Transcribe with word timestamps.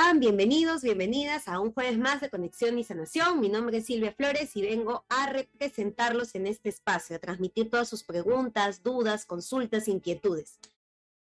están? 0.00 0.18
Bienvenidos, 0.20 0.82
bienvenidas 0.82 1.46
a 1.46 1.60
un 1.60 1.74
jueves 1.74 1.98
más 1.98 2.22
de 2.22 2.30
Conexión 2.30 2.78
y 2.78 2.84
Sanación. 2.84 3.38
Mi 3.38 3.50
nombre 3.50 3.76
es 3.76 3.84
Silvia 3.84 4.12
Flores 4.12 4.56
y 4.56 4.62
vengo 4.62 5.04
a 5.10 5.30
representarlos 5.30 6.34
en 6.34 6.46
este 6.46 6.70
espacio, 6.70 7.16
a 7.16 7.18
transmitir 7.18 7.68
todas 7.68 7.88
sus 7.90 8.02
preguntas, 8.02 8.82
dudas, 8.82 9.26
consultas, 9.26 9.88
inquietudes. 9.88 10.58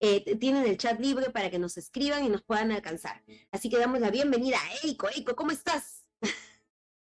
Eh, 0.00 0.36
tienen 0.38 0.66
el 0.66 0.76
chat 0.76 0.98
libre 0.98 1.30
para 1.30 1.50
que 1.50 1.58
nos 1.60 1.76
escriban 1.76 2.24
y 2.24 2.28
nos 2.28 2.42
puedan 2.42 2.72
alcanzar. 2.72 3.22
Así 3.52 3.70
que 3.70 3.78
damos 3.78 4.00
la 4.00 4.10
bienvenida 4.10 4.56
a 4.58 4.86
Eiko. 4.86 5.08
Eiko, 5.08 5.36
¿cómo 5.36 5.52
estás? 5.52 6.04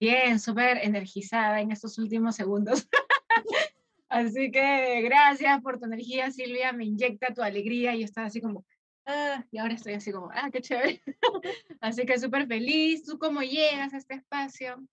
Bien, 0.01 0.41
súper 0.41 0.79
energizada 0.79 1.61
en 1.61 1.73
estos 1.73 1.99
últimos 1.99 2.37
segundos. 2.37 2.89
así 4.09 4.51
que 4.51 5.03
gracias 5.03 5.61
por 5.61 5.79
tu 5.79 5.85
energía, 5.85 6.31
Silvia. 6.31 6.73
Me 6.73 6.87
inyecta 6.87 7.35
tu 7.35 7.43
alegría 7.43 7.95
y 7.95 8.03
estás 8.03 8.29
así 8.29 8.41
como, 8.41 8.65
Ah, 9.13 9.45
y 9.51 9.59
ahora 9.59 9.75
estoy 9.75 9.95
así 9.95 10.13
como, 10.13 10.31
ah, 10.33 10.51
qué 10.53 10.61
chévere. 10.61 11.03
así 11.81 12.07
que 12.07 12.19
súper 12.19 12.47
feliz. 12.47 13.05
¿Tú 13.05 13.19
cómo 13.19 13.41
llegas 13.41 13.93
a 13.93 13.97
este 13.97 14.15
espacio? 14.15 14.87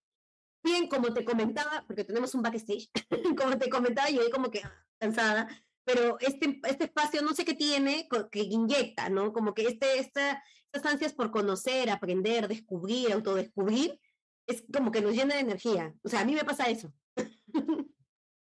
Bien, 0.64 0.88
como 0.88 1.14
te 1.14 1.24
comentaba, 1.24 1.84
porque 1.86 2.04
tenemos 2.04 2.34
un 2.34 2.42
backstage, 2.42 2.90
como 3.38 3.58
te 3.60 3.70
comentaba, 3.70 4.10
yo 4.10 4.28
como 4.32 4.50
que 4.50 4.64
cansada, 5.00 5.48
pero 5.86 6.18
este, 6.20 6.60
este 6.68 6.86
espacio 6.86 7.22
no 7.22 7.36
sé 7.36 7.46
qué 7.46 7.54
tiene, 7.54 8.10
que 8.32 8.40
inyecta, 8.40 9.08
¿no? 9.10 9.34
Como 9.34 9.54
que 9.54 9.68
este, 9.68 10.00
esta, 10.00 10.44
estas 10.72 10.92
ansias 10.92 11.14
por 11.14 11.30
conocer, 11.30 11.92
aprender, 11.92 12.48
descubrir, 12.48 13.14
autodescubrir, 13.14 14.00
es 14.48 14.64
como 14.74 14.92
que 14.92 15.02
nos 15.02 15.14
llena 15.14 15.36
de 15.36 15.42
energía. 15.42 15.94
O 16.02 16.10
sea, 16.10 16.22
a 16.22 16.26
mí 16.26 16.34
me 16.34 16.44
pasa 16.44 16.66
eso. 16.66 16.92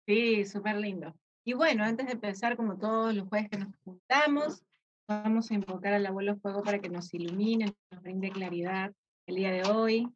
sí, 0.08 0.46
súper 0.46 0.78
lindo. 0.78 1.14
Y 1.44 1.54
bueno, 1.54 1.84
antes 1.84 2.06
de 2.08 2.14
empezar, 2.14 2.56
como 2.56 2.78
todos 2.78 3.14
los 3.14 3.28
jueves 3.28 3.50
que 3.50 3.58
nos 3.58 3.76
juntamos, 3.84 4.64
Vamos 5.08 5.52
a 5.52 5.54
invocar 5.54 5.94
al 5.94 6.06
abuelo 6.08 6.36
fuego 6.38 6.64
para 6.64 6.80
que 6.80 6.90
nos 6.90 7.14
ilumine, 7.14 7.76
nos 7.92 8.02
brinde 8.02 8.32
claridad 8.32 8.92
el 9.28 9.36
día 9.36 9.52
de 9.52 9.62
hoy. 9.70 10.08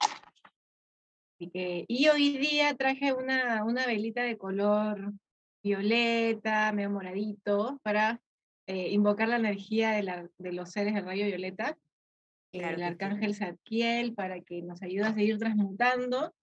y 1.38 2.08
hoy 2.08 2.38
día 2.40 2.76
traje 2.76 3.14
una, 3.14 3.64
una 3.64 3.86
velita 3.86 4.24
de 4.24 4.40
color 4.40 5.14
violeta, 5.64 6.72
medio 6.72 6.90
moradito, 6.90 7.80
para 7.84 8.20
eh, 8.66 8.90
invocar 8.90 9.28
la 9.28 9.36
energía 9.36 9.92
de, 9.92 10.30
de, 10.40 10.54
los 10.54 10.72
seres 10.72 10.96
del 10.96 11.06
rayo 11.06 11.28
violeta, 11.28 11.78
el 12.52 12.82
arcángel 12.82 13.36
Zadkiel, 13.36 14.16
para 14.16 14.42
que 14.42 14.64
nos 14.64 14.82
ayude 14.82 15.06
a 15.06 15.14
seguir 15.14 15.38
transmutando, 15.38 16.34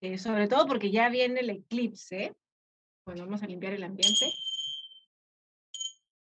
eh, 0.00 0.16
sobre 0.16 0.46
todo 0.46 0.68
porque 0.68 0.92
ya 0.92 1.08
viene 1.08 1.40
el 1.40 1.50
eclipse. 1.50 2.36
Bueno, 3.04 3.24
vamos 3.24 3.42
a 3.42 3.48
limpiar 3.48 3.72
el 3.72 3.82
ambiente 3.82 4.26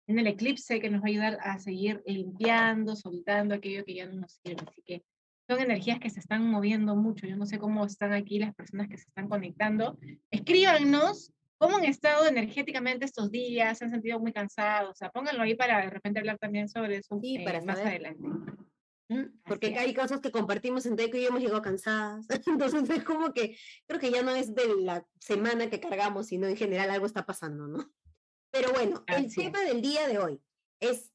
en 0.07 0.19
el 0.19 0.27
eclipse 0.27 0.81
que 0.81 0.91
nos 0.91 1.03
va 1.03 1.07
a 1.07 1.11
ayudar 1.11 1.39
a 1.43 1.59
seguir 1.59 2.03
limpiando, 2.07 2.97
soltando 2.97 3.55
aquello 3.55 3.85
que 3.85 3.95
ya 3.95 4.07
no 4.07 4.21
nos 4.21 4.41
sirve. 4.45 4.63
Así 4.69 4.83
que 4.83 5.05
son 5.49 5.61
energías 5.61 5.99
que 5.99 6.11
se 6.11 6.21
están 6.21 6.49
moviendo 6.49 6.97
mucho. 6.97 7.27
Yo 7.27 7.37
no 7.37 7.47
sé 7.47 7.59
cómo 7.59 7.85
están 7.85 8.13
aquí 8.13 8.39
las 8.39 8.55
personas 8.55 8.89
que 8.89 8.97
se 8.97 9.09
están 9.09 9.29
conectando. 9.29 9.99
Escríbanos 10.31 11.33
cómo 11.59 11.77
han 11.77 11.85
estado 11.85 12.27
energéticamente 12.27 13.05
estos 13.05 13.31
días, 13.31 13.79
se 13.79 13.85
han 13.85 13.91
sentido 13.91 14.19
muy 14.19 14.33
cansados. 14.33 14.91
O 14.91 14.95
sea, 14.95 15.11
pónganlo 15.11 15.43
ahí 15.43 15.55
para 15.55 15.79
de 15.79 15.91
repente 15.91 16.19
hablar 16.19 16.39
también 16.39 16.69
sobre 16.69 16.97
eso 16.97 17.19
sí, 17.21 17.39
para 17.45 17.59
eh, 17.59 17.65
más 17.65 17.79
adelante. 17.79 18.29
Porque 19.45 19.79
hay 19.79 19.95
cosas 19.95 20.21
que 20.21 20.31
compartimos 20.31 20.87
en 20.87 20.97
Teco 20.97 21.17
y 21.17 21.27
hemos 21.27 21.41
llegado 21.41 21.63
cansadas. 21.63 22.27
Entonces 22.47 22.89
es 22.89 23.05
como 23.05 23.33
que 23.33 23.57
creo 23.87 24.01
que 24.01 24.11
ya 24.11 24.23
no 24.23 24.35
es 24.35 24.55
de 24.55 24.63
la 24.81 25.07
semana 25.21 25.69
que 25.69 25.81
cargamos, 25.81 26.29
sino 26.29 26.47
en 26.47 26.57
general 26.57 26.91
algo 26.91 27.07
está 27.07 27.27
pasando, 27.27 27.69
¿no? 27.69 27.91
Pero 28.53 28.71
bueno, 28.73 29.03
el 29.07 29.35
tema 29.35 29.61
del 29.61 29.81
día 29.81 30.07
de 30.07 30.19
hoy 30.19 30.41
es 30.79 31.11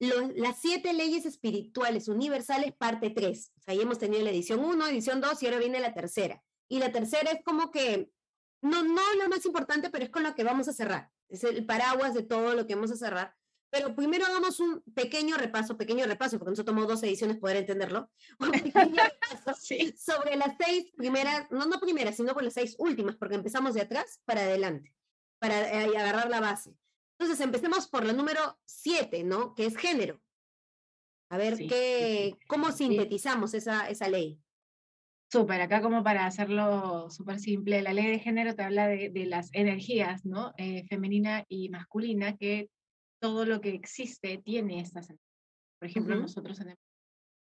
las 0.00 0.60
siete 0.60 0.92
leyes 0.92 1.24
espirituales 1.24 2.08
universales, 2.08 2.74
parte 2.76 3.10
3. 3.10 3.52
O 3.56 3.60
sea, 3.62 3.74
ya 3.74 3.82
hemos 3.82 3.98
tenido 3.98 4.22
la 4.22 4.30
edición 4.30 4.60
1, 4.60 4.86
edición 4.86 5.20
2 5.20 5.42
y 5.42 5.46
ahora 5.46 5.58
viene 5.58 5.80
la 5.80 5.94
tercera. 5.94 6.42
Y 6.68 6.78
la 6.78 6.92
tercera 6.92 7.30
es 7.32 7.42
como 7.42 7.70
que, 7.70 8.12
no, 8.60 8.82
no 8.82 9.02
lo 9.14 9.28
más 9.30 9.44
importante, 9.46 9.88
pero 9.88 10.04
es 10.04 10.10
con 10.10 10.22
lo 10.22 10.34
que 10.34 10.44
vamos 10.44 10.68
a 10.68 10.74
cerrar. 10.74 11.10
Es 11.30 11.42
el 11.42 11.64
paraguas 11.64 12.12
de 12.12 12.22
todo 12.22 12.54
lo 12.54 12.66
que 12.66 12.74
vamos 12.74 12.92
a 12.92 12.96
cerrar. 12.96 13.34
Pero 13.70 13.94
primero 13.94 14.26
hagamos 14.26 14.60
un 14.60 14.82
pequeño 14.94 15.36
repaso, 15.36 15.76
pequeño 15.76 16.06
repaso, 16.06 16.38
porque 16.38 16.50
nos 16.50 16.64
tomó 16.64 16.84
dos 16.86 17.02
ediciones 17.02 17.38
poder 17.38 17.56
entenderlo. 17.56 18.10
Un 18.40 18.50
pequeño 18.50 19.02
repaso 19.02 19.54
sobre 19.96 20.36
las 20.36 20.56
seis 20.58 20.90
primeras, 20.96 21.50
no, 21.50 21.66
no 21.66 21.78
primeras, 21.78 22.16
sino 22.16 22.32
por 22.32 22.44
las 22.44 22.54
seis 22.54 22.76
últimas, 22.78 23.16
porque 23.16 23.34
empezamos 23.34 23.74
de 23.74 23.82
atrás 23.82 24.20
para 24.24 24.40
adelante 24.40 24.97
para 25.38 25.84
eh, 25.84 25.96
agarrar 25.96 26.28
la 26.28 26.40
base. 26.40 26.74
Entonces, 27.18 27.44
empecemos 27.44 27.88
por 27.88 28.04
la 28.04 28.12
número 28.12 28.58
7, 28.64 29.24
¿no? 29.24 29.54
Que 29.54 29.66
es 29.66 29.76
género. 29.76 30.20
A 31.30 31.36
ver, 31.36 31.56
qué, 31.58 32.36
¿cómo 32.46 32.72
sintetizamos 32.72 33.54
esa, 33.54 33.88
esa 33.88 34.08
ley? 34.08 34.40
Súper, 35.30 35.60
acá 35.60 35.82
como 35.82 36.02
para 36.02 36.24
hacerlo 36.24 37.10
súper 37.10 37.38
simple, 37.38 37.82
la 37.82 37.92
ley 37.92 38.06
de 38.06 38.18
género 38.18 38.54
te 38.54 38.62
habla 38.62 38.88
de, 38.88 39.10
de 39.10 39.26
las 39.26 39.50
energías, 39.52 40.24
¿no? 40.24 40.54
Eh, 40.56 40.86
femenina 40.88 41.44
y 41.48 41.68
masculina, 41.68 42.36
que 42.36 42.70
todo 43.20 43.44
lo 43.44 43.60
que 43.60 43.74
existe 43.74 44.38
tiene 44.38 44.80
estas 44.80 45.10
energías. 45.10 45.28
Por 45.78 45.88
ejemplo, 45.88 46.16
nosotros 46.16 46.58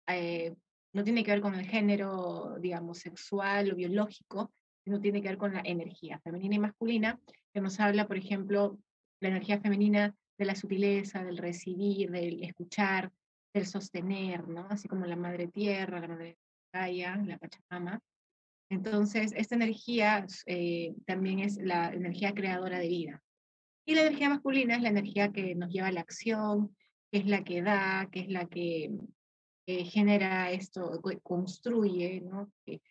eh, 0.07 0.55
no 0.93 1.03
tiene 1.03 1.23
que 1.23 1.31
ver 1.31 1.41
con 1.41 1.55
el 1.55 1.65
género, 1.65 2.57
digamos, 2.59 2.99
sexual 2.99 3.71
o 3.71 3.75
biológico, 3.75 4.51
sino 4.83 4.99
tiene 4.99 5.21
que 5.21 5.29
ver 5.29 5.37
con 5.37 5.53
la 5.53 5.61
energía 5.63 6.19
femenina 6.19 6.55
y 6.55 6.59
masculina, 6.59 7.19
que 7.53 7.61
nos 7.61 7.79
habla, 7.79 8.07
por 8.07 8.17
ejemplo, 8.17 8.79
la 9.21 9.29
energía 9.29 9.59
femenina 9.59 10.15
de 10.37 10.45
la 10.45 10.55
sutileza, 10.55 11.23
del 11.23 11.37
recibir, 11.37 12.11
del 12.11 12.43
escuchar, 12.43 13.11
del 13.53 13.65
sostener, 13.65 14.47
¿no? 14.47 14.67
Así 14.69 14.87
como 14.87 15.05
la 15.05 15.15
madre 15.15 15.47
tierra, 15.47 15.99
la 15.99 16.07
madre 16.07 16.37
Gaia, 16.73 17.15
la 17.17 17.37
Pachamama. 17.37 18.01
Entonces, 18.69 19.33
esta 19.35 19.55
energía 19.55 20.25
eh, 20.47 20.95
también 21.05 21.39
es 21.39 21.57
la 21.57 21.93
energía 21.93 22.33
creadora 22.33 22.79
de 22.79 22.87
vida. 22.87 23.23
Y 23.85 23.93
la 23.95 24.01
energía 24.01 24.29
masculina 24.29 24.75
es 24.75 24.81
la 24.81 24.89
energía 24.89 25.31
que 25.31 25.53
nos 25.55 25.69
lleva 25.71 25.87
a 25.87 25.91
la 25.91 26.01
acción, 26.01 26.75
que 27.11 27.19
es 27.19 27.27
la 27.27 27.43
que 27.43 27.61
da, 27.61 28.09
que 28.11 28.21
es 28.21 28.29
la 28.29 28.47
que 28.47 28.91
eh, 29.67 29.85
genera 29.85 30.51
esto, 30.51 31.01
construye, 31.21 32.21
¿no? 32.21 32.51
Que, 32.65 32.81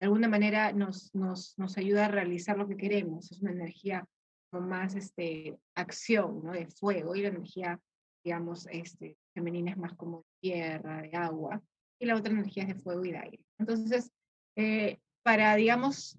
de 0.00 0.06
alguna 0.06 0.28
manera 0.28 0.72
nos, 0.72 1.14
nos, 1.14 1.58
nos 1.58 1.76
ayuda 1.76 2.06
a 2.06 2.08
realizar 2.08 2.56
lo 2.56 2.68
que 2.68 2.76
queremos. 2.76 3.30
Es 3.32 3.40
una 3.40 3.52
energía 3.52 4.06
con 4.50 4.68
más 4.68 4.94
este, 4.94 5.58
acción, 5.74 6.42
¿no? 6.42 6.52
De 6.52 6.66
fuego 6.66 7.14
y 7.14 7.22
la 7.22 7.28
energía, 7.28 7.80
digamos, 8.24 8.66
este, 8.70 9.16
femenina 9.34 9.72
es 9.72 9.76
más 9.76 9.94
como 9.94 10.18
de 10.18 10.24
tierra, 10.40 11.02
de 11.02 11.16
agua, 11.16 11.62
y 12.00 12.06
la 12.06 12.16
otra 12.16 12.32
energía 12.32 12.62
es 12.62 12.68
de 12.68 12.82
fuego 12.82 13.04
y 13.04 13.12
de 13.12 13.18
aire. 13.18 13.40
Entonces, 13.58 14.12
eh, 14.56 14.98
para, 15.22 15.54
digamos, 15.56 16.18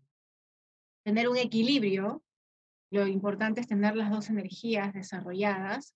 tener 1.04 1.30
un 1.30 1.38
equilibrio, 1.38 2.24
lo 2.92 3.08
importante 3.08 3.62
es 3.62 3.68
tener 3.68 3.96
las 3.96 4.12
dos 4.12 4.30
energías 4.30 4.94
desarrolladas 4.94 5.96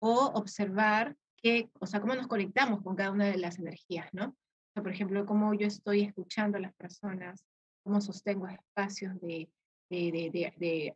o 0.00 0.32
observar 0.34 1.16
que, 1.36 1.70
o 1.80 1.86
sea, 1.86 2.00
cómo 2.00 2.14
nos 2.14 2.26
conectamos 2.26 2.82
con 2.82 2.96
cada 2.96 3.10
una 3.10 3.26
de 3.26 3.38
las 3.38 3.58
energías, 3.58 4.08
¿no? 4.12 4.36
Por 4.74 4.90
ejemplo, 4.90 5.26
cómo 5.26 5.54
yo 5.54 5.66
estoy 5.66 6.02
escuchando 6.02 6.58
a 6.58 6.60
las 6.60 6.74
personas, 6.74 7.44
cómo 7.84 8.00
sostengo 8.00 8.46
espacios 8.48 9.20
de, 9.20 9.48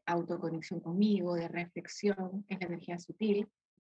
autoconexión 0.06 0.80
conmigo, 0.80 1.34
de 1.34 1.48
reflexión, 1.48 2.44
es 2.48 2.60
la 2.60 2.66
energía 2.66 2.98
sutil, 2.98 3.46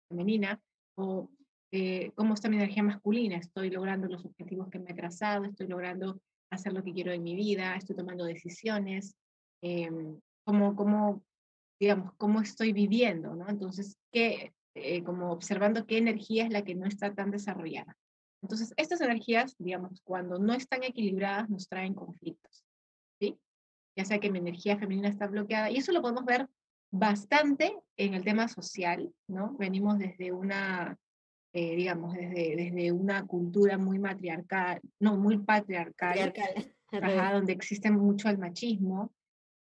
femenina, 0.08 0.60
o 0.96 1.30
eh, 1.72 2.12
cómo 2.14 2.34
está 2.34 2.48
mi 2.48 2.56
energía 2.56 2.82
masculina, 2.82 3.36
estoy 3.36 3.70
logrando 3.70 4.06
los 4.08 4.24
objetivos 4.24 4.68
que 4.68 4.78
me 4.78 4.90
he 4.90 4.94
trazado, 4.94 5.44
estoy 5.44 5.66
logrando 5.68 6.20
hacer 6.50 6.72
lo 6.72 6.82
que 6.82 6.92
quiero 6.92 7.12
en 7.12 7.22
mi 7.22 7.34
vida, 7.34 7.74
estoy 7.76 7.96
tomando 7.96 8.24
decisiones, 8.24 9.14
eh, 9.62 9.90
cómo, 10.44 11.22
digamos, 11.80 12.12
cómo 12.16 12.40
estoy 12.40 12.72
viviendo, 12.72 13.34
¿no? 13.34 13.48
Entonces, 13.48 13.96
¿qué, 14.12 14.52
eh, 14.80 15.02
como 15.02 15.32
observando 15.32 15.86
qué 15.86 15.98
energía 15.98 16.44
es 16.44 16.50
la 16.50 16.62
que 16.62 16.74
no 16.74 16.86
está 16.86 17.12
tan 17.12 17.30
desarrollada. 17.30 17.96
Entonces, 18.42 18.72
estas 18.76 19.00
energías, 19.00 19.56
digamos, 19.58 20.00
cuando 20.02 20.38
no 20.38 20.54
están 20.54 20.84
equilibradas, 20.84 21.50
nos 21.50 21.68
traen 21.68 21.94
conflictos, 21.94 22.64
¿sí? 23.20 23.36
Ya 23.96 24.04
sea 24.04 24.20
que 24.20 24.30
mi 24.30 24.38
energía 24.38 24.78
femenina 24.78 25.08
está 25.08 25.26
bloqueada, 25.26 25.70
y 25.70 25.76
eso 25.76 25.92
lo 25.92 26.02
podemos 26.02 26.24
ver 26.24 26.48
bastante 26.90 27.76
en 27.96 28.14
el 28.14 28.24
tema 28.24 28.48
social, 28.48 29.12
¿no? 29.26 29.54
Venimos 29.58 29.98
desde 29.98 30.32
una, 30.32 30.96
eh, 31.52 31.76
digamos, 31.76 32.14
desde, 32.14 32.56
desde 32.56 32.92
una 32.92 33.26
cultura 33.26 33.76
muy 33.76 33.98
matriarcal, 33.98 34.80
no, 35.00 35.16
muy 35.16 35.38
patriarcal, 35.38 36.32
donde 37.32 37.52
existe 37.52 37.90
mucho 37.90 38.28
el 38.28 38.38
machismo, 38.38 39.12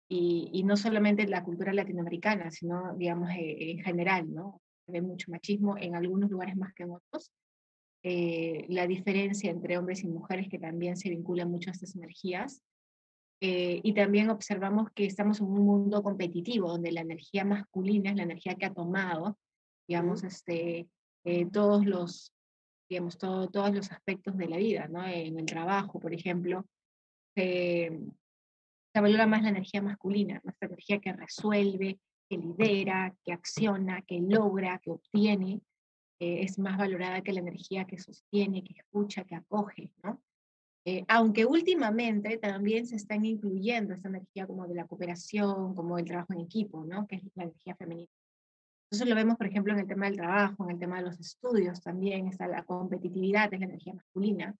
y, 0.09 0.49
y, 0.53 0.63
no 0.63 0.77
solamente 0.77 1.23
en 1.23 1.31
la 1.31 1.43
cultura 1.43 1.73
latinoamericana, 1.73 2.49
sino, 2.49 2.95
digamos, 2.95 3.29
eh, 3.31 3.71
en 3.71 3.79
general, 3.79 4.33
¿no? 4.33 4.61
Hay 4.87 5.01
mucho 5.01 5.29
machismo 5.31 5.77
en 5.77 5.95
algunos 5.95 6.29
lugares 6.29 6.55
más 6.55 6.73
que 6.73 6.83
en 6.83 6.91
otros, 6.91 7.33
eh, 8.03 8.65
la 8.69 8.87
diferencia 8.87 9.49
entre 9.49 9.77
hombres 9.77 10.03
y 10.03 10.07
mujeres 10.07 10.47
que 10.49 10.59
también 10.59 10.97
se 10.97 11.09
vincula 11.09 11.45
mucho 11.45 11.69
a 11.69 11.73
estas 11.73 11.95
energías. 11.95 12.61
Eh, 13.39 13.81
y 13.83 13.93
también 13.93 14.29
observamos 14.29 14.89
que 14.95 15.05
estamos 15.05 15.39
en 15.39 15.47
un 15.47 15.65
mundo 15.65 16.01
competitivo, 16.01 16.69
donde 16.69 16.91
la 16.91 17.01
energía 17.01 17.45
masculina 17.45 18.09
es 18.09 18.15
la 18.15 18.23
energía 18.23 18.55
que 18.55 18.65
ha 18.65 18.73
tomado, 18.73 19.37
digamos, 19.87 20.23
este, 20.23 20.87
eh, 21.23 21.45
todos 21.51 21.85
los, 21.85 22.33
digamos, 22.89 23.17
todo, 23.17 23.47
todos 23.49 23.73
los 23.75 23.91
aspectos 23.91 24.37
de 24.37 24.47
la 24.47 24.57
vida, 24.57 24.87
¿no? 24.87 25.05
En 25.05 25.37
el 25.37 25.45
trabajo, 25.45 25.99
por 25.99 26.13
ejemplo, 26.13 26.65
se, 27.35 27.91
se 28.93 29.01
valora 29.01 29.27
más 29.27 29.43
la 29.43 29.49
energía 29.49 29.83
masculina, 29.83 30.41
nuestra 30.43 30.67
energía 30.67 30.99
que 30.99 31.13
resuelve, 31.13 31.99
que 32.29 32.37
lidera, 32.37 33.15
que 33.23 33.33
acciona, 33.33 34.01
que 34.01 34.19
logra, 34.19 34.79
que 34.79 34.91
obtiene, 34.91 35.61
eh, 36.19 36.43
es 36.43 36.57
más 36.59 36.77
valorada 36.77 37.21
que 37.21 37.33
la 37.33 37.41
energía 37.41 37.85
que 37.85 37.97
sostiene, 37.97 38.63
que 38.63 38.73
escucha, 38.73 39.23
que 39.23 39.35
acoge, 39.35 39.91
¿no? 40.03 40.21
Eh, 40.85 41.03
aunque 41.09 41.45
últimamente 41.45 42.37
también 42.37 42.87
se 42.87 42.95
están 42.95 43.25
incluyendo 43.25 43.93
esta 43.93 44.07
energía 44.07 44.47
como 44.47 44.65
de 44.67 44.75
la 44.75 44.87
cooperación, 44.87 45.75
como 45.75 45.97
el 45.97 46.05
trabajo 46.05 46.31
en 46.31 46.39
equipo, 46.39 46.85
¿no? 46.85 47.05
Que 47.07 47.17
es 47.17 47.23
la 47.35 47.43
energía 47.43 47.75
femenina. 47.75 48.09
Entonces 48.85 49.09
lo 49.09 49.15
vemos, 49.15 49.35
por 49.35 49.47
ejemplo, 49.47 49.73
en 49.73 49.79
el 49.79 49.87
tema 49.87 50.05
del 50.05 50.15
trabajo, 50.15 50.63
en 50.63 50.71
el 50.71 50.79
tema 50.79 50.97
de 50.97 51.03
los 51.03 51.19
estudios 51.19 51.81
también, 51.81 52.27
está 52.27 52.47
la 52.47 52.63
competitividad, 52.63 53.53
es 53.53 53.59
la 53.59 53.65
energía 53.65 53.95
masculina. 53.95 54.55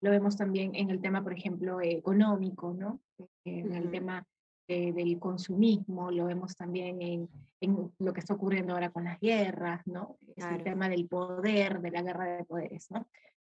Lo 0.00 0.10
vemos 0.10 0.36
también 0.36 0.74
en 0.74 0.90
el 0.90 1.00
tema, 1.00 1.22
por 1.22 1.32
ejemplo, 1.32 1.80
económico, 1.80 2.74
¿no? 2.74 3.00
En 3.44 3.72
el 3.72 3.88
tema 3.92 4.26
del 4.66 5.18
consumismo, 5.18 6.10
lo 6.10 6.26
vemos 6.26 6.56
también 6.56 7.02
en, 7.02 7.28
en, 7.60 7.92
lo 7.98 8.12
que 8.12 8.20
está 8.20 8.34
ocurriendo 8.34 8.72
ahora 8.72 8.90
con 8.90 9.04
las 9.04 9.20
guerras, 9.20 9.86
¿no? 9.86 10.16
Es 10.36 10.44
el 10.44 10.62
tema 10.62 10.88
del 10.88 11.06
poder, 11.08 11.80
de 11.80 11.90
la 11.90 12.02
guerra 12.02 12.36
de 12.36 12.44
poderes, 12.44 12.90
¿no? 12.90 13.06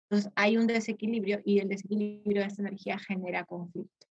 Entonces 0.10 0.32
hay 0.36 0.58
un 0.58 0.68
desequilibrio 0.68 1.42
y 1.44 1.60
el 1.60 1.68
desequilibrio 1.68 2.42
de 2.42 2.48
esta 2.48 2.62
energía 2.62 3.00
genera 3.00 3.44
conflicto. 3.46 4.08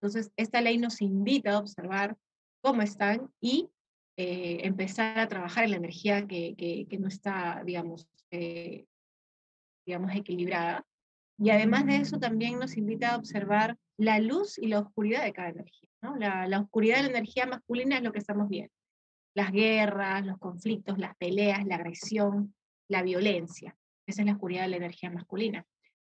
Entonces 0.00 0.32
esta 0.36 0.60
ley 0.60 0.78
nos 0.78 1.02
invita 1.02 1.52
a 1.52 1.58
observar 1.58 2.16
cómo 2.60 2.82
están 2.82 3.30
y 3.40 3.68
eh, 4.16 4.60
empezar 4.64 5.18
a 5.18 5.28
trabajar 5.28 5.64
en 5.64 5.70
la 5.70 5.76
energía 5.78 6.26
que, 6.26 6.54
que, 6.56 6.98
no 6.98 7.08
está, 7.08 7.62
digamos, 7.64 8.06
eh, 8.30 8.86
digamos, 9.86 10.14
equilibrada. 10.14 10.86
Y 11.38 11.50
además 11.50 11.86
de 11.86 11.96
eso 11.96 12.18
también 12.18 12.58
nos 12.58 12.76
invita 12.76 13.10
a 13.10 13.16
observar 13.16 13.76
la 13.96 14.20
luz 14.20 14.58
y 14.58 14.68
la 14.68 14.80
oscuridad 14.80 15.24
de 15.24 15.32
cada 15.32 15.48
energía. 15.48 15.88
¿No? 16.02 16.16
La, 16.16 16.46
la 16.46 16.60
oscuridad 16.60 16.96
de 16.96 17.02
la 17.04 17.18
energía 17.18 17.46
masculina 17.46 17.96
es 17.96 18.02
lo 18.02 18.12
que 18.12 18.18
estamos 18.18 18.48
viendo. 18.48 18.72
Las 19.34 19.50
guerras, 19.50 20.26
los 20.26 20.38
conflictos, 20.38 20.98
las 20.98 21.16
peleas, 21.16 21.64
la 21.66 21.76
agresión, 21.76 22.54
la 22.88 23.02
violencia. 23.02 23.76
Esa 24.06 24.22
es 24.22 24.26
la 24.26 24.32
oscuridad 24.32 24.62
de 24.62 24.68
la 24.68 24.76
energía 24.76 25.10
masculina. 25.10 25.66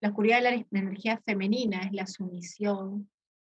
La 0.01 0.10
oscuridad 0.10 0.38
de 0.38 0.44
la, 0.44 0.80
energía 0.80 1.19
femenina 1.25 1.81
es 1.81 1.94
la 1.94 2.06
sumisión, 2.06 3.10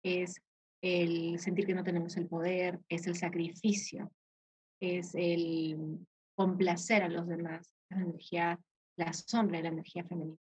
es 0.02 0.40
el 0.82 1.38
sentir 1.38 1.66
que 1.66 1.74
no 1.74 1.84
tenemos 1.84 2.16
el 2.16 2.26
poder, 2.26 2.80
es 2.88 3.06
el 3.06 3.14
sacrificio, 3.14 4.10
es 4.80 5.14
el 5.14 5.98
complacer 6.34 7.02
a 7.02 7.08
los 7.08 7.28
demás, 7.28 7.74
la 7.90 8.00
energía, 8.00 8.58
la 8.96 9.12
sombra 9.12 9.58
de 9.58 9.64
la 9.64 9.68
energía 9.68 10.04
femenina. 10.04 10.38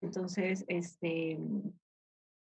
Entonces, 0.00 0.64
este, 0.68 1.38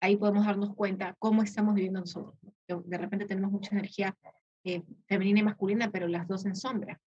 ahí 0.01 0.17
podemos 0.17 0.45
darnos 0.45 0.75
cuenta 0.75 1.15
cómo 1.19 1.43
estamos 1.43 1.75
viviendo 1.75 1.99
nosotros. 1.99 2.37
De 2.67 2.97
repente 2.97 3.25
tenemos 3.25 3.51
mucha 3.51 3.75
energía 3.75 4.15
eh, 4.63 4.83
femenina 5.07 5.39
y 5.39 5.43
masculina, 5.43 5.91
pero 5.91 6.07
las 6.07 6.27
dos 6.27 6.45
en 6.45 6.55
sombra. 6.55 6.99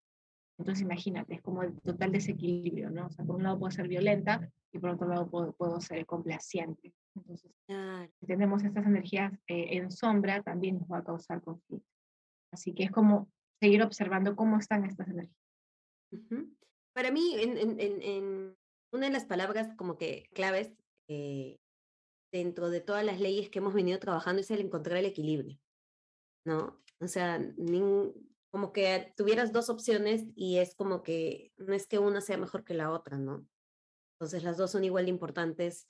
Entonces 0.59 0.83
imagínate, 0.83 1.35
es 1.35 1.43
como 1.43 1.63
el 1.63 1.81
total 1.81 2.13
desequilibrio, 2.13 2.91
¿no? 2.91 3.07
O 3.07 3.11
sea, 3.11 3.25
por 3.25 3.37
un 3.37 3.43
lado 3.43 3.59
puedo 3.59 3.71
ser 3.71 3.89
violenta 3.89 4.51
y 4.73 4.79
por 4.79 4.91
otro 4.91 5.09
lado 5.09 5.29
puedo, 5.31 5.81
ser 5.81 6.05
complaciente. 6.07 6.95
Entonces, 7.15 7.53
si 8.19 8.27
tenemos 8.27 8.63
estas 8.65 8.87
energías 8.87 9.33
eh, 9.47 9.77
en 9.77 9.91
sombra, 9.91 10.43
también 10.43 10.79
nos 10.79 10.89
va 10.89 10.99
a 10.99 11.05
causar 11.05 11.43
conflicto. 11.43 11.89
Así 12.53 12.75
que 12.75 12.85
es 12.85 12.91
como 12.91 13.31
seguir 13.61 13.83
observando 13.83 14.37
cómo 14.37 14.59
están 14.59 14.85
estas 14.85 15.09
energías. 15.09 15.37
Para 16.95 17.11
mí, 17.11 17.37
en, 17.39 17.79
en, 17.81 18.57
una 18.93 19.07
de 19.07 19.13
las 19.13 19.25
palabras 19.25 19.75
como 19.77 19.97
que 19.97 20.29
claves 20.35 20.73
eh, 21.09 21.59
dentro 22.33 22.71
de 22.71 22.81
todas 22.81 23.05
las 23.05 23.21
leyes 23.21 23.51
que 23.51 23.59
hemos 23.59 23.75
venido 23.75 23.99
trabajando 23.99 24.41
es 24.41 24.51
el 24.51 24.61
encontrar 24.61 24.97
el 24.97 25.07
equilibrio, 25.07 25.59
¿no? 26.45 26.83
O 27.01 27.07
sea, 27.07 27.39
como 28.51 28.73
que 28.73 29.13
tuvieras 29.17 29.53
dos 29.53 29.69
opciones 29.69 30.25
y 30.35 30.59
es 30.59 30.75
como 30.75 31.03
que 31.03 31.53
no 31.59 31.75
es 31.75 31.87
que 31.87 31.99
una 31.99 32.21
sea 32.21 32.39
mejor 32.39 32.65
que 32.65 32.75
la 32.75 32.91
otra, 32.91 33.19
¿no? 33.19 33.47
Entonces 34.17 34.43
las 34.45 34.57
dos 34.57 34.71
son 34.71 34.85
igual 34.85 35.05
de 35.05 35.11
importantes. 35.11 35.87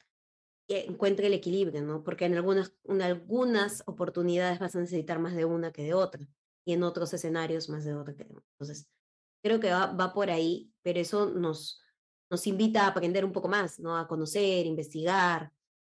Encuentre 0.69 1.27
el 1.27 1.35
equilibrio, 1.35 1.83
¿no? 1.83 2.03
Porque 2.03 2.25
en 2.25 2.35
algunas, 2.35 2.73
en 2.85 3.03
algunas 3.03 3.83
oportunidades 3.87 4.59
vas 4.59 4.75
a 4.75 4.81
necesitar 4.81 5.19
más 5.19 5.35
de 5.35 5.45
una 5.45 5.73
que 5.73 5.83
de 5.83 5.95
otra 5.95 6.27
y 6.65 6.73
en 6.73 6.83
otros 6.83 7.13
escenarios 7.13 7.69
más 7.69 7.85
de 7.85 7.95
otra 7.95 8.15
que 8.15 8.25
de 8.25 8.31
otra. 8.31 8.47
Entonces, 8.53 8.89
creo 9.43 9.61
que 9.61 9.71
va, 9.71 9.93
va 9.93 10.15
por 10.15 10.31
ahí, 10.31 10.73
pero 10.83 11.01
eso 11.01 11.27
nos, 11.31 11.83
nos 12.31 12.47
invita 12.47 12.85
a 12.85 12.89
aprender 12.89 13.25
un 13.25 13.33
poco 13.33 13.49
más, 13.49 13.79
¿no? 13.81 13.99
A 13.99 14.09
conocer, 14.09 14.65
investigar, 14.65 15.53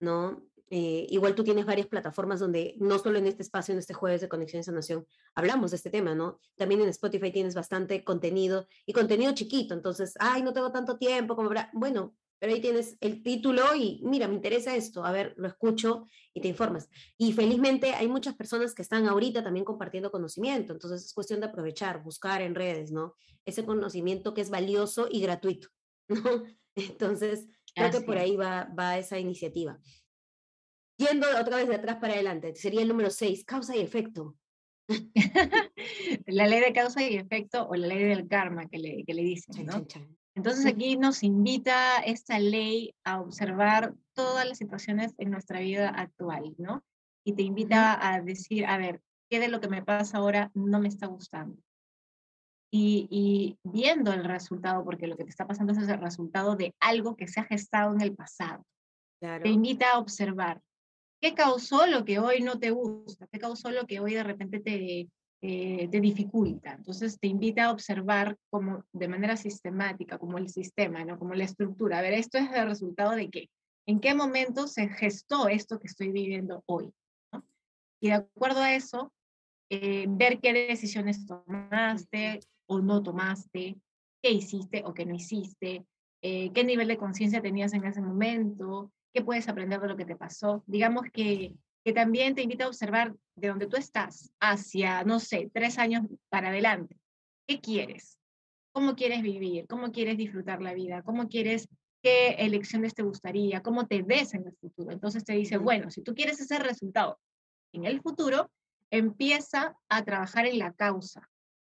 ¿no? 0.04 0.44
Eh, 0.70 1.06
igual 1.10 1.36
tú 1.36 1.44
tienes 1.44 1.66
varias 1.66 1.88
plataformas 1.88 2.40
donde 2.40 2.76
no 2.80 2.98
solo 2.98 3.20
en 3.20 3.28
este 3.28 3.44
espacio, 3.44 3.74
en 3.74 3.80
este 3.80 3.94
jueves 3.94 4.22
de 4.22 4.30
Conexiones 4.30 4.68
a 4.70 4.72
Nación, 4.72 5.06
hablamos 5.36 5.72
de 5.72 5.78
este 5.78 5.90
tema, 5.90 6.16
¿no? 6.16 6.40
También 6.56 6.82
en 6.82 6.90
Spotify 6.90 7.32
tienes 7.32 7.54
bastante 7.54 8.04
contenido 8.04 8.68
y 8.86 8.94
contenido 8.94 9.34
chiquito, 9.34 9.76
entonces, 9.76 10.16
ay, 10.20 10.42
no 10.42 10.52
tengo 10.52 10.72
tanto 10.72 10.98
tiempo 10.98 11.36
como 11.36 11.52
Bueno, 11.74 12.16
pero 12.40 12.54
ahí 12.54 12.60
tienes 12.60 12.98
el 13.02 13.22
título 13.22 13.76
y 13.76 14.02
mira, 14.04 14.28
me 14.28 14.34
interesa 14.34 14.76
esto, 14.76 15.06
a 15.06 15.12
ver, 15.12 15.34
lo 15.38 15.48
escucho 15.48 16.08
y 16.34 16.42
te 16.42 16.48
informas. 16.48 16.90
Y 17.18 17.34
felizmente 17.34 17.94
hay 17.94 18.08
muchas 18.08 18.36
personas 18.36 18.74
que 18.74 18.82
están 18.82 19.08
ahorita 19.08 19.44
también 19.44 19.66
compartiendo 19.66 20.12
conocimiento, 20.12 20.74
entonces 20.74 21.06
es 21.06 21.14
cuestión 21.14 21.40
de 21.40 21.46
aprovechar, 21.46 22.02
buscar 22.02 22.42
en 22.42 22.56
redes, 22.56 22.92
¿no? 22.92 23.16
Ese 23.46 23.64
conocimiento 23.64 24.34
que 24.34 24.42
es 24.42 24.50
valioso 24.50 25.08
y 25.10 25.22
gratuito, 25.22 25.70
¿no? 26.08 26.44
Entonces, 26.76 27.48
creo 27.74 27.92
que 27.92 28.02
por 28.02 28.18
ahí 28.18 28.36
va, 28.36 28.66
va 28.78 28.98
esa 28.98 29.20
iniciativa. 29.20 29.80
Yendo 30.98 31.28
otra 31.40 31.58
vez 31.58 31.68
de 31.68 31.76
atrás 31.76 31.98
para 31.98 32.14
adelante, 32.14 32.56
sería 32.56 32.82
el 32.82 32.88
número 32.88 33.10
6, 33.10 33.46
causa 33.46 33.76
y 33.76 33.82
efecto. 33.82 34.36
la 36.28 36.48
ley 36.48 36.60
de 36.60 36.74
causa 36.74 37.02
y 37.02 37.16
efecto 37.16 37.68
o 37.68 37.76
la 37.76 37.88
ley 37.88 38.04
del 38.04 38.28
karma 38.28 38.68
que 38.68 38.78
le, 38.78 39.04
que 39.06 39.14
le 39.14 39.24
dicen, 39.24 39.66
¿no? 39.66 39.86
Entonces 40.36 40.66
aquí 40.66 40.98
nos 40.98 41.24
invita 41.24 42.00
esta 42.00 42.40
ley 42.40 42.96
a 43.04 43.22
observar 43.22 43.94
todas 44.14 44.48
las 44.48 44.58
situaciones 44.58 45.14
en 45.18 45.32
nuestra 45.32 45.60
vida 45.60 45.90
actual, 45.90 46.56
¿no? 46.58 46.84
Y 47.24 47.34
te 47.34 47.44
invita 47.44 47.98
a 48.02 48.22
decir, 48.22 48.66
a 48.66 48.78
ver, 48.78 49.02
¿qué 49.30 49.40
de 49.40 49.48
lo 49.48 49.62
que 49.62 49.70
me 49.70 49.84
pasa 49.84 50.18
ahora 50.18 50.52
no 50.54 50.80
me 50.80 50.88
está 50.88 51.08
gustando? 51.08 51.58
Y, 52.76 53.08
y, 53.12 53.58
viendo 53.64 54.12
el 54.14 54.24
resultado, 54.24 54.84
porque 54.84 55.06
lo 55.06 55.16
que 55.16 55.26
te 55.26 55.30
está 55.30 55.46
pasando 55.46 55.74
es 55.74 55.88
el 55.88 56.02
resultado 56.02 56.56
de 56.56 56.74
algo 56.80 57.16
que 57.16 57.28
se 57.28 57.40
ha 57.40 57.44
gestado 57.44 57.94
en 57.94 58.02
el 58.02 58.16
pasado. 58.16 58.66
Te 59.20 59.50
invita 59.50 59.92
a 59.92 60.00
observar 60.00 60.60
¿Qué 61.24 61.36
causó 61.36 61.88
lo 61.88 62.04
que 62.04 62.20
hoy 62.20 62.42
no 62.42 62.60
te 62.60 62.72
gusta? 62.72 63.28
¿Qué 63.32 63.40
causó 63.40 63.72
lo 63.72 63.88
que 63.88 64.02
hoy 64.02 64.14
de 64.14 64.24
repente 64.24 64.60
te, 64.60 65.08
eh, 65.42 65.88
te 65.88 66.02
dificulta? 66.02 66.74
Entonces 66.74 67.18
te 67.18 67.28
invita 67.28 67.64
a 67.64 67.72
observar 67.72 68.36
como 68.50 68.84
de 68.92 69.08
manera 69.08 69.38
sistemática, 69.38 70.18
como 70.18 70.38
el 70.38 70.50
sistema, 70.50 71.06
¿no? 71.06 71.18
como 71.18 71.34
la 71.34 71.46
estructura. 71.46 72.00
A 72.00 72.02
ver, 72.02 72.14
esto 72.14 72.38
es 72.38 72.52
el 72.52 72.68
resultado 72.68 73.12
de 73.12 73.30
qué? 73.30 73.50
¿En 73.88 74.02
qué 74.02 74.14
momento 74.14 74.68
se 74.68 74.90
gestó 74.90 75.48
esto 75.48 75.80
que 75.80 75.88
estoy 75.88 76.12
viviendo 76.12 76.62
hoy? 76.66 76.92
Y 78.02 78.08
de 78.08 78.16
acuerdo 78.16 78.60
a 78.60 78.76
eso, 78.76 79.14
eh, 79.70 80.08
ver 80.10 80.42
qué 80.42 80.52
decisiones 80.52 81.26
tomaste 81.26 82.42
o 82.74 82.82
no 82.82 83.02
tomaste, 83.02 83.78
qué 84.22 84.32
hiciste 84.32 84.84
o 84.86 84.94
qué 84.94 85.06
no 85.06 85.14
hiciste, 85.16 85.86
eh, 86.22 86.52
qué 86.54 86.64
nivel 86.64 86.88
de 86.88 86.98
conciencia 86.98 87.42
tenías 87.42 87.74
en 87.74 87.84
ese 87.86 88.02
momento, 88.02 88.92
qué 89.14 89.22
puedes 89.22 89.48
aprender 89.50 89.80
de 89.82 89.88
lo 89.88 89.98
que 89.98 90.06
te 90.06 90.16
pasó. 90.16 90.64
Digamos 90.66 91.04
que, 91.12 91.54
que 91.84 91.94
también 91.94 92.34
te 92.34 92.42
invita 92.42 92.64
a 92.64 92.70
observar 92.70 93.14
de 93.36 93.48
dónde 93.50 93.68
tú 93.68 93.76
estás 93.76 94.32
hacia, 94.40 95.04
no 95.04 95.20
sé, 95.20 95.52
tres 95.54 95.78
años 95.78 96.04
para 96.30 96.50
adelante. 96.50 96.98
¿Qué 97.46 97.60
quieres? 97.60 98.18
¿Cómo 98.72 98.96
quieres 98.96 99.22
vivir? 99.22 99.68
¿Cómo 99.68 99.92
quieres 99.92 100.18
disfrutar 100.18 100.62
la 100.62 100.74
vida? 100.74 101.04
¿Cómo 101.04 101.28
quieres, 101.28 101.68
qué 102.02 102.30
elecciones 102.40 102.96
te 102.96 103.04
gustaría? 103.04 103.62
¿Cómo 103.62 103.86
te 103.88 104.02
ves 104.02 104.34
en 104.34 104.48
el 104.48 104.54
futuro? 104.54 104.92
Entonces 104.92 105.26
te 105.26 105.34
dice, 105.34 105.58
bueno, 105.58 105.92
si 105.92 106.02
tú 106.02 106.16
quieres 106.16 106.40
ese 106.40 106.58
resultado 106.58 107.20
en 107.74 107.86
el 107.86 108.02
futuro, 108.02 108.50
empieza 108.90 109.76
a 109.90 110.04
trabajar 110.04 110.46
en 110.46 110.60
la 110.60 110.72
causa 110.72 111.30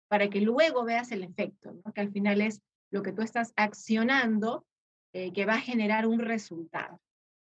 para 0.09 0.29
que 0.29 0.41
luego 0.41 0.85
veas 0.85 1.13
el 1.13 1.23
efecto, 1.23 1.73
¿no? 1.73 1.93
que 1.93 2.01
al 2.01 2.13
final 2.13 2.41
es 2.41 2.63
lo 2.91 3.03
que 3.03 3.13
tú 3.13 3.23
estás 3.23 3.53
accionando 3.57 4.65
eh, 5.13 5.33
que 5.33 5.47
va 5.47 5.55
a 5.55 5.61
generar 5.61 6.07
un 6.07 6.19
resultado. 6.19 7.01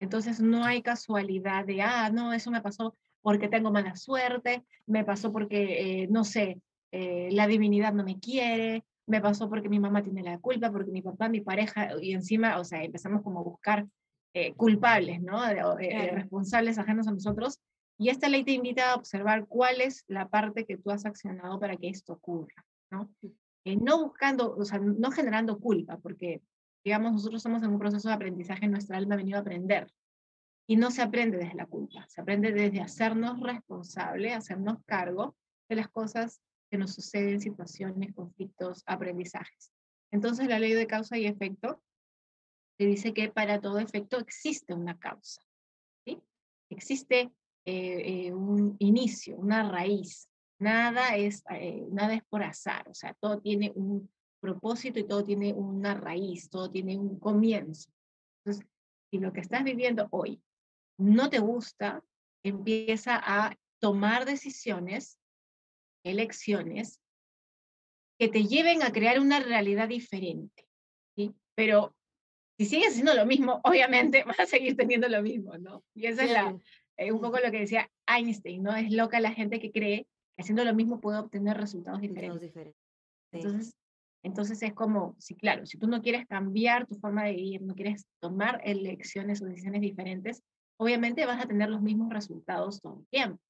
Entonces 0.00 0.40
no 0.40 0.64
hay 0.64 0.82
casualidad 0.82 1.64
de, 1.64 1.80
ah, 1.80 2.10
no, 2.10 2.32
eso 2.32 2.50
me 2.50 2.60
pasó 2.60 2.96
porque 3.20 3.48
tengo 3.48 3.70
mala 3.70 3.94
suerte, 3.94 4.64
me 4.86 5.04
pasó 5.04 5.32
porque, 5.32 6.02
eh, 6.02 6.08
no 6.10 6.24
sé, 6.24 6.60
eh, 6.90 7.28
la 7.30 7.46
divinidad 7.46 7.92
no 7.92 8.02
me 8.02 8.18
quiere, 8.18 8.84
me 9.06 9.20
pasó 9.20 9.48
porque 9.48 9.68
mi 9.68 9.78
mamá 9.78 10.02
tiene 10.02 10.22
la 10.22 10.38
culpa, 10.38 10.72
porque 10.72 10.90
mi 10.90 11.02
papá, 11.02 11.28
mi 11.28 11.40
pareja, 11.40 11.90
y 12.00 12.14
encima, 12.14 12.58
o 12.58 12.64
sea, 12.64 12.82
empezamos 12.82 13.22
como 13.22 13.40
a 13.40 13.44
buscar 13.44 13.86
culpables, 14.56 15.20
¿no? 15.20 15.44
responsables 15.44 16.78
ajenos 16.78 17.06
a 17.06 17.12
nosotros. 17.12 17.60
Y 17.98 18.08
esta 18.08 18.28
ley 18.28 18.44
te 18.44 18.52
invita 18.52 18.90
a 18.90 18.94
observar 18.96 19.46
cuál 19.46 19.80
es 19.80 20.04
la 20.08 20.28
parte 20.28 20.64
que 20.64 20.76
tú 20.76 20.90
has 20.90 21.06
accionado 21.06 21.60
para 21.60 21.76
que 21.76 21.88
esto 21.88 22.14
ocurra, 22.14 22.64
¿no? 22.90 23.10
no 23.64 24.04
buscando, 24.04 24.56
o 24.56 24.64
sea, 24.64 24.78
no 24.78 25.10
generando 25.12 25.60
culpa, 25.60 25.98
porque 25.98 26.42
digamos, 26.84 27.12
nosotros 27.12 27.38
estamos 27.38 27.62
en 27.62 27.70
un 27.70 27.78
proceso 27.78 28.08
de 28.08 28.14
aprendizaje, 28.14 28.66
nuestra 28.66 28.96
alma 28.96 29.14
ha 29.14 29.18
venido 29.18 29.38
a 29.38 29.42
aprender. 29.42 29.90
Y 30.66 30.76
no 30.76 30.90
se 30.90 31.02
aprende 31.02 31.38
desde 31.38 31.54
la 31.54 31.66
culpa, 31.66 32.06
se 32.08 32.20
aprende 32.20 32.52
desde 32.52 32.80
hacernos 32.80 33.40
responsables, 33.40 34.34
hacernos 34.34 34.78
cargo 34.84 35.36
de 35.68 35.76
las 35.76 35.88
cosas 35.88 36.40
que 36.70 36.78
nos 36.78 36.94
suceden, 36.94 37.40
situaciones, 37.40 38.14
conflictos, 38.14 38.82
aprendizajes. 38.86 39.72
Entonces 40.10 40.48
la 40.48 40.58
ley 40.58 40.72
de 40.72 40.86
causa 40.86 41.18
y 41.18 41.26
efecto 41.26 41.82
te 42.78 42.86
dice 42.86 43.12
que 43.12 43.28
para 43.28 43.60
todo 43.60 43.78
efecto 43.78 44.18
existe 44.18 44.72
una 44.72 44.98
causa. 44.98 45.42
¿sí? 46.04 46.22
Existe 46.70 47.32
eh, 47.64 48.26
eh, 48.26 48.32
un 48.32 48.76
inicio, 48.80 49.36
una 49.36 49.70
raíz. 49.70 50.28
Nada 50.58 51.16
es, 51.16 51.44
eh, 51.50 51.86
nada 51.90 52.14
es 52.14 52.22
por 52.24 52.42
azar, 52.42 52.88
o 52.88 52.94
sea, 52.94 53.14
todo 53.14 53.40
tiene 53.40 53.72
un 53.74 54.10
propósito 54.40 54.98
y 54.98 55.06
todo 55.06 55.24
tiene 55.24 55.52
una 55.52 55.94
raíz, 55.94 56.50
todo 56.50 56.70
tiene 56.70 56.98
un 56.98 57.18
comienzo. 57.18 57.90
Entonces, 58.44 58.68
si 59.10 59.18
lo 59.18 59.32
que 59.32 59.40
estás 59.40 59.64
viviendo 59.64 60.08
hoy 60.10 60.40
no 60.98 61.30
te 61.30 61.38
gusta, 61.38 62.02
empieza 62.44 63.20
a 63.22 63.56
tomar 63.80 64.24
decisiones, 64.24 65.18
elecciones, 66.04 67.00
que 68.18 68.28
te 68.28 68.44
lleven 68.44 68.82
a 68.82 68.92
crear 68.92 69.20
una 69.20 69.40
realidad 69.40 69.88
diferente. 69.88 70.68
¿sí? 71.16 71.34
Pero 71.56 71.94
si 72.58 72.66
sigues 72.66 72.90
haciendo 72.90 73.14
lo 73.14 73.26
mismo, 73.26 73.60
obviamente 73.64 74.24
vas 74.26 74.40
a 74.40 74.46
seguir 74.46 74.76
teniendo 74.76 75.08
lo 75.08 75.22
mismo, 75.22 75.56
¿no? 75.58 75.84
Y 75.94 76.06
esa 76.06 76.24
es 76.24 76.30
la, 76.30 76.56
eh, 77.02 77.12
un 77.12 77.20
poco 77.20 77.38
lo 77.38 77.50
que 77.50 77.60
decía 77.60 77.90
Einstein, 78.06 78.62
¿no? 78.62 78.74
Es 78.74 78.90
loca 78.92 79.20
la 79.20 79.32
gente 79.32 79.60
que 79.60 79.70
cree 79.70 80.06
que 80.36 80.42
haciendo 80.42 80.64
lo 80.64 80.74
mismo 80.74 81.00
puede 81.00 81.18
obtener 81.18 81.56
resultados 81.56 82.00
diferentes. 82.00 82.54
Entonces, 83.32 83.74
entonces 84.22 84.62
es 84.62 84.72
como, 84.72 85.16
sí, 85.18 85.34
claro, 85.34 85.66
si 85.66 85.78
tú 85.78 85.88
no 85.88 86.00
quieres 86.00 86.26
cambiar 86.26 86.86
tu 86.86 86.94
forma 86.96 87.24
de 87.24 87.32
vivir, 87.32 87.62
no 87.62 87.74
quieres 87.74 88.06
tomar 88.20 88.60
elecciones 88.64 89.42
o 89.42 89.46
decisiones 89.46 89.80
diferentes, 89.80 90.42
obviamente 90.78 91.26
vas 91.26 91.44
a 91.44 91.48
tener 91.48 91.68
los 91.68 91.82
mismos 91.82 92.10
resultados 92.10 92.80
todo 92.80 93.00
el 93.00 93.06
tiempo. 93.08 93.40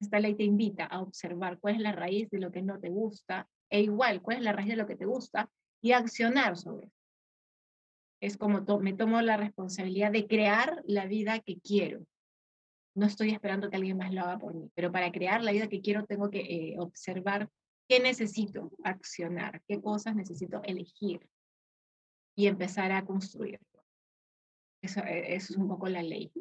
Esta 0.00 0.18
ley 0.18 0.34
te 0.34 0.44
invita 0.44 0.86
a 0.86 1.02
observar 1.02 1.58
cuál 1.58 1.74
es 1.74 1.80
la 1.80 1.92
raíz 1.92 2.30
de 2.30 2.38
lo 2.38 2.50
que 2.50 2.62
no 2.62 2.80
te 2.80 2.88
gusta 2.88 3.46
e 3.68 3.82
igual 3.82 4.22
cuál 4.22 4.38
es 4.38 4.42
la 4.42 4.52
raíz 4.52 4.68
de 4.68 4.76
lo 4.76 4.86
que 4.86 4.96
te 4.96 5.04
gusta 5.04 5.50
y 5.82 5.92
accionar 5.92 6.56
sobre 6.56 6.86
eso. 6.86 6.96
Es 8.22 8.36
como 8.36 8.62
me 8.80 8.92
tomo 8.92 9.20
la 9.22 9.36
responsabilidad 9.36 10.12
de 10.12 10.26
crear 10.26 10.82
la 10.86 11.06
vida 11.06 11.40
que 11.40 11.58
quiero. 11.60 12.04
No 12.94 13.06
estoy 13.06 13.30
esperando 13.30 13.70
que 13.70 13.76
alguien 13.76 13.96
más 13.96 14.12
lo 14.12 14.22
haga 14.22 14.38
por 14.38 14.54
mí, 14.54 14.70
pero 14.74 14.90
para 14.90 15.12
crear 15.12 15.42
la 15.42 15.52
vida 15.52 15.68
que 15.68 15.80
quiero 15.80 16.04
tengo 16.06 16.30
que 16.30 16.40
eh, 16.40 16.76
observar 16.78 17.48
qué 17.88 18.00
necesito 18.00 18.70
accionar, 18.84 19.62
qué 19.66 19.80
cosas 19.80 20.14
necesito 20.14 20.62
elegir 20.64 21.28
y 22.36 22.46
empezar 22.46 22.92
a 22.92 23.04
construir. 23.04 23.60
Eso, 24.82 25.00
eso 25.04 25.52
es 25.52 25.56
un 25.58 25.68
poco 25.68 25.88
la 25.88 26.02
ley. 26.02 26.32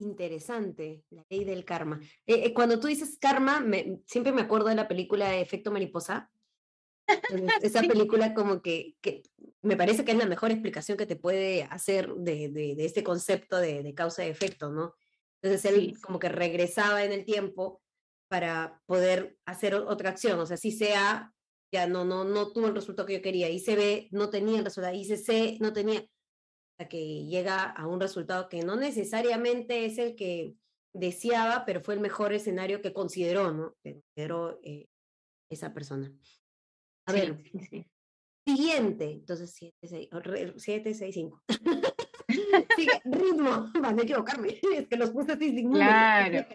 Interesante, 0.00 1.04
la 1.10 1.24
ley 1.28 1.44
del 1.44 1.64
karma. 1.64 2.00
Eh, 2.26 2.46
eh, 2.46 2.54
cuando 2.54 2.80
tú 2.80 2.86
dices 2.86 3.18
karma, 3.20 3.60
me, 3.60 4.00
siempre 4.06 4.32
me 4.32 4.42
acuerdo 4.42 4.68
de 4.68 4.74
la 4.74 4.88
película 4.88 5.36
Efecto 5.36 5.70
Mariposa. 5.70 6.30
Esa 7.62 7.82
película 7.82 8.32
como 8.32 8.62
que, 8.62 8.96
que, 9.02 9.22
me 9.62 9.76
parece 9.76 10.04
que 10.04 10.12
es 10.12 10.18
la 10.18 10.26
mejor 10.26 10.50
explicación 10.50 10.96
que 10.96 11.06
te 11.06 11.16
puede 11.16 11.64
hacer 11.64 12.12
de, 12.14 12.48
de, 12.48 12.74
de 12.76 12.84
este 12.84 13.04
concepto 13.04 13.58
de, 13.58 13.82
de, 13.82 13.94
causa 13.94 14.24
y 14.24 14.28
efecto, 14.28 14.70
¿no? 14.70 14.94
Entonces 15.42 15.70
él 15.70 16.00
como 16.00 16.18
que 16.18 16.28
regresaba 16.28 17.04
en 17.04 17.12
el 17.12 17.24
tiempo 17.24 17.82
para 18.28 18.80
poder 18.86 19.36
hacer 19.44 19.74
otra 19.74 20.10
acción, 20.10 20.38
o 20.38 20.46
sea, 20.46 20.56
si 20.56 20.72
sea, 20.72 21.34
ya 21.72 21.86
no, 21.86 22.04
no, 22.04 22.24
no 22.24 22.52
tuvo 22.52 22.68
el 22.68 22.74
resultado 22.74 23.06
que 23.06 23.14
yo 23.14 23.22
quería, 23.22 23.48
hice 23.48 23.76
B, 23.76 24.08
no 24.12 24.30
tenía 24.30 24.58
el 24.58 24.64
resultado, 24.64 24.94
hice 24.94 25.16
C, 25.16 25.58
no 25.60 25.72
tenía, 25.72 26.04
que 26.88 27.26
llega 27.26 27.64
a 27.64 27.86
un 27.86 28.00
resultado 28.00 28.48
que 28.48 28.62
no 28.62 28.76
necesariamente 28.76 29.84
es 29.84 29.98
el 29.98 30.16
que 30.16 30.54
deseaba, 30.94 31.64
pero 31.66 31.82
fue 31.82 31.94
el 31.94 32.00
mejor 32.00 32.32
escenario 32.32 32.80
que 32.80 32.92
consideró, 32.92 33.52
¿no? 33.52 33.76
Que 33.82 34.00
consideró 34.00 34.60
eh, 34.62 34.88
esa 35.50 35.74
persona. 35.74 36.12
A 37.06 37.12
ver, 37.12 37.42
siguiente, 38.56 39.12
entonces 39.12 39.52
7, 39.54 39.76
6, 39.82 40.08
7, 40.56 40.94
6, 40.94 41.14
5. 41.14 41.42
Sigue, 42.76 43.00
ritmo, 43.04 43.70
van 43.82 43.98
a 43.98 44.02
equivocarme, 44.02 44.60
es 44.76 44.88
que 44.88 44.96
los 44.96 45.10
puse 45.10 45.32
así 45.32 45.50
sin 45.50 45.70
Claro. 45.72 46.46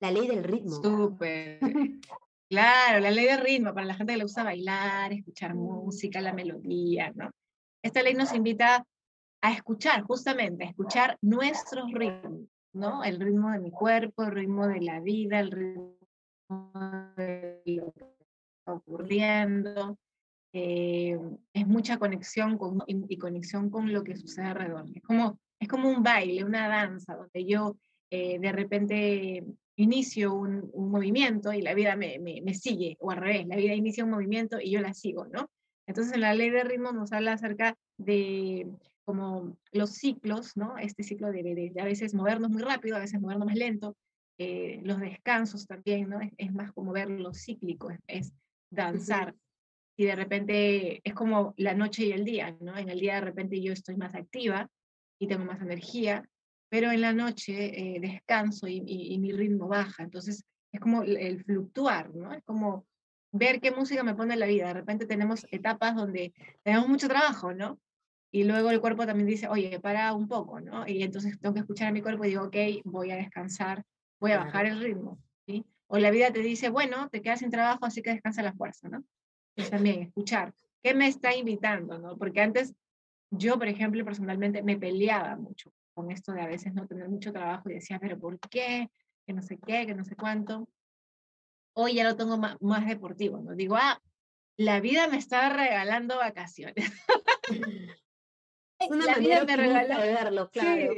La 0.00 0.10
ley 0.10 0.26
del 0.26 0.44
ritmo. 0.44 0.82
Súper. 0.82 1.58
Claro, 2.50 3.00
la 3.00 3.10
ley 3.10 3.24
del 3.24 3.40
ritmo, 3.40 3.72
para 3.72 3.86
la 3.86 3.94
gente 3.94 4.12
que 4.12 4.18
le 4.18 4.24
gusta 4.24 4.44
bailar, 4.44 5.10
escuchar 5.10 5.54
música, 5.54 6.20
la 6.20 6.34
melodía, 6.34 7.10
¿no? 7.14 7.30
Esta 7.82 8.02
ley 8.02 8.12
nos 8.12 8.34
invita 8.34 8.84
a 9.40 9.52
escuchar, 9.52 10.02
justamente, 10.02 10.64
a 10.64 10.68
escuchar 10.68 11.16
nuestros 11.22 11.90
ritmos, 11.92 12.42
¿no? 12.74 13.04
El 13.04 13.18
ritmo 13.18 13.50
de 13.52 13.58
mi 13.58 13.70
cuerpo, 13.70 14.24
el 14.24 14.32
ritmo 14.32 14.68
de 14.68 14.82
la 14.82 15.00
vida, 15.00 15.40
el 15.40 15.50
ritmo 15.50 15.96
de 17.16 17.62
lo 17.64 17.90
que 17.92 18.04
está 18.04 18.72
ocurriendo. 18.74 19.96
Eh, 20.52 21.18
es 21.52 21.66
mucha 21.66 21.98
conexión 21.98 22.58
con, 22.58 22.82
y, 22.86 23.16
conexión 23.16 23.70
con 23.70 23.92
lo 23.92 24.04
que 24.04 24.16
sucede 24.16 24.46
alrededor. 24.46 24.86
Es 24.94 25.02
como, 25.02 25.38
es 25.58 25.68
como 25.68 25.88
un 25.88 26.02
baile, 26.02 26.44
una 26.44 26.68
danza, 26.68 27.14
donde 27.14 27.44
yo 27.46 27.76
eh, 28.10 28.38
de 28.38 28.52
repente 28.52 29.44
inicio 29.76 30.34
un, 30.34 30.70
un, 30.74 30.90
movimiento 30.90 31.52
y 31.52 31.62
la 31.62 31.74
vida 31.74 31.96
me, 31.96 32.18
me, 32.18 32.42
me, 32.42 32.54
sigue, 32.54 32.96
o 33.00 33.10
al 33.10 33.18
revés, 33.18 33.46
la 33.46 33.56
vida 33.56 33.74
inicia 33.74 34.04
un 34.04 34.10
movimiento 34.10 34.60
y 34.60 34.70
yo 34.70 34.80
la 34.80 34.92
sigo, 34.92 35.26
¿no? 35.26 35.48
Entonces, 35.86 36.12
en 36.14 36.20
la 36.20 36.34
ley 36.34 36.50
de 36.50 36.64
ritmo 36.64 36.92
nos 36.92 37.12
habla 37.12 37.32
acerca 37.32 37.76
de 37.96 38.68
como 39.04 39.56
los 39.72 39.90
ciclos, 39.90 40.56
¿no? 40.56 40.78
Este 40.78 41.02
ciclo 41.02 41.32
de, 41.32 41.42
de, 41.42 41.80
a 41.80 41.84
veces 41.84 42.14
movernos 42.14 42.50
muy 42.50 42.62
rápido, 42.62 42.96
a 42.96 43.00
veces 43.00 43.20
movernos 43.20 43.46
más 43.46 43.56
lento, 43.56 43.96
eh, 44.38 44.80
los 44.84 45.00
descansos 45.00 45.66
también, 45.66 46.08
¿no? 46.08 46.20
Es, 46.36 46.52
más 46.52 46.72
como 46.72 46.92
ver 46.92 47.10
lo 47.10 47.32
cíclico, 47.34 47.90
es, 48.06 48.32
danzar. 48.70 49.34
Y 49.96 50.04
de 50.04 50.16
repente 50.16 51.00
es 51.04 51.14
como 51.14 51.54
la 51.56 51.74
noche 51.74 52.06
y 52.06 52.12
el 52.12 52.24
día, 52.24 52.56
¿no? 52.60 52.76
En 52.76 52.88
el 52.88 53.00
día 53.00 53.16
de 53.16 53.20
repente 53.20 53.60
yo 53.60 53.72
estoy 53.72 53.96
más 53.96 54.14
activa 54.14 54.68
y 55.18 55.26
tengo 55.26 55.44
más 55.44 55.60
energía, 55.60 56.28
pero 56.68 56.90
en 56.90 57.02
la 57.02 57.12
noche 57.12 57.96
eh, 57.96 58.00
descanso 58.00 58.66
y, 58.66 58.82
y, 58.86 59.18
mi 59.18 59.32
ritmo 59.32 59.68
baja. 59.68 60.02
Entonces 60.02 60.44
es 60.72 60.80
como 60.80 61.02
el, 61.02 61.16
el 61.18 61.44
fluctuar, 61.44 62.14
¿no? 62.14 62.32
Es 62.32 62.42
como 62.44 62.86
ver 63.30 63.60
qué 63.60 63.70
música 63.70 64.02
me 64.02 64.14
pone 64.14 64.34
en 64.34 64.40
la 64.40 64.46
vida. 64.46 64.68
De 64.68 64.74
repente 64.74 65.06
tenemos 65.06 65.46
etapas 65.50 65.94
donde 65.94 66.32
tenemos 66.62 66.88
mucho 66.88 67.08
trabajo, 67.08 67.52
¿no? 67.52 67.78
Y 68.34 68.44
luego 68.44 68.70
el 68.70 68.80
cuerpo 68.80 69.04
también 69.04 69.26
dice, 69.26 69.46
oye, 69.48 69.78
para 69.78 70.14
un 70.14 70.26
poco, 70.26 70.60
¿no? 70.60 70.88
Y 70.88 71.02
entonces 71.02 71.38
tengo 71.38 71.54
que 71.54 71.60
escuchar 71.60 71.88
a 71.88 71.92
mi 71.92 72.00
cuerpo 72.00 72.24
y 72.24 72.28
digo, 72.28 72.44
ok, 72.44 72.56
voy 72.84 73.10
a 73.10 73.16
descansar, 73.16 73.84
voy 74.18 74.32
a 74.32 74.38
bajar 74.38 74.64
el 74.64 74.80
ritmo, 74.80 75.18
¿sí? 75.46 75.66
O 75.86 75.98
la 75.98 76.10
vida 76.10 76.32
te 76.32 76.40
dice, 76.40 76.70
bueno, 76.70 77.10
te 77.10 77.20
quedas 77.20 77.40
sin 77.40 77.50
trabajo, 77.50 77.84
así 77.84 78.00
que 78.00 78.10
descansa 78.10 78.42
la 78.42 78.54
fuerza, 78.54 78.88
¿no? 78.88 79.04
También 79.70 80.02
escuchar, 80.02 80.54
¿qué 80.82 80.94
me 80.94 81.08
está 81.08 81.34
invitando, 81.34 81.98
no? 81.98 82.16
Porque 82.16 82.40
antes 82.40 82.74
yo, 83.30 83.58
por 83.58 83.68
ejemplo, 83.68 84.04
personalmente 84.04 84.62
me 84.62 84.76
peleaba 84.76 85.36
mucho 85.36 85.72
con 85.94 86.10
esto 86.10 86.32
de 86.32 86.40
a 86.40 86.46
veces 86.46 86.74
no 86.74 86.86
tener 86.86 87.08
mucho 87.08 87.32
trabajo 87.32 87.70
y 87.70 87.74
decía, 87.74 87.98
pero 88.00 88.18
¿por 88.18 88.38
qué? 88.40 88.90
Que 89.26 89.32
no 89.32 89.42
sé 89.42 89.58
qué, 89.58 89.86
que 89.86 89.94
no 89.94 90.04
sé 90.04 90.16
cuánto. 90.16 90.68
Hoy 91.74 91.94
ya 91.94 92.04
lo 92.04 92.16
tengo 92.16 92.38
más, 92.38 92.60
más 92.60 92.86
deportivo, 92.86 93.38
¿no? 93.38 93.54
Digo, 93.54 93.76
ah, 93.76 94.00
la 94.56 94.80
vida 94.80 95.06
me 95.08 95.16
está 95.16 95.48
regalando 95.50 96.16
vacaciones. 96.16 96.92
Una 98.90 99.06
la 99.06 99.18
vida 99.18 99.44
me 99.44 99.56
regaló. 99.56 99.98
Verlo, 99.98 100.50
claro. 100.50 100.94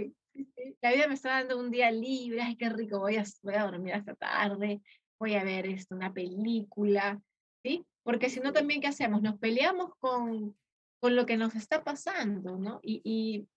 La 0.80 0.92
vida 0.92 1.06
me 1.06 1.14
está 1.14 1.30
dando 1.30 1.58
un 1.58 1.70
día 1.70 1.90
libre, 1.90 2.42
ay, 2.42 2.56
qué 2.56 2.68
rico, 2.68 2.98
voy 2.98 3.16
a, 3.16 3.24
voy 3.42 3.54
a 3.54 3.64
dormir 3.64 3.94
hasta 3.94 4.14
tarde, 4.14 4.80
voy 5.18 5.34
a 5.34 5.44
ver 5.44 5.66
esto, 5.66 5.94
una 5.94 6.12
película, 6.12 7.20
¿sí? 7.62 7.86
Porque 8.04 8.30
si 8.30 8.38
no, 8.40 8.52
también, 8.52 8.80
¿qué 8.80 8.86
hacemos? 8.86 9.22
Nos 9.22 9.38
peleamos 9.38 9.90
con, 9.98 10.56
con 11.00 11.16
lo 11.16 11.26
que 11.26 11.36
nos 11.36 11.56
está 11.56 11.82
pasando, 11.82 12.56
¿no? 12.58 12.78
Y, 12.82 13.00
y, 13.02 13.48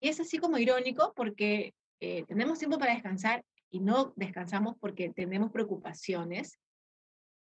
y 0.00 0.08
es 0.08 0.18
así 0.18 0.38
como 0.38 0.58
irónico 0.58 1.12
porque 1.14 1.74
eh, 2.00 2.24
tenemos 2.26 2.58
tiempo 2.58 2.78
para 2.78 2.94
descansar 2.94 3.44
y 3.70 3.80
no 3.80 4.12
descansamos 4.16 4.76
porque 4.80 5.10
tenemos 5.10 5.52
preocupaciones. 5.52 6.58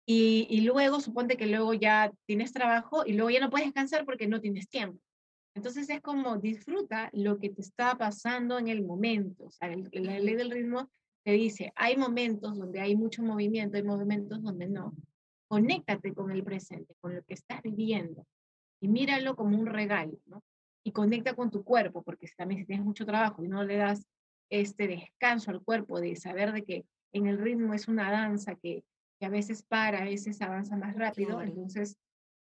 Y, 0.07 0.47
y 0.49 0.63
luego, 0.63 1.01
suponte 1.01 1.37
que 1.37 1.47
luego 1.47 1.75
ya 1.75 2.13
tienes 2.27 2.53
trabajo 2.53 3.05
y 3.05 3.15
luego 3.15 3.31
ya 3.31 3.41
no 3.41 3.51
puedes 3.51 3.67
descansar 3.67 4.05
porque 4.05 4.27
no 4.27 4.41
tienes 4.41 4.69
tiempo. 4.69 5.01
Entonces 5.55 5.91
es 5.91 6.01
como 6.01 6.37
disfruta 6.39 7.11
lo 7.13 7.39
que 7.39 7.51
te 7.51 7.63
está 7.63 7.99
pasando 7.99 8.59
en 8.59 8.69
el 8.69 8.85
momento. 8.85 9.47
O 9.47 9.51
sea, 9.51 9.69
la 9.69 10.19
ley 10.21 10.35
del 10.35 10.51
ritmo 10.51 10.91
te 11.25 11.33
dice, 11.33 11.73
hay 11.75 11.97
momentos 11.97 12.57
donde 12.57 12.81
hay 12.81 12.95
mucho 12.97 13.23
movimiento, 13.23 13.77
hay 13.77 13.83
momentos 13.83 14.43
donde 14.43 14.69
no. 14.69 14.95
Conéctate 15.49 16.15
con 16.15 16.31
el 16.31 16.45
presente, 16.45 16.95
con 17.01 17.15
lo 17.15 17.23
que 17.23 17.35
estás 17.35 17.63
viviendo 17.63 18.27
y 18.81 18.89
míralo 18.89 19.35
como 19.35 19.59
un 19.59 19.67
regalo, 19.67 20.19
¿no? 20.27 20.43
Y 20.85 20.93
conecta 20.93 21.35
con 21.35 21.51
tu 21.51 21.65
cuerpo, 21.65 22.03
porque 22.03 22.29
también 22.37 22.61
si 22.61 22.67
tienes 22.67 22.85
mucho 22.85 23.05
trabajo 23.05 23.43
y 23.43 23.49
no 23.49 23.65
le 23.65 23.77
das 23.77 24.07
este 24.51 24.87
descanso 24.87 25.51
al 25.51 25.63
cuerpo 25.63 26.01
de 26.01 26.17
saber 26.17 26.53
de 26.53 26.65
que 26.65 26.85
en 27.13 27.27
el 27.27 27.39
ritmo 27.39 27.75
es 27.75 27.89
una 27.89 28.11
danza 28.11 28.55
que, 28.55 28.85
que 29.19 29.27
a 29.27 29.31
veces 29.31 29.63
para, 29.63 29.99
a 29.99 30.05
veces 30.05 30.41
avanza 30.41 30.77
más 30.77 30.95
rápido, 30.95 31.43
entonces 31.43 31.97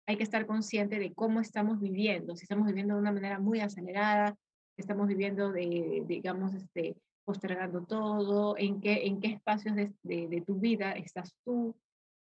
hay 0.08 0.18
que 0.18 0.24
estar 0.24 0.46
consciente 0.46 0.98
de 0.98 1.14
cómo 1.14 1.40
estamos 1.40 1.80
viviendo, 1.80 2.36
si 2.36 2.44
estamos 2.44 2.66
viviendo 2.66 2.96
de 2.96 3.02
una 3.02 3.12
manera 3.12 3.40
muy 3.40 3.60
acelerada, 3.60 4.36
si 4.76 4.82
estamos 4.82 5.08
viviendo 5.08 5.52
de, 5.52 6.04
digamos, 6.08 6.54
este, 6.56 6.98
postergando 7.26 7.86
todo, 7.86 8.58
en 8.58 8.82
qué, 8.82 9.06
en 9.06 9.20
qué 9.20 9.28
espacios 9.28 9.76
de, 9.76 9.94
de, 10.04 10.42
tu 10.42 10.56
vida 10.56 10.94
estás 10.94 11.36
tú, 11.46 11.76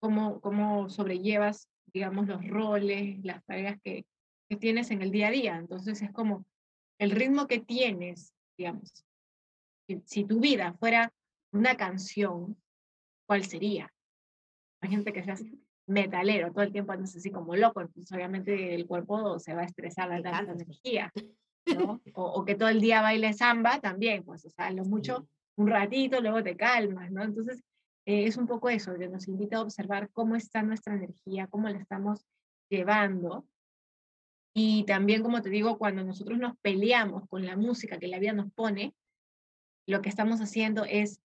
cómo, 0.02 0.40
cómo 0.40 0.90
sobrellevas, 0.90 1.68
digamos, 1.92 2.26
los 2.26 2.44
roles, 2.49 3.25
las 3.25 3.44
tareas 3.44 3.80
que, 3.85 4.04
que 4.49 4.56
tienes 4.56 4.90
en 4.90 5.00
el 5.00 5.12
día 5.12 5.28
a 5.28 5.30
día. 5.30 5.56
Entonces 5.56 6.02
es 6.02 6.11
como 6.11 6.44
el 6.99 7.12
ritmo 7.12 7.47
que 7.47 7.61
tienes, 7.61 8.35
digamos. 8.59 9.04
Si, 9.87 10.02
si 10.04 10.25
tu 10.25 10.40
vida 10.40 10.75
fuera 10.80 11.12
una 11.52 11.76
canción, 11.76 12.56
¿cuál 13.28 13.44
sería? 13.44 13.92
Hay 14.80 14.90
gente 14.90 15.12
que 15.12 15.23
seas 15.23 15.44
metalero, 15.87 16.50
todo 16.50 16.64
el 16.64 16.73
tiempo 16.73 16.90
andas 16.90 17.14
así 17.14 17.30
como 17.30 17.54
loco, 17.54 17.80
entonces 17.80 18.11
obviamente 18.12 18.75
el 18.75 18.87
cuerpo 18.87 19.38
se 19.38 19.54
va 19.54 19.62
a 19.62 19.66
estresar 19.66 20.11
de 20.11 20.23
tanta 20.23 20.52
energía, 20.52 21.12
¿no? 21.76 22.00
O, 22.14 22.44
que 22.44 22.56
todo 22.56 22.68
el 22.68 22.80
día 22.80 23.02
baile 23.02 23.32
samba 23.35 23.80
también, 23.80 24.25
pues, 24.25 24.44
o 24.47 24.50
sea, 24.50 24.73
lo 24.73 24.85
mucho, 24.85 25.28
un 25.56 25.68
ratito, 25.68 26.21
luego 26.21 26.42
te 26.42 26.56
calmas, 26.56 27.12
¿no? 27.12 27.23
Entonces, 27.23 27.62
eh, 28.06 28.26
es 28.26 28.37
un 28.37 28.47
poco 28.47 28.68
eso, 28.68 28.97
que 28.99 29.09
nos 29.09 29.28
invita 29.28 29.59
a 29.59 29.62
observar 29.62 30.11
cómo 30.12 30.37
está 30.37 30.62
nuestra 30.62 30.94
energía, 30.94 31.47
cómo 31.47 31.68
la 31.68 31.78
estamos 31.78 32.25
llevando. 32.71 33.47
Y 34.54 34.85
también, 34.85 35.23
como 35.23 35.40
te 35.40 35.50
digo, 35.50 35.78
cuando 35.78 36.04
nosotros 36.04 36.38
nos 36.38 36.56
peleamos 36.59 37.28
con 37.28 37.47
la 37.47 37.56
música 37.56 37.99
que 37.99 38.09
la 38.09 38.18
vida 38.18 38.32
nos 38.32 38.52
pone, 38.52 38.94
lo 39.87 40.02
que 40.02 40.09
estamos 40.09 40.40
haciendo 40.40 40.85
es 40.85 41.21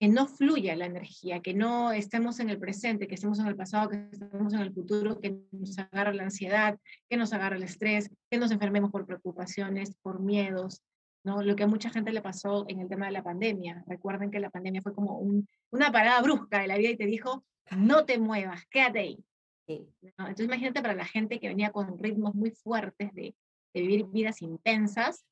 que 0.00 0.08
no 0.08 0.26
fluya 0.26 0.74
la 0.76 0.86
energía, 0.86 1.40
que 1.40 1.52
no 1.52 1.92
estemos 1.92 2.40
en 2.40 2.48
el 2.48 2.58
presente, 2.58 3.06
que 3.06 3.16
estemos 3.16 3.38
en 3.38 3.46
el 3.46 3.56
pasado, 3.56 3.90
que 3.90 4.08
estemos 4.10 4.54
en 4.54 4.60
el 4.60 4.72
futuro, 4.72 5.20
que 5.20 5.42
nos 5.52 5.78
agarre 5.78 6.14
la 6.14 6.22
ansiedad, 6.22 6.78
que 7.08 7.18
nos 7.18 7.34
agarre 7.34 7.56
el 7.56 7.64
estrés, 7.64 8.10
que 8.30 8.38
nos 8.38 8.50
enfermemos 8.50 8.90
por 8.90 9.04
preocupaciones, 9.04 9.94
por 10.00 10.20
miedos, 10.20 10.80
¿no? 11.24 11.42
Lo 11.42 11.56
que 11.56 11.64
a 11.64 11.66
mucha 11.66 11.90
gente 11.90 12.12
le 12.12 12.22
pasó 12.22 12.64
en 12.68 12.80
el 12.80 12.88
tema 12.88 13.06
de 13.06 13.12
la 13.12 13.22
pandemia. 13.22 13.84
Recuerden 13.86 14.30
que 14.30 14.40
la 14.40 14.50
pandemia 14.50 14.82
fue 14.82 14.94
como 14.94 15.18
un, 15.18 15.46
una 15.70 15.92
parada 15.92 16.20
brusca 16.22 16.60
de 16.60 16.68
la 16.68 16.76
vida 16.76 16.90
y 16.90 16.96
te 16.96 17.06
dijo, 17.06 17.44
no 17.76 18.04
te 18.04 18.18
muevas, 18.18 18.66
quédate 18.66 19.00
ahí. 19.00 19.24
Entonces 19.66 20.46
imagínate 20.46 20.82
para 20.82 20.94
la 20.94 21.04
gente 21.04 21.38
que 21.38 21.48
venía 21.48 21.70
con 21.70 21.98
ritmos 21.98 22.34
muy 22.34 22.50
fuertes 22.50 23.12
de, 23.14 23.34
de 23.72 23.80
vivir 23.80 24.06
vidas 24.06 24.42
intensas, 24.42 25.24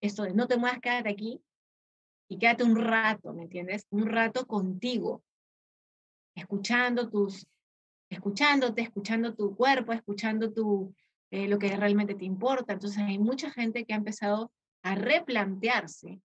esto 0.00 0.22
de 0.22 0.34
no 0.34 0.46
te 0.46 0.56
muevas, 0.56 0.80
quédate 0.80 1.08
aquí, 1.08 1.42
y 2.28 2.38
quédate 2.38 2.62
un 2.62 2.76
rato, 2.76 3.34
¿me 3.34 3.42
entiendes? 3.42 3.86
Un 3.90 4.06
rato 4.06 4.46
contigo, 4.46 5.24
escuchando 6.36 7.10
tus, 7.10 7.48
escuchándote, 8.08 8.82
escuchando 8.82 9.34
tu 9.34 9.56
cuerpo, 9.56 9.92
escuchando 9.92 10.52
tu, 10.52 10.94
eh, 11.32 11.48
lo 11.48 11.58
que 11.58 11.76
realmente 11.76 12.14
te 12.14 12.24
importa. 12.24 12.72
Entonces 12.72 12.98
hay 13.02 13.18
mucha 13.18 13.50
gente 13.50 13.84
que 13.84 13.94
ha 13.94 13.96
empezado 13.96 14.52
a 14.82 14.94
replantearse 14.94 16.20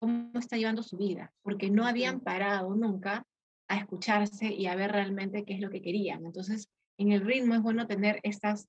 cómo 0.00 0.38
está 0.38 0.56
llevando 0.56 0.82
su 0.82 0.96
vida, 0.96 1.32
porque 1.42 1.70
no 1.70 1.86
habían 1.86 2.20
parado 2.20 2.74
nunca 2.74 3.24
a 3.68 3.76
escucharse 3.76 4.46
y 4.46 4.66
a 4.66 4.76
ver 4.76 4.92
realmente 4.92 5.44
qué 5.44 5.54
es 5.54 5.60
lo 5.60 5.70
que 5.70 5.82
querían. 5.82 6.24
Entonces, 6.24 6.68
en 6.98 7.12
el 7.12 7.20
ritmo 7.20 7.54
es 7.54 7.62
bueno 7.62 7.86
tener 7.86 8.20
estas, 8.22 8.66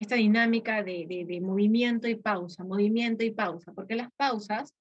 esta 0.00 0.16
dinámica 0.16 0.82
de, 0.82 1.06
de, 1.08 1.24
de 1.24 1.40
movimiento 1.40 2.08
y 2.08 2.16
pausa, 2.16 2.64
movimiento 2.64 3.24
y 3.24 3.30
pausa, 3.30 3.72
porque 3.72 3.96
las 3.96 4.10
pausas 4.16 4.74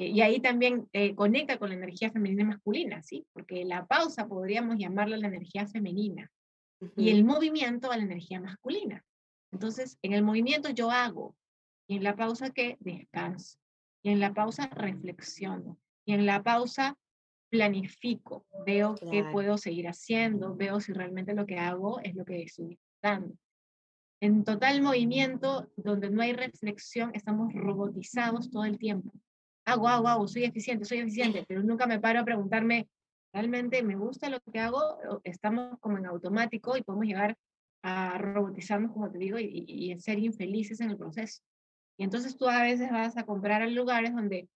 eh, 0.00 0.08
y 0.08 0.22
ahí 0.22 0.40
también 0.40 0.88
eh, 0.94 1.14
conecta 1.14 1.58
con 1.58 1.68
la 1.68 1.74
energía 1.74 2.10
femenina 2.10 2.42
y 2.42 2.46
masculina, 2.46 3.02
¿sí? 3.02 3.26
Porque 3.34 3.66
la 3.66 3.84
pausa 3.84 4.26
podríamos 4.26 4.78
llamarla 4.78 5.18
la 5.18 5.28
energía 5.28 5.66
femenina 5.66 6.30
y 6.96 7.10
el 7.10 7.22
movimiento 7.22 7.92
a 7.92 7.98
la 7.98 8.04
energía 8.04 8.40
masculina. 8.40 9.04
Entonces, 9.52 9.98
en 10.00 10.14
el 10.14 10.22
movimiento 10.22 10.70
yo 10.70 10.90
hago 10.90 11.36
y 11.90 11.96
en 11.96 12.04
la 12.04 12.14
pausa 12.14 12.50
que 12.50 12.76
descanso 12.80 13.58
y 14.02 14.10
en 14.10 14.20
la 14.20 14.32
pausa 14.32 14.68
reflexiono 14.68 15.76
y 16.06 16.12
en 16.12 16.24
la 16.24 16.42
pausa 16.42 16.96
planifico, 17.50 18.46
veo 18.64 18.94
qué 19.10 19.24
puedo 19.24 19.58
seguir 19.58 19.88
haciendo, 19.88 20.54
veo 20.54 20.80
si 20.80 20.92
realmente 20.92 21.34
lo 21.34 21.46
que 21.46 21.58
hago 21.58 21.98
es 22.00 22.14
lo 22.14 22.24
que 22.24 22.42
estoy 22.42 22.78
dando. 23.02 23.34
En 24.22 24.44
total 24.44 24.82
movimiento, 24.82 25.68
donde 25.76 26.10
no 26.10 26.22
hay 26.22 26.32
reflexión, 26.32 27.10
estamos 27.12 27.52
robotizados 27.52 28.50
todo 28.50 28.64
el 28.64 28.78
tiempo 28.78 29.12
hago, 29.64 29.88
hago, 29.88 30.08
hago, 30.08 30.28
soy 30.28 30.44
eficiente, 30.44 30.84
soy 30.84 30.98
eficiente, 30.98 31.44
pero 31.46 31.62
nunca 31.62 31.86
me 31.86 32.00
paro 32.00 32.20
a 32.20 32.24
preguntarme, 32.24 32.88
¿realmente 33.32 33.82
me 33.82 33.96
gusta 33.96 34.30
lo 34.30 34.40
que 34.40 34.58
hago? 34.58 34.80
Estamos 35.24 35.78
como 35.80 35.98
en 35.98 36.06
automático 36.06 36.76
y 36.76 36.82
podemos 36.82 37.06
llegar 37.06 37.36
a 37.82 38.18
robotizarnos, 38.18 38.92
como 38.92 39.10
te 39.10 39.18
digo, 39.18 39.38
y, 39.38 39.64
y, 39.66 39.98
ser 40.00 40.18
infelices 40.18 40.80
en 40.80 40.90
el 40.90 40.96
proceso. 40.96 41.42
Y 42.00 42.04
entonces 42.04 42.38
tú 42.38 42.48
a 42.48 42.62
veces 42.62 42.90
vas 42.90 43.18
a 43.18 43.24
comprar 43.24 43.60
a 43.60 43.66
lugares 43.66 44.14
donde 44.14 44.48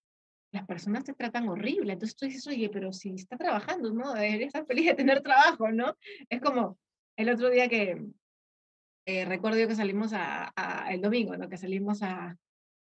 las 0.51 0.65
personas 0.67 1.05
te 1.05 1.13
tratan 1.13 1.47
horrible. 1.47 1.93
Entonces 1.93 2.17
tú 2.17 2.25
dices, 2.25 2.47
oye, 2.47 2.71
pero 2.71 2.91
si 2.91 3.17
está 3.17 3.37
trabajando, 3.37 3.93
¿no? 3.93 4.15
Debería 4.15 4.47
estar 4.47 4.65
feliz 4.65 4.87
de 4.87 4.95
tener 4.95 5.21
trabajo, 5.21 5.71
¿no? 5.71 5.95
Es 6.31 6.41
como 6.41 6.79
el 7.19 7.29
otro 7.29 7.51
día 7.51 7.69
que 7.69 8.03
eh, 9.05 9.27
recuerdo 9.27 9.59
yo 9.59 9.69
que 9.69 9.75
salimos 9.75 10.15
a, 10.15 10.55
a, 10.57 10.91
el 10.95 11.03
domingo, 11.03 11.37
¿no? 11.37 11.51
Que 11.51 11.59
salimos 11.59 12.03
a, 12.03 12.35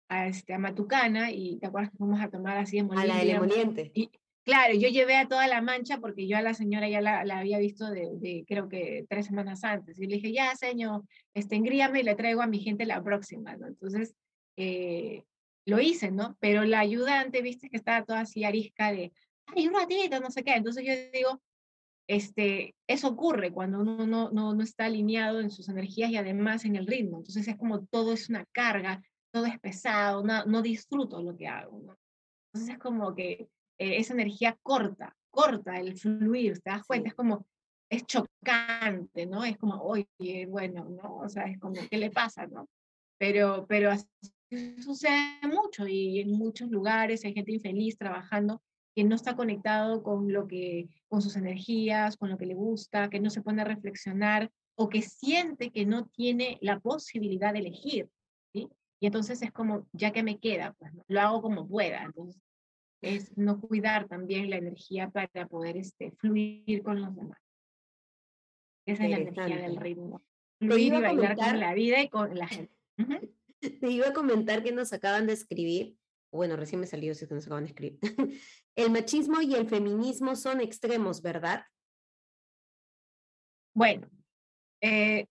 a, 0.10 0.28
este, 0.28 0.54
a 0.54 0.60
Matucana 0.60 1.32
y 1.32 1.58
te 1.58 1.66
acuerdas 1.66 1.90
que 1.90 1.98
fuimos 1.98 2.22
a 2.22 2.30
tomar 2.30 2.60
así 2.60 2.78
en 2.78 2.96
A 2.96 3.04
la 3.04 3.18
del 3.18 3.32
emoliente. 3.32 3.90
Y, 3.96 4.12
claro, 4.46 4.76
yo 4.76 4.90
llevé 4.90 5.16
a 5.16 5.28
toda 5.28 5.48
la 5.48 5.64
mancha 5.64 5.98
porque 5.98 6.28
yo 6.28 6.38
a 6.38 6.44
la 6.44 6.54
señora 6.54 6.88
ya 6.88 7.02
la, 7.02 7.26
la 7.26 7.40
había 7.40 7.58
visto 7.58 7.90
de, 7.90 8.12
de, 8.20 8.46
creo 8.48 8.70
que 8.70 9.08
tres 9.10 9.26
semanas 9.26 9.64
antes. 9.64 9.98
Y 10.00 10.06
le 10.06 10.18
dije, 10.18 10.32
ya, 10.32 10.56
señor, 10.56 11.02
este, 11.34 11.56
engríame 11.56 12.02
y 12.02 12.04
le 12.04 12.14
traigo 12.14 12.44
a 12.44 12.48
mi 12.48 12.60
gente 12.60 12.86
la 12.86 13.02
próxima, 13.02 13.56
¿no? 13.58 13.66
Entonces, 13.66 14.14
eh, 14.58 15.24
lo 15.66 15.80
hice, 15.80 16.12
¿no? 16.12 16.38
Pero 16.40 16.64
la 16.64 16.80
ayudante, 16.80 17.42
viste 17.42 17.70
que 17.70 17.78
estaba 17.78 18.06
toda 18.06 18.22
así 18.22 18.44
arisca 18.44 18.92
de, 18.92 19.14
ay, 19.48 19.68
un 19.68 19.74
ratito, 19.74 20.20
no 20.20 20.32
sé 20.32 20.44
qué. 20.44 20.54
Entonces 20.56 20.86
yo 20.86 20.94
digo, 21.14 21.42
este, 22.08 22.76
eso 22.88 23.10
ocurre 23.10 23.52
cuando 23.52 23.80
uno 23.82 24.06
no, 24.06 24.32
no, 24.32 24.54
no 24.54 24.64
está 24.64 24.86
alineado 24.86 25.40
en 25.40 25.52
sus 25.52 25.70
energías 25.70 26.12
y 26.12 26.18
además 26.18 26.66
en 26.66 26.76
el 26.76 26.88
ritmo. 26.88 27.18
Entonces 27.18 27.48
es 27.48 27.58
como 27.58 27.86
todo 27.86 28.14
es 28.14 28.30
una 28.30 28.46
carga, 28.52 29.02
todo 29.32 29.46
es 29.46 29.60
pesado, 29.60 30.24
no, 30.24 30.46
no 30.46 30.62
disfruto 30.62 31.22
lo 31.22 31.36
que 31.38 31.48
hago. 31.48 31.80
¿no? 31.80 31.98
Entonces 32.54 32.76
es 32.76 32.80
como 32.80 33.16
que 33.16 33.48
eh, 33.80 33.98
esa 33.98 34.14
energía 34.14 34.58
corta, 34.62 35.16
corta 35.30 35.80
el 35.80 35.98
fluir, 35.98 36.60
¿te 36.62 36.72
das 36.72 36.84
cuenta? 36.84 37.10
Es 37.10 37.16
como, 37.16 37.46
es 37.90 38.06
chocante, 38.06 39.26
¿no? 39.26 39.44
Es 39.44 39.58
como, 39.58 39.82
oye, 39.82 40.46
bueno, 40.48 40.86
¿no? 40.90 41.18
O 41.18 41.30
sea, 41.30 41.44
es 41.44 41.60
como, 41.60 41.76
¿qué 41.90 41.98
le 41.98 42.10
pasa, 42.10 42.48
no? 42.48 42.68
Pero, 43.18 43.66
pero 43.68 43.92
así 43.92 44.08
sucede 44.82 45.40
mucho 45.44 45.88
y 45.88 46.20
en 46.20 46.32
muchos 46.32 46.70
lugares 46.70 47.24
hay 47.26 47.34
gente 47.34 47.54
infeliz 47.54 47.98
trabajando 47.98 48.62
que 48.96 49.04
no 49.04 49.16
está 49.16 49.36
conectado 49.36 50.04
con 50.04 50.32
lo 50.32 50.48
que, 50.48 50.90
con 51.08 51.22
sus 51.22 51.36
energías, 51.38 52.18
con 52.18 52.30
lo 52.30 52.38
que 52.38 52.46
le 52.46 52.56
gusta, 52.56 53.10
que 53.10 53.20
no 53.20 53.30
se 53.30 53.42
pone 53.42 53.62
a 53.62 53.66
reflexionar 53.66 54.52
o 54.76 54.90
que 54.90 55.02
siente 55.02 55.72
que 55.72 55.86
no 55.86 56.08
tiene 56.08 56.58
la 56.62 56.80
posibilidad 56.80 57.54
de 57.54 57.60
elegir, 57.60 58.10
¿sí? 58.54 58.68
Y 59.00 59.08
entonces 59.08 59.42
es 59.42 59.52
como, 59.52 59.88
ya 59.94 60.12
que 60.12 60.24
me 60.24 60.40
queda, 60.40 60.74
pues 60.74 60.92
lo 61.08 61.22
hago 61.22 61.42
como 61.42 61.68
pueda. 61.68 62.04
Entonces 62.04 62.42
es 63.02 63.36
no 63.38 63.60
cuidar 63.60 64.08
también 64.08 64.50
la 64.50 64.58
energía 64.58 65.10
para 65.10 65.48
poder 65.48 65.78
este, 65.78 66.12
fluir 66.12 66.84
con 66.84 67.02
los 67.02 67.16
demás. 67.16 67.40
Esa 68.86 69.06
es 69.06 69.10
la 69.10 69.18
energía 69.18 69.58
del 69.58 69.78
ritmo. 69.78 70.22
Fluir 70.60 70.94
y 70.94 71.02
bailar 71.02 71.36
con 71.36 71.60
la 71.60 71.74
vida 71.74 72.02
y 72.02 72.10
con 72.10 72.38
la 72.38 72.48
gente. 72.48 72.76
Te 73.82 73.90
iba 73.90 74.08
a 74.08 74.14
comentar 74.14 74.64
que 74.64 74.72
nos 74.72 74.94
acaban 74.94 75.28
de 75.28 75.34
escribir, 75.34 75.98
bueno, 76.32 76.56
recién 76.56 76.80
me 76.80 76.88
salió 76.88 77.14
si 77.14 77.28
que 77.28 77.36
nos 77.36 77.46
acaban 77.46 77.66
de 77.66 77.70
escribir. 77.72 78.00
el 78.76 78.92
machismo 78.92 79.42
y 79.42 79.54
el 79.54 79.68
feminismo 79.68 80.36
son 80.36 80.62
extremos, 80.62 81.22
¿verdad? 81.22 81.66
Bueno, 83.74 84.10
eh, 84.82 85.26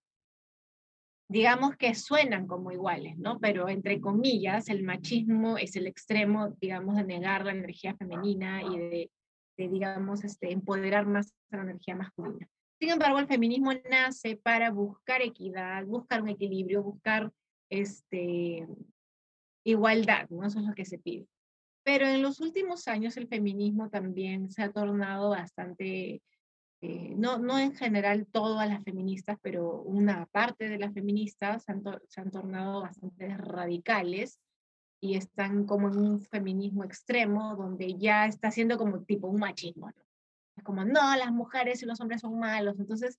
digamos 1.28 1.76
que 1.76 1.94
suenan 1.94 2.46
como 2.46 2.70
iguales, 2.70 3.16
¿no? 3.18 3.38
Pero 3.38 3.68
entre 3.68 4.00
comillas, 4.00 4.68
el 4.68 4.82
machismo 4.82 5.58
es 5.58 5.76
el 5.76 5.86
extremo, 5.86 6.50
digamos, 6.60 6.96
de 6.96 7.04
negar 7.04 7.44
la 7.44 7.52
energía 7.52 7.94
femenina 7.96 8.62
y 8.62 8.78
de, 8.78 9.10
digamos, 9.56 10.24
este, 10.24 10.52
empoderar 10.52 11.06
más 11.06 11.32
la 11.50 11.62
energía 11.62 11.94
masculina. 11.94 12.48
Sin 12.78 12.90
embargo, 12.90 13.18
el 13.18 13.26
feminismo 13.26 13.72
nace 13.90 14.36
para 14.36 14.70
buscar 14.70 15.22
equidad, 15.22 15.84
buscar 15.84 16.22
un 16.22 16.30
equilibrio, 16.30 16.82
buscar 16.82 17.30
este, 17.70 18.66
igualdad, 19.64 20.28
¿no? 20.28 20.44
Eso 20.44 20.58
es 20.58 20.66
lo 20.66 20.74
que 20.74 20.84
se 20.84 20.98
pide. 20.98 21.26
Pero 21.82 22.06
en 22.06 22.22
los 22.22 22.40
últimos 22.40 22.88
años 22.88 23.16
el 23.16 23.28
feminismo 23.28 23.88
también 23.88 24.50
se 24.50 24.62
ha 24.62 24.70
tornado 24.70 25.30
bastante 25.30 26.20
eh, 26.82 27.14
no, 27.16 27.38
no 27.38 27.58
en 27.58 27.74
general 27.74 28.26
todas 28.26 28.66
las 28.68 28.82
feministas, 28.82 29.38
pero 29.42 29.82
una 29.82 30.26
parte 30.26 30.68
de 30.68 30.78
las 30.78 30.94
feministas 30.94 31.64
se 31.64 31.72
han, 31.72 31.82
se 32.08 32.20
han 32.22 32.30
tornado 32.30 32.80
bastante 32.80 33.36
radicales 33.36 34.40
y 34.98 35.16
están 35.16 35.66
como 35.66 35.88
en 35.88 35.98
un 35.98 36.20
feminismo 36.22 36.82
extremo 36.84 37.54
donde 37.56 37.98
ya 37.98 38.26
está 38.26 38.50
siendo 38.50 38.78
como 38.78 39.02
tipo 39.02 39.28
un 39.28 39.40
machismo. 39.40 39.90
Es 40.56 40.64
como, 40.64 40.84
no, 40.84 41.16
las 41.16 41.32
mujeres 41.32 41.82
y 41.82 41.86
los 41.86 42.00
hombres 42.00 42.22
son 42.22 42.38
malos. 42.38 42.78
Entonces, 42.78 43.18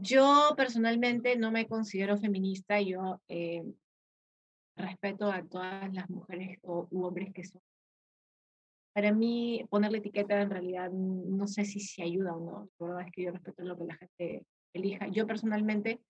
Yo 0.00 0.54
personalmente 0.56 1.36
no 1.36 1.50
me 1.50 1.66
considero 1.66 2.16
feminista, 2.18 2.80
yo 2.80 3.20
eh, 3.28 3.64
respeto 4.76 5.30
a 5.30 5.42
todas 5.42 5.92
las 5.92 6.08
mujeres 6.08 6.58
o, 6.62 6.86
u 6.90 7.04
hombres 7.04 7.32
que 7.32 7.44
son. 7.44 7.60
Para 8.94 9.12
mí, 9.12 9.64
ponerle 9.70 9.98
etiqueta 9.98 10.40
en 10.40 10.50
realidad 10.50 10.90
no 10.90 11.46
sé 11.46 11.64
si 11.64 11.80
se 11.80 12.02
ayuda 12.02 12.34
o 12.34 12.40
no. 12.40 12.70
La 12.78 12.86
verdad 12.86 13.06
es 13.06 13.12
que 13.12 13.22
yo 13.22 13.32
respeto 13.32 13.62
lo 13.62 13.76
que 13.76 13.84
la 13.84 13.96
gente 13.96 14.46
elija. 14.72 15.08
Yo 15.08 15.26
personalmente 15.26 16.00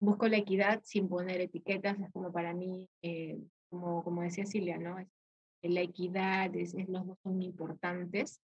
busco 0.00 0.28
la 0.28 0.38
equidad 0.38 0.80
sin 0.84 1.08
poner 1.08 1.40
etiquetas, 1.40 1.98
es 2.00 2.10
como 2.12 2.32
para 2.32 2.52
mí, 2.54 2.88
eh, 3.02 3.38
como, 3.70 4.02
como 4.02 4.22
decía 4.22 4.46
Silvia, 4.46 4.78
¿no? 4.78 4.96
La 5.62 5.80
equidad, 5.80 6.54
es, 6.56 6.74
los 6.88 7.06
dos 7.06 7.18
son 7.22 7.40
importantes. 7.42 8.40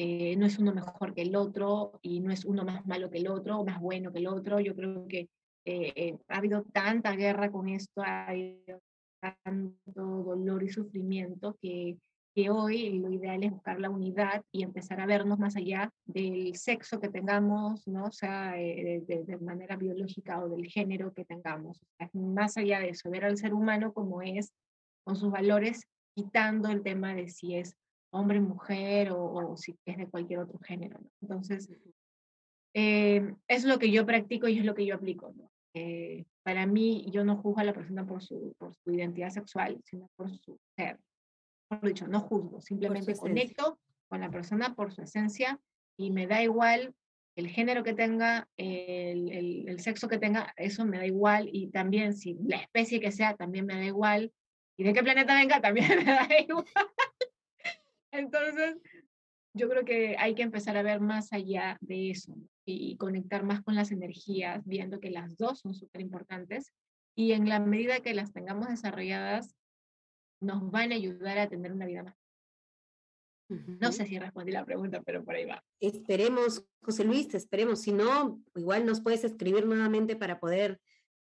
Eh, 0.00 0.36
no 0.36 0.46
es 0.46 0.60
uno 0.60 0.72
mejor 0.72 1.12
que 1.12 1.22
el 1.22 1.34
otro 1.34 1.98
y 2.02 2.20
no 2.20 2.30
es 2.30 2.44
uno 2.44 2.64
más 2.64 2.86
malo 2.86 3.10
que 3.10 3.18
el 3.18 3.26
otro 3.26 3.58
o 3.58 3.64
más 3.64 3.80
bueno 3.80 4.12
que 4.12 4.20
el 4.20 4.28
otro. 4.28 4.60
Yo 4.60 4.76
creo 4.76 5.08
que 5.08 5.28
eh, 5.64 6.16
ha 6.28 6.36
habido 6.36 6.62
tanta 6.72 7.16
guerra 7.16 7.50
con 7.50 7.68
esto, 7.68 8.02
ha 8.02 8.28
habido 8.28 8.80
tanto 9.42 9.74
dolor 9.96 10.62
y 10.62 10.68
sufrimiento 10.68 11.58
que, 11.60 11.98
que 12.32 12.48
hoy 12.48 13.00
lo 13.00 13.10
ideal 13.10 13.42
es 13.42 13.50
buscar 13.50 13.80
la 13.80 13.90
unidad 13.90 14.44
y 14.52 14.62
empezar 14.62 15.00
a 15.00 15.06
vernos 15.06 15.40
más 15.40 15.56
allá 15.56 15.90
del 16.04 16.54
sexo 16.54 17.00
que 17.00 17.08
tengamos, 17.08 17.88
¿no? 17.88 18.04
O 18.04 18.12
sea, 18.12 18.56
eh, 18.56 19.02
de, 19.04 19.36
manera 19.38 19.74
biológica 19.74 20.38
o 20.38 20.48
del 20.48 20.66
género 20.66 21.12
que 21.12 21.24
tengamos. 21.24 21.80
más 22.12 22.56
allá 22.56 22.78
de 22.78 22.90
eso, 22.90 23.10
ver 23.10 23.24
al 23.24 23.36
ser 23.36 23.52
humano 23.52 23.92
como 23.92 24.22
es, 24.22 24.52
con 25.02 25.16
sus 25.16 25.32
valores, 25.32 25.88
quitando 26.14 26.68
el 26.68 26.84
tema 26.84 27.16
de 27.16 27.26
si 27.26 27.56
es 27.56 27.74
hombre, 28.10 28.40
mujer 28.40 29.12
o, 29.12 29.22
o 29.22 29.56
si 29.56 29.76
es 29.84 29.96
de 29.96 30.08
cualquier 30.08 30.40
otro 30.40 30.58
género. 30.60 30.98
¿no? 31.00 31.10
Entonces, 31.20 31.70
eh, 32.74 33.34
es 33.48 33.64
lo 33.64 33.78
que 33.78 33.90
yo 33.90 34.06
practico 34.06 34.48
y 34.48 34.58
es 34.58 34.64
lo 34.64 34.74
que 34.74 34.86
yo 34.86 34.94
aplico. 34.94 35.32
¿no? 35.36 35.50
Eh, 35.74 36.24
para 36.42 36.66
mí, 36.66 37.06
yo 37.10 37.24
no 37.24 37.36
juzgo 37.36 37.60
a 37.60 37.64
la 37.64 37.74
persona 37.74 38.06
por 38.06 38.22
su, 38.22 38.54
por 38.58 38.74
su 38.74 38.92
identidad 38.92 39.30
sexual, 39.30 39.80
sino 39.84 40.08
por 40.16 40.30
su 40.30 40.58
ser. 40.76 40.98
Por 41.68 41.86
dicho, 41.86 42.08
no 42.08 42.20
juzgo, 42.20 42.60
simplemente 42.60 43.14
conecto 43.14 43.78
con 44.08 44.20
la 44.20 44.30
persona 44.30 44.74
por 44.74 44.92
su 44.92 45.02
esencia 45.02 45.60
y 45.98 46.10
me 46.10 46.26
da 46.26 46.42
igual 46.42 46.94
el 47.36 47.48
género 47.48 47.84
que 47.84 47.92
tenga, 47.92 48.48
el, 48.56 49.30
el, 49.30 49.68
el, 49.68 49.80
sexo 49.80 50.08
que 50.08 50.18
tenga, 50.18 50.52
eso 50.56 50.84
me 50.86 50.98
da 50.98 51.06
igual 51.06 51.48
y 51.52 51.68
también 51.68 52.14
si 52.14 52.36
la 52.42 52.56
especie 52.56 53.00
que 53.00 53.12
sea, 53.12 53.36
también 53.36 53.66
me 53.66 53.74
da 53.74 53.84
igual 53.84 54.32
y 54.78 54.84
de 54.84 54.92
qué 54.92 55.02
planeta 55.02 55.34
venga, 55.34 55.60
también 55.60 55.88
me 56.04 56.04
da 56.04 56.28
igual. 56.40 56.64
Entonces, 58.10 58.76
yo 59.54 59.68
creo 59.68 59.84
que 59.84 60.16
hay 60.18 60.34
que 60.34 60.42
empezar 60.42 60.76
a 60.76 60.82
ver 60.82 61.00
más 61.00 61.32
allá 61.32 61.78
de 61.80 62.10
eso 62.10 62.34
y, 62.64 62.96
conectar 62.96 63.44
más 63.44 63.62
con 63.62 63.74
las 63.74 63.90
energías, 63.90 64.64
viendo 64.66 65.00
que 65.00 65.10
las 65.10 65.36
dos 65.36 65.60
son 65.60 65.74
súper 65.74 66.00
importantes 66.00 66.72
y 67.14 67.32
en 67.32 67.48
la 67.48 67.58
medida 67.58 68.00
que 68.00 68.14
las 68.14 68.32
tengamos 68.32 68.68
desarrolladas, 68.68 69.56
nos 70.40 70.70
van 70.70 70.92
a 70.92 70.94
ayudar 70.94 71.38
a 71.38 71.48
tener 71.48 71.72
una 71.72 71.86
vida 71.86 72.04
más. 72.04 72.14
No 73.48 73.92
sé 73.92 74.06
si 74.06 74.18
respondí 74.18 74.52
la 74.52 74.64
pregunta, 74.64 75.02
pero 75.02 75.24
por 75.24 75.34
ahí 75.34 75.46
va. 75.46 75.64
Esperemos, 75.80 76.64
José 76.82 77.04
Luis, 77.04 77.34
esperemos. 77.34 77.80
Si 77.80 77.92
no, 77.92 78.42
igual 78.54 78.84
nos 78.84 79.00
puedes 79.00 79.24
escribir 79.24 79.66
nuevamente 79.66 80.16
para 80.16 80.38
poder 80.38 80.78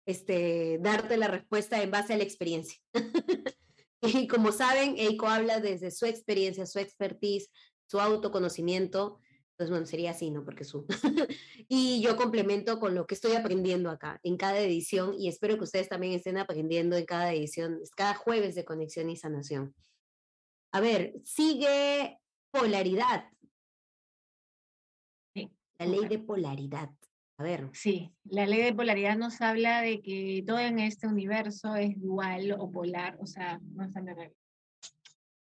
este, 0.06 0.78
darte 0.80 1.18
la 1.18 1.28
respuesta 1.28 1.82
en 1.82 1.90
base 1.90 2.14
a 2.14 2.16
la 2.16 2.24
experiencia. 2.24 2.80
y 4.06 4.26
como 4.28 4.52
saben, 4.52 4.96
Eiko 4.98 5.26
habla 5.26 5.60
desde 5.60 5.90
su 5.90 6.06
experiencia, 6.06 6.66
su 6.66 6.78
expertise, 6.78 7.50
su 7.86 8.00
autoconocimiento. 8.00 9.20
Entonces, 9.52 9.70
bueno, 9.70 9.86
sería 9.86 10.10
así, 10.10 10.30
¿no? 10.30 10.44
Porque 10.44 10.64
su... 10.64 10.86
y 11.68 12.00
yo 12.00 12.16
complemento 12.16 12.80
con 12.80 12.94
lo 12.94 13.06
que 13.06 13.14
estoy 13.14 13.32
aprendiendo 13.32 13.90
acá 13.90 14.18
en 14.22 14.36
cada 14.36 14.58
edición 14.58 15.14
y 15.18 15.28
espero 15.28 15.56
que 15.56 15.64
ustedes 15.64 15.88
también 15.88 16.14
estén 16.14 16.38
aprendiendo 16.38 16.96
en 16.96 17.04
cada 17.04 17.32
edición, 17.32 17.80
cada 17.96 18.14
jueves 18.14 18.54
de 18.54 18.64
conexión 18.64 19.10
y 19.10 19.16
sanación. 19.16 19.74
A 20.72 20.80
ver, 20.80 21.14
sigue 21.22 22.18
polaridad. 22.50 23.30
La 25.78 25.86
ley 25.86 26.06
de 26.08 26.18
polaridad. 26.18 26.90
A 27.36 27.42
ver. 27.42 27.68
Sí, 27.72 28.12
la 28.24 28.46
ley 28.46 28.62
de 28.62 28.74
polaridad 28.74 29.16
nos 29.16 29.40
habla 29.40 29.80
de 29.80 30.00
que 30.00 30.44
todo 30.46 30.60
en 30.60 30.78
este 30.78 31.08
universo 31.08 31.74
es 31.74 32.00
dual 32.00 32.54
o 32.58 32.70
polar, 32.70 33.16
o 33.20 33.26
sea, 33.26 33.60
no 33.72 33.84
está 33.84 34.00
en 34.00 34.32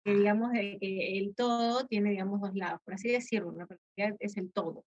que 0.04 0.14
digamos 0.14 0.52
que 0.52 0.78
el 1.18 1.34
todo 1.34 1.86
tiene, 1.86 2.10
digamos, 2.10 2.40
dos 2.40 2.54
lados, 2.54 2.80
por 2.84 2.94
así 2.94 3.10
decirlo, 3.10 3.52
la 3.52 3.66
polaridad 3.66 4.16
es 4.20 4.36
el 4.36 4.52
todo. 4.52 4.84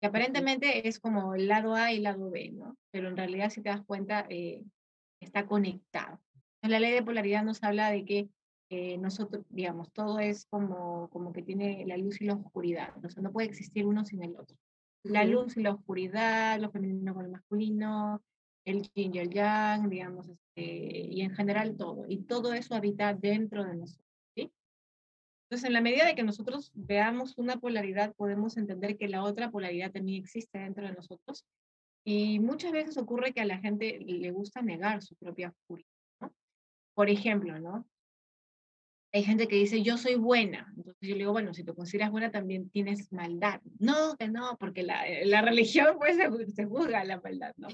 Que 0.00 0.06
aparentemente 0.06 0.86
es 0.86 1.00
como 1.00 1.34
el 1.34 1.48
lado 1.48 1.74
A 1.74 1.92
y 1.92 1.96
el 1.96 2.04
lado 2.04 2.30
B, 2.30 2.52
¿no? 2.52 2.76
Pero 2.90 3.08
en 3.08 3.16
realidad, 3.16 3.50
si 3.50 3.62
te 3.62 3.70
das 3.70 3.82
cuenta, 3.84 4.26
eh, 4.28 4.62
está 5.20 5.46
conectado. 5.46 6.20
la 6.62 6.78
ley 6.78 6.92
de 6.92 7.02
polaridad 7.02 7.42
nos 7.42 7.62
habla 7.62 7.90
de 7.90 8.04
que 8.04 8.28
eh, 8.70 8.98
nosotros, 8.98 9.44
digamos, 9.48 9.92
todo 9.92 10.20
es 10.20 10.46
como, 10.46 11.08
como 11.10 11.32
que 11.32 11.42
tiene 11.42 11.84
la 11.86 11.96
luz 11.96 12.20
y 12.20 12.26
la 12.26 12.34
oscuridad, 12.34 12.94
o 13.04 13.08
sea, 13.08 13.22
no 13.22 13.32
puede 13.32 13.48
existir 13.48 13.86
uno 13.86 14.04
sin 14.04 14.22
el 14.22 14.36
otro 14.36 14.56
la 15.04 15.24
luz 15.24 15.56
y 15.56 15.62
la 15.62 15.72
oscuridad, 15.72 16.58
lo 16.60 16.70
femenino 16.70 17.14
con 17.14 17.24
lo 17.24 17.30
masculino, 17.30 18.22
el 18.64 18.90
yin 18.94 19.14
y 19.14 19.18
el 19.18 19.30
yang, 19.30 19.88
digamos, 19.88 20.28
este, 20.28 20.62
y 20.62 21.20
en 21.20 21.34
general 21.34 21.76
todo. 21.76 22.06
Y 22.08 22.22
todo 22.22 22.54
eso 22.54 22.74
habita 22.74 23.14
dentro 23.14 23.64
de 23.64 23.76
nosotros. 23.76 24.06
¿sí? 24.34 24.52
Entonces, 25.44 25.66
en 25.66 25.74
la 25.74 25.80
medida 25.80 26.06
de 26.06 26.14
que 26.14 26.22
nosotros 26.22 26.72
veamos 26.74 27.36
una 27.36 27.58
polaridad, 27.58 28.14
podemos 28.14 28.56
entender 28.56 28.96
que 28.96 29.08
la 29.08 29.22
otra 29.22 29.50
polaridad 29.50 29.92
también 29.92 30.22
existe 30.22 30.58
dentro 30.58 30.86
de 30.86 30.94
nosotros. 30.94 31.44
Y 32.06 32.38
muchas 32.38 32.72
veces 32.72 32.96
ocurre 32.96 33.32
que 33.32 33.40
a 33.40 33.46
la 33.46 33.58
gente 33.58 33.98
le 33.98 34.30
gusta 34.30 34.62
negar 34.62 35.02
su 35.02 35.14
propia 35.16 35.48
oscuridad. 35.48 35.88
¿no? 36.20 36.32
Por 36.94 37.08
ejemplo, 37.08 37.58
¿no? 37.58 37.86
Hay 39.14 39.22
gente 39.22 39.46
que 39.48 39.56
dice, 39.56 39.82
yo 39.82 39.96
soy 39.96 40.16
buena. 40.16 40.72
Entonces 40.76 41.08
yo 41.08 41.14
le 41.14 41.18
digo, 41.18 41.32
bueno, 41.32 41.54
si 41.54 41.64
te 41.64 41.72
consideras 41.72 42.10
buena, 42.10 42.30
también 42.30 42.68
tienes 42.70 43.12
maldad. 43.12 43.60
No, 43.78 44.16
que 44.16 44.28
no, 44.28 44.56
porque 44.58 44.82
la, 44.82 45.06
eh, 45.08 45.24
la 45.24 45.40
religión 45.40 45.96
pues 45.98 46.16
se, 46.16 46.52
se, 46.52 46.64
juzga 46.66 47.04
la 47.04 47.20
maldad, 47.20 47.54
¿no? 47.56 47.68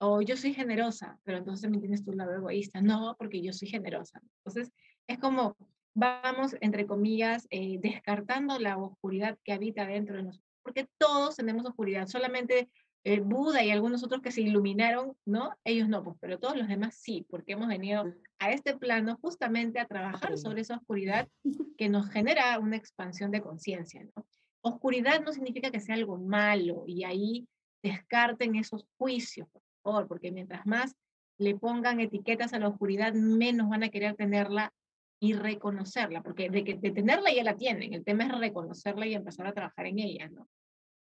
O 0.00 0.20
yo 0.22 0.36
soy 0.36 0.52
generosa, 0.52 1.18
pero 1.24 1.38
entonces 1.38 1.62
también 1.62 1.80
tienes 1.80 2.04
tu 2.04 2.12
lado 2.12 2.34
egoísta. 2.34 2.80
No, 2.80 3.16
porque 3.18 3.42
yo 3.42 3.52
soy 3.52 3.68
generosa. 3.68 4.20
Entonces 4.44 4.70
es 5.06 5.18
como 5.18 5.56
vamos, 5.94 6.56
entre 6.60 6.86
comillas, 6.86 7.46
eh, 7.50 7.78
descartando 7.80 8.58
la 8.58 8.78
oscuridad 8.78 9.38
que 9.44 9.52
habita 9.52 9.86
dentro 9.86 10.16
de 10.16 10.22
nosotros, 10.24 10.48
porque 10.62 10.88
todos 10.98 11.36
tenemos 11.36 11.66
oscuridad, 11.66 12.06
solamente 12.06 12.70
el 13.04 13.22
Buda 13.22 13.64
y 13.64 13.70
algunos 13.70 14.04
otros 14.04 14.20
que 14.20 14.30
se 14.30 14.42
iluminaron, 14.42 15.16
¿no? 15.24 15.54
Ellos 15.64 15.88
no, 15.88 16.04
pues, 16.04 16.16
pero 16.20 16.38
todos 16.38 16.56
los 16.56 16.68
demás 16.68 16.94
sí, 16.94 17.26
porque 17.30 17.52
hemos 17.52 17.68
venido 17.68 18.04
a 18.38 18.50
este 18.50 18.76
plano 18.76 19.18
justamente 19.22 19.80
a 19.80 19.86
trabajar 19.86 20.36
sobre 20.36 20.60
esa 20.60 20.76
oscuridad 20.76 21.28
que 21.78 21.88
nos 21.88 22.10
genera 22.10 22.58
una 22.58 22.76
expansión 22.76 23.30
de 23.30 23.40
conciencia, 23.40 24.04
¿no? 24.04 24.26
Oscuridad 24.62 25.22
no 25.24 25.32
significa 25.32 25.70
que 25.70 25.80
sea 25.80 25.94
algo 25.94 26.18
malo 26.18 26.84
y 26.86 27.04
ahí 27.04 27.48
descarten 27.82 28.56
esos 28.56 28.84
juicios, 28.98 29.48
por 29.48 29.62
favor, 29.82 30.06
porque 30.06 30.30
mientras 30.30 30.66
más 30.66 30.94
le 31.38 31.56
pongan 31.56 32.00
etiquetas 32.00 32.52
a 32.52 32.58
la 32.58 32.68
oscuridad, 32.68 33.14
menos 33.14 33.70
van 33.70 33.82
a 33.82 33.88
querer 33.88 34.14
tenerla 34.16 34.74
y 35.18 35.32
reconocerla, 35.32 36.22
porque 36.22 36.50
de, 36.50 36.64
que, 36.64 36.74
de 36.74 36.90
tenerla 36.90 37.32
ya 37.32 37.44
la 37.44 37.56
tienen, 37.56 37.94
el 37.94 38.04
tema 38.04 38.24
es 38.24 38.38
reconocerla 38.38 39.06
y 39.06 39.14
empezar 39.14 39.46
a 39.46 39.54
trabajar 39.54 39.86
en 39.86 39.98
ella, 39.98 40.28
¿no? 40.28 40.46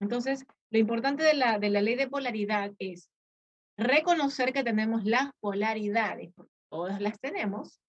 Entonces, 0.02 0.44
lo 0.70 0.78
importante 0.80 1.22
de 1.22 1.34
la, 1.34 1.60
de 1.60 1.70
la 1.70 1.80
ley 1.80 1.94
de 1.94 2.08
polaridad 2.08 2.72
es 2.80 3.08
reconocer 3.76 4.52
que 4.52 4.64
tenemos 4.64 5.04
las 5.04 5.30
polaridades, 5.40 6.32
porque 6.34 6.50
todas 6.68 7.00
las 7.00 7.20
tenemos, 7.20 7.80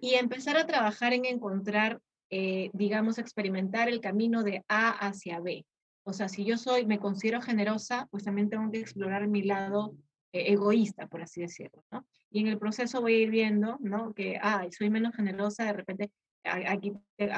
y 0.00 0.14
empezar 0.14 0.56
a 0.56 0.66
trabajar 0.66 1.12
en 1.12 1.24
encontrar, 1.24 2.00
eh, 2.30 2.70
digamos, 2.72 3.18
experimentar 3.18 3.88
el 3.88 4.00
camino 4.00 4.44
de 4.44 4.64
A 4.68 4.90
hacia 4.90 5.40
B. 5.40 5.66
O 6.04 6.12
sea, 6.12 6.28
si 6.28 6.44
yo 6.44 6.56
soy, 6.56 6.86
me 6.86 7.00
considero 7.00 7.42
generosa, 7.42 8.06
pues 8.12 8.22
también 8.22 8.48
tengo 8.48 8.70
que 8.70 8.78
explorar 8.78 9.26
mi 9.26 9.42
lado 9.42 9.96
eh, 10.32 10.52
egoísta, 10.52 11.08
por 11.08 11.20
así 11.20 11.40
decirlo, 11.40 11.84
¿no? 11.90 12.06
Y 12.30 12.40
en 12.40 12.46
el 12.46 12.58
proceso 12.58 13.00
voy 13.00 13.14
a 13.14 13.18
ir 13.18 13.30
viendo, 13.30 13.76
¿no? 13.80 14.14
Que, 14.14 14.38
ah, 14.40 14.64
soy 14.70 14.88
menos 14.88 15.16
generosa, 15.16 15.64
de 15.64 15.72
repente, 15.72 16.12
aquí, 16.44 16.92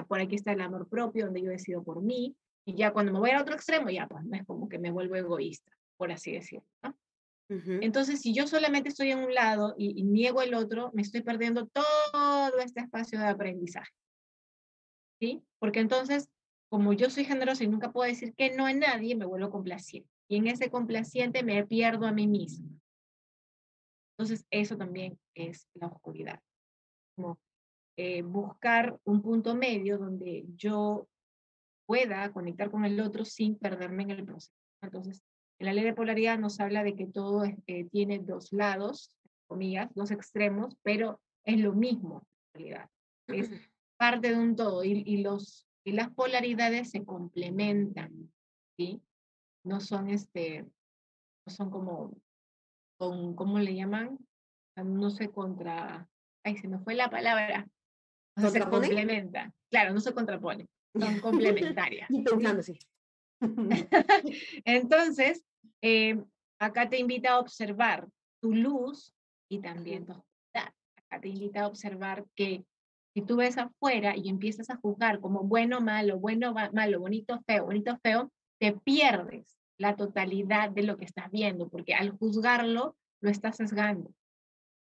por 0.07 0.21
aquí 0.21 0.35
está 0.35 0.53
el 0.53 0.61
amor 0.61 0.87
propio, 0.87 1.25
donde 1.25 1.41
yo 1.41 1.51
decido 1.51 1.83
por 1.83 2.03
mí, 2.03 2.37
y 2.69 2.75
ya 2.75 2.93
cuando 2.93 3.13
me 3.13 3.19
voy 3.19 3.31
al 3.31 3.41
otro 3.41 3.55
extremo, 3.55 3.89
ya 3.89 4.07
pues 4.07 4.23
es 4.31 4.45
como 4.45 4.69
que 4.69 4.79
me 4.79 4.91
vuelvo 4.91 5.17
egoísta, 5.17 5.73
por 5.97 6.13
así 6.13 6.33
decirlo. 6.33 6.67
¿no? 6.83 6.95
Entonces, 7.49 8.21
si 8.21 8.35
yo 8.35 8.47
solamente 8.47 8.91
estoy 8.91 9.11
en 9.11 9.21
un 9.21 9.33
lado 9.33 9.75
y, 9.79 10.03
niego 10.03 10.43
el 10.43 10.53
otro, 10.53 10.91
me 10.93 11.01
estoy 11.01 11.23
perdiendo 11.23 11.67
todo 11.67 12.59
este 12.59 12.81
espacio 12.81 13.19
de 13.19 13.27
aprendizaje. 13.27 13.91
¿Sí? 15.19 15.43
Porque 15.59 15.81
entonces, 15.81 16.29
como 16.69 16.93
yo 16.93 17.09
soy 17.09 17.25
generosa 17.25 17.65
y 17.65 17.69
nunca 17.69 17.91
puedo 17.91 18.07
decir 18.07 18.35
que 18.35 18.55
no 18.55 18.67
a 18.67 18.75
nadie, 18.75 19.17
me 19.17 19.25
vuelvo 19.25 19.49
complaciente. 19.49 20.11
Y 20.29 20.37
en 20.37 20.49
ese 20.49 20.69
complaciente 20.69 21.43
me 21.43 21.67
pierdo 21.67 22.07
a 22.07 22.13
mí 22.13 22.27
misma. 22.27 22.69
Entonces, 24.19 24.47
eso 24.51 24.77
también 24.77 25.19
es 25.35 25.67
la 25.73 25.87
oscuridad. 25.87 26.39
Como 27.17 27.39
eh, 27.97 28.21
buscar 28.21 29.01
un 29.05 29.23
punto 29.23 29.55
medio 29.55 29.97
donde 29.97 30.45
yo 30.55 31.09
pueda 31.89 32.31
conectar 32.33 32.71
con 32.71 32.85
el 32.85 33.01
otro 33.01 33.25
sin 33.25 33.57
perderme 33.57 34.03
en 34.03 34.11
el 34.11 34.25
proceso. 34.25 34.53
Entonces, 34.83 35.25
En 35.59 35.67
la 35.67 35.73
ley 35.73 35.85
de 35.85 35.95
polaridad 35.95 36.39
nos 36.39 36.61
habla 36.61 36.85
de 36.85 36.95
que 36.95 37.07
todo 37.07 37.45
eh, 37.45 37.89
tiene 37.91 38.21
dos 38.21 38.53
lados, 38.53 39.17
comillas, 39.49 39.93
dos 39.95 40.13
extremos, 40.13 40.77
pero 40.83 41.21
es 41.45 41.59
lo 41.59 41.73
mismo 41.73 42.27
en 42.53 42.61
realidad. 42.61 42.91
Es 43.27 43.51
parte 43.97 44.29
de 44.29 44.39
un 44.39 44.55
todo 44.55 44.85
y, 44.85 45.17
los, 45.23 45.67
y 45.85 45.93
las 45.93 46.11
polaridades 46.11 46.91
se 46.91 47.05
complementan, 47.05 48.31
¿sí? 48.77 49.03
No 49.65 49.81
son, 49.81 50.11
este, 50.11 50.63
no 50.63 51.53
son 51.53 51.71
como, 51.71 52.13
con, 52.99 53.35
¿cómo 53.35 53.59
le 53.59 53.75
llaman? 53.75 54.19
No 54.77 55.11
se 55.11 55.31
contra, 55.31 56.09
ay, 56.45 56.57
se 56.59 56.69
me 56.69 56.79
fue 56.79 56.95
la 56.95 57.11
palabra. 57.11 57.67
No 58.37 58.51
se 58.51 58.61
complementa. 58.61 59.53
Claro, 59.71 59.93
no 59.93 60.01
se 60.01 60.15
contrapone, 60.15 60.69
son 60.95 61.21
complementarias. 61.21 62.09
pensando, 62.25 62.63
sí. 62.63 62.79
Entonces, 64.65 65.45
eh, 65.83 66.23
acá 66.59 66.89
te 66.89 66.99
invita 66.99 67.33
a 67.33 67.39
observar 67.39 68.09
tu 68.41 68.55
luz 68.55 69.13
y 69.49 69.61
también 69.61 70.07
tu 70.07 70.13
oscuridad. 70.13 70.75
Acá 70.97 71.21
te 71.21 71.29
invita 71.29 71.63
a 71.63 71.67
observar 71.67 72.27
que 72.35 72.65
si 73.15 73.23
tú 73.23 73.37
ves 73.37 73.59
afuera 73.59 74.17
y 74.17 74.29
empiezas 74.29 74.71
a 74.71 74.77
juzgar 74.77 75.21
como 75.21 75.43
bueno, 75.43 75.81
malo, 75.81 76.19
bueno, 76.19 76.55
malo, 76.73 77.01
bonito, 77.01 77.41
feo, 77.47 77.65
bonito, 77.65 77.99
feo, 78.03 78.31
te 78.61 78.73
pierdes 78.73 79.57
la 79.79 79.97
totalidad 79.97 80.71
de 80.71 80.83
lo 80.83 80.97
que 80.97 81.05
estás 81.05 81.31
viendo, 81.31 81.69
porque 81.69 81.95
al 81.95 82.11
juzgarlo 82.11 82.97
lo 83.21 83.31
estás 83.31 83.57
sesgando. 83.57 84.13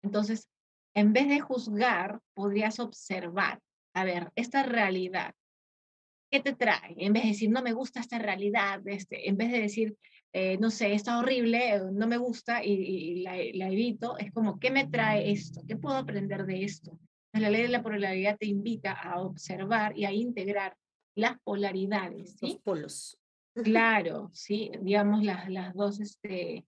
Entonces, 0.03 0.49
en 0.93 1.13
vez 1.13 1.27
de 1.27 1.39
juzgar, 1.39 2.19
podrías 2.33 2.79
observar, 2.79 3.59
a 3.95 4.03
ver, 4.03 4.31
esta 4.35 4.63
realidad, 4.63 5.33
¿qué 6.33 6.39
te 6.39 6.53
trae? 6.55 6.95
En 6.97 7.13
vez 7.13 7.23
de 7.23 7.29
decir, 7.29 7.51
no 7.51 7.61
me 7.61 7.73
gusta 7.73 7.99
esta 7.99 8.17
realidad, 8.17 8.81
este, 8.87 9.29
en 9.29 9.37
vez 9.37 9.51
de 9.51 9.61
decir, 9.61 9.95
eh, 10.33 10.57
no 10.57 10.71
sé, 10.71 10.95
está 10.95 11.19
horrible, 11.19 11.79
no 11.91 12.07
me 12.07 12.17
gusta 12.17 12.63
y, 12.63 13.21
la, 13.21 13.37
evito, 13.37 14.17
es 14.17 14.31
como, 14.31 14.59
¿qué 14.59 14.71
me 14.71 14.87
trae 14.87 15.29
esto? 15.29 15.61
¿Qué 15.67 15.75
puedo 15.75 15.95
aprender 15.95 16.47
de 16.47 16.63
esto? 16.63 16.99
la 17.33 17.49
ley 17.49 17.63
de 17.63 17.69
la 17.69 17.83
polaridad 17.83 18.37
te 18.37 18.47
invita 18.47 18.93
a 18.93 19.21
observar 19.21 19.97
y 19.97 20.05
a 20.05 20.11
integrar 20.11 20.75
las 21.15 21.39
polaridades. 21.41 22.35
¿sí? 22.39 22.53
Los 22.53 22.61
polos. 22.61 23.19
Claro, 23.53 24.31
sí, 24.33 24.71
digamos 24.81 25.23
las, 25.23 25.49
las 25.49 25.75
dos, 25.75 25.99
este, 25.99 26.65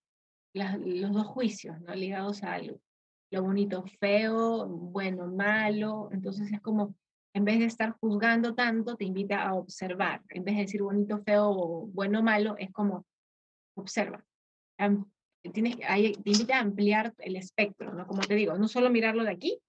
los 0.54 1.12
dos 1.12 1.26
juicios 1.26 1.82
¿no? 1.82 1.96
ligados 1.96 2.44
a 2.44 2.54
algo. 2.54 2.80
Lo 3.32 3.42
bonito, 3.42 3.84
feo, 4.00 4.68
bueno, 4.68 5.28
malo. 5.28 6.10
Entonces 6.12 6.52
es 6.52 6.62
como 6.62 6.96
en 7.36 7.44
vez 7.44 7.60
de 7.60 7.66
estar 7.66 7.92
juzgando 8.00 8.56
tanto, 8.56 8.96
te 8.96 9.04
invita 9.04 9.44
a 9.44 9.56
observar. 9.56 10.24
En 10.30 10.46
vez 10.46 10.56
de 10.56 10.62
decir 10.62 10.82
bonito, 10.82 11.22
feo 11.22 11.50
o 11.50 11.86
bueno, 11.88 12.24
malo, 12.24 12.56
es 12.58 12.72
como 12.72 13.06
observa. 13.76 14.24
Tienes, 15.54 15.76
te 15.76 16.30
invita 16.30 16.56
a 16.58 16.62
ampliar 16.62 17.14
el 17.18 17.36
espectro, 17.36 17.94
¿no? 17.94 18.08
Como 18.08 18.22
te 18.22 18.36
digo, 18.36 18.58
no 18.58 18.70
solo 18.70 18.90
mirarlo 18.90 19.26
de 19.26 19.32
aquí 19.32 19.60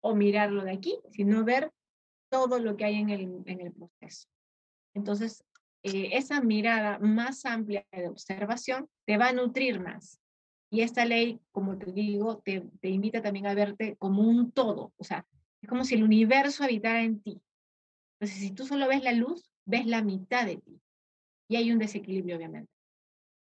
o 0.00 0.14
mirarlo 0.14 0.64
de 0.64 0.72
aquí, 0.72 0.98
sino 1.10 1.44
ver 1.44 1.70
todo 2.30 2.58
lo 2.58 2.78
que 2.78 2.86
hay 2.86 2.94
en 2.94 3.10
el, 3.10 3.42
en 3.44 3.60
el 3.60 3.72
proceso. 3.72 4.26
Entonces, 4.94 5.44
eh, 5.82 6.16
esa 6.16 6.40
mirada 6.40 6.98
más 6.98 7.44
amplia 7.44 7.84
de 7.92 8.08
observación 8.08 8.88
te 9.04 9.18
va 9.18 9.28
a 9.28 9.32
nutrir 9.34 9.80
más. 9.80 10.18
Y 10.70 10.80
esta 10.80 11.04
ley, 11.04 11.42
como 11.50 11.76
te 11.76 11.92
digo, 11.92 12.38
te, 12.38 12.62
te 12.80 12.88
invita 12.88 13.20
también 13.20 13.46
a 13.48 13.54
verte 13.54 13.96
como 13.98 14.22
un 14.22 14.50
todo, 14.50 14.94
o 14.96 15.04
sea, 15.04 15.26
es 15.62 15.68
como 15.68 15.84
si 15.84 15.94
el 15.94 16.02
universo 16.02 16.64
habitara 16.64 17.02
en 17.02 17.22
ti. 17.22 17.40
Entonces, 18.18 18.38
si 18.38 18.50
tú 18.50 18.66
solo 18.66 18.88
ves 18.88 19.02
la 19.02 19.12
luz, 19.12 19.50
ves 19.64 19.86
la 19.86 20.02
mitad 20.02 20.46
de 20.46 20.56
ti. 20.56 20.80
Y 21.48 21.56
hay 21.56 21.72
un 21.72 21.78
desequilibrio, 21.78 22.36
obviamente. 22.36 22.70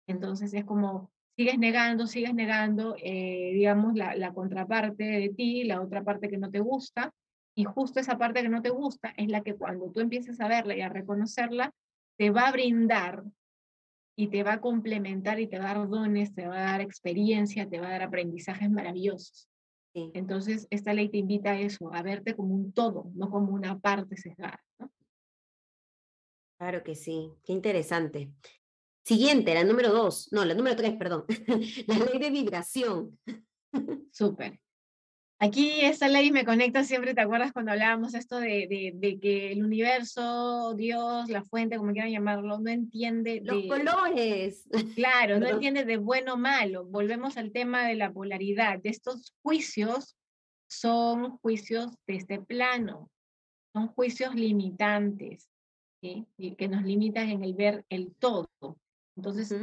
Entonces, 0.06 0.52
es 0.52 0.64
como 0.64 1.10
sigues 1.36 1.58
negando, 1.58 2.06
sigues 2.06 2.34
negando, 2.34 2.96
eh, 2.98 3.50
digamos, 3.54 3.94
la, 3.94 4.32
contraparte 4.32 5.04
de 5.04 5.28
ti, 5.30 5.64
la 5.64 5.80
otra 5.80 6.04
parte 6.04 6.28
que 6.28 6.38
no 6.38 6.50
te 6.50 6.60
gusta. 6.60 7.12
Y 7.56 7.64
justo 7.64 8.00
esa 8.00 8.18
parte 8.18 8.42
que 8.42 8.48
no 8.48 8.62
te 8.62 8.70
gusta 8.70 9.14
es 9.16 9.28
la 9.28 9.42
que 9.42 9.54
cuando 9.54 9.90
tú 9.90 10.00
empieces 10.00 10.40
a 10.40 10.48
verla 10.48 10.76
y 10.76 10.82
a 10.82 10.88
reconocerla, 10.88 11.72
te 12.16 12.30
va 12.30 12.48
a 12.48 12.52
brindar 12.52 13.24
y 14.16 14.28
te 14.28 14.42
va 14.42 14.54
a 14.54 14.60
complementar 14.60 15.40
y 15.40 15.46
te 15.46 15.58
va 15.58 15.70
a 15.70 15.74
dar 15.74 15.88
dones, 15.88 16.34
te 16.34 16.46
va 16.46 16.56
a 16.56 16.72
dar 16.72 16.80
experiencia, 16.80 17.68
te 17.68 17.80
va 17.80 17.88
a 17.88 17.92
dar 17.92 18.02
aprendizajes 18.02 18.70
maravillosos. 18.70 19.48
Entonces, 19.94 20.66
esta 20.70 20.92
ley 20.92 21.08
te 21.08 21.18
invita 21.18 21.52
a 21.52 21.60
eso, 21.60 21.92
a 21.94 22.02
verte 22.02 22.34
como 22.34 22.54
un 22.54 22.72
todo, 22.72 23.10
no 23.14 23.30
como 23.30 23.52
una 23.52 23.78
parte 23.78 24.16
sesgada. 24.16 24.60
Claro 26.58 26.82
que 26.82 26.94
sí, 26.96 27.30
qué 27.44 27.52
interesante. 27.52 28.32
Siguiente, 29.04 29.54
la 29.54 29.64
número 29.64 29.92
dos, 29.92 30.32
no, 30.32 30.44
la 30.44 30.54
número 30.54 30.74
tres, 30.74 30.94
perdón, 30.96 31.24
la 31.86 31.98
ley 31.98 32.18
de 32.18 32.30
vibración. 32.30 33.18
Súper. 34.10 34.60
Aquí 35.44 35.82
esta 35.82 36.08
ley 36.08 36.30
me 36.30 36.46
conecta 36.46 36.84
siempre, 36.84 37.12
¿te 37.12 37.20
acuerdas 37.20 37.52
cuando 37.52 37.72
hablábamos 37.72 38.14
esto 38.14 38.38
de, 38.38 38.94
de, 38.94 39.18
que 39.20 39.52
el 39.52 39.62
universo, 39.62 40.72
Dios, 40.74 41.28
la 41.28 41.44
fuente, 41.44 41.76
como 41.76 41.92
quieran 41.92 42.10
llamarlo, 42.10 42.58
no 42.60 42.70
entiende... 42.70 43.42
Los 43.44 43.66
colores. 43.66 44.66
Claro, 44.94 45.38
no 45.40 45.48
entiende 45.48 45.84
de 45.84 45.98
bueno 45.98 46.34
o 46.34 46.36
malo. 46.38 46.86
Volvemos 46.86 47.36
al 47.36 47.52
tema 47.52 47.86
de 47.86 47.94
la 47.94 48.10
polaridad. 48.10 48.80
De 48.80 48.88
estos 48.88 49.34
juicios 49.42 50.16
son 50.66 51.36
juicios 51.38 51.90
de 52.06 52.16
este 52.16 52.40
plano, 52.40 53.10
son 53.74 53.88
juicios 53.88 54.34
limitantes, 54.34 55.50
¿sí? 56.00 56.26
y 56.38 56.54
que 56.54 56.68
nos 56.68 56.84
limitan 56.84 57.28
en 57.28 57.44
el 57.44 57.52
ver 57.52 57.84
el 57.90 58.14
todo. 58.14 58.48
Entonces, 59.14 59.54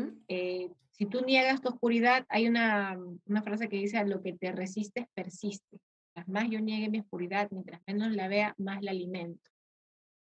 si 0.92 1.06
tú 1.06 1.22
niegas 1.22 1.62
tu 1.62 1.70
oscuridad, 1.70 2.26
hay 2.30 2.48
una, 2.48 2.98
una 3.26 3.42
frase 3.42 3.70
que 3.70 3.78
dice, 3.78 3.98
a 3.98 4.06
lo 4.06 4.22
que 4.22 4.34
te 4.34 4.52
resistes, 4.52 5.06
persiste. 5.14 5.80
Mientras 6.14 6.28
más 6.28 6.50
yo 6.50 6.60
niegue 6.60 6.90
mi 6.90 7.00
oscuridad, 7.00 7.50
mientras 7.52 7.82
menos 7.88 8.12
la 8.12 8.28
vea, 8.28 8.54
más 8.58 8.82
la 8.84 8.92
alimento. 8.92 9.50